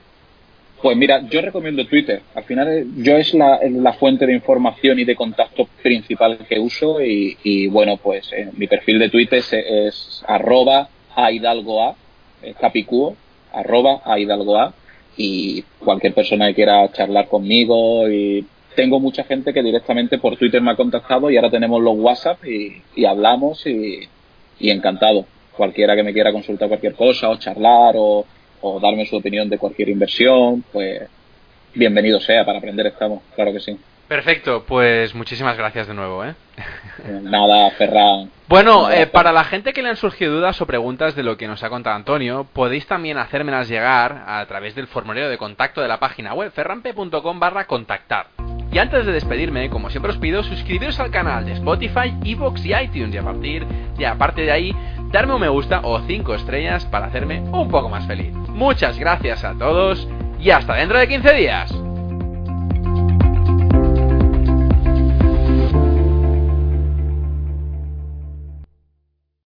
Pues 0.83 0.97
mira, 0.97 1.21
yo 1.29 1.43
recomiendo 1.43 1.87
Twitter. 1.87 2.23
Al 2.35 2.45
final 2.45 2.69
eh, 2.69 2.87
yo 2.97 3.17
es 3.17 3.35
la, 3.35 3.59
fuente 3.99 4.27
de 4.27 4.33
información 4.33 4.99
y 4.99 5.05
de 5.05 5.15
contacto 5.15 5.69
principal 5.83 6.39
que 6.49 6.59
uso 6.59 7.03
y, 7.03 7.67
bueno, 7.67 7.99
pues 7.99 8.33
eh, 8.33 8.49
mi 8.57 8.67
perfil 8.67 8.99
de 8.99 9.11
Twitter 9.11 9.41
es, 9.41 9.53
es 9.53 10.25
arroba 10.27 10.89
a 11.15 11.31
hidalgoa, 11.33 11.97
eh, 12.43 12.55
capicúo, 12.59 13.15
arroba 13.53 14.01
a 14.05 14.19
hidalgoa 14.19 14.73
y 15.19 15.63
cualquier 15.81 16.15
persona 16.15 16.47
que 16.49 16.55
quiera 16.55 16.91
charlar 16.93 17.29
conmigo 17.29 18.09
y 18.09 18.47
tengo 18.75 19.01
mucha 19.01 19.25
gente 19.25 19.53
que 19.53 19.63
directamente 19.63 20.17
por 20.17 20.39
Twitter 20.39 20.63
me 20.63 20.71
ha 20.71 20.77
contactado 20.77 21.31
y 21.31 21.37
ahora 21.37 21.51
tenemos 21.51 21.83
los 21.83 21.99
WhatsApp 21.99 22.43
y, 22.47 22.81
y 22.97 23.05
hablamos 23.05 23.67
y, 23.67 24.09
y 24.59 24.71
encantado. 24.71 25.27
Cualquiera 25.55 25.95
que 25.95 26.05
me 26.05 26.15
quiera 26.15 26.33
consultar 26.33 26.69
cualquier 26.69 26.95
cosa 26.95 27.29
o 27.29 27.37
charlar 27.37 27.97
o 27.99 28.25
o 28.61 28.81
darme 28.81 29.07
su 29.07 29.17
opinión 29.17 29.49
de 29.49 29.59
cualquier 29.59 29.89
inversión, 29.89 30.65
pues 30.73 31.03
bienvenido 31.75 32.21
sea, 32.21 32.45
para 32.45 32.59
aprender 32.59 32.87
estamos, 32.87 33.23
claro 33.35 33.53
que 33.53 33.61
sí. 33.61 33.79
Perfecto, 34.09 34.65
pues 34.67 35.15
muchísimas 35.15 35.57
gracias 35.57 35.87
de 35.87 35.95
nuevo, 35.95 36.25
¿eh? 36.25 36.35
Nada, 37.23 37.71
Ferran. 37.71 38.29
Bueno, 38.49 38.91
eh, 38.91 39.07
para 39.07 39.31
la 39.31 39.45
gente 39.45 39.73
que 39.73 39.83
le 39.83 39.91
han 39.91 39.97
surgido 39.97 40.35
dudas 40.35 40.61
o 40.61 40.67
preguntas 40.67 41.15
de 41.15 41.23
lo 41.23 41.37
que 41.37 41.47
nos 41.47 41.63
ha 41.63 41.71
contado 41.71 41.95
Antonio, 41.95 42.45
podéis 42.53 42.89
también 42.89 43.19
hacérmelas 43.19 43.69
llegar 43.69 44.25
a 44.27 44.45
través 44.47 44.75
del 44.75 44.89
formulario 44.89 45.31
de 45.31 45.39
contacto 45.39 45.81
de 45.81 45.87
la 45.87 46.01
página 46.01 46.35
web 46.35 46.51
ferrampe.com 46.51 47.39
barra 47.39 47.69
contactar. 47.69 48.27
Y 48.73 48.79
antes 48.79 49.05
de 49.05 49.13
despedirme, 49.13 49.69
como 49.69 49.91
siempre 49.91 50.13
os 50.13 50.19
pido, 50.19 50.43
suscribiros 50.45 51.01
al 51.01 51.11
canal 51.11 51.45
de 51.45 51.53
Spotify, 51.53 52.15
Evox 52.25 52.65
y 52.65 52.73
iTunes 52.75 53.15
y 53.15 53.19
a 53.19 53.23
partir 53.23 53.67
de 53.99 54.07
aparte 54.07 54.43
de 54.43 54.53
ahí, 54.53 54.77
darme 55.11 55.35
un 55.35 55.41
me 55.41 55.49
gusta 55.49 55.81
o 55.83 56.01
5 56.01 56.35
estrellas 56.35 56.87
para 56.87 57.07
hacerme 57.07 57.41
un 57.53 57.69
poco 57.69 57.89
más 57.89 58.07
feliz. 58.07 58.33
Muchas 58.49 58.99
gracias 58.99 59.43
a 59.45 59.55
todos 59.55 60.07
y 60.39 60.51
hasta 60.51 60.75
dentro 60.75 60.99
de 60.99 61.09
15 61.09 61.35
días. 61.35 61.90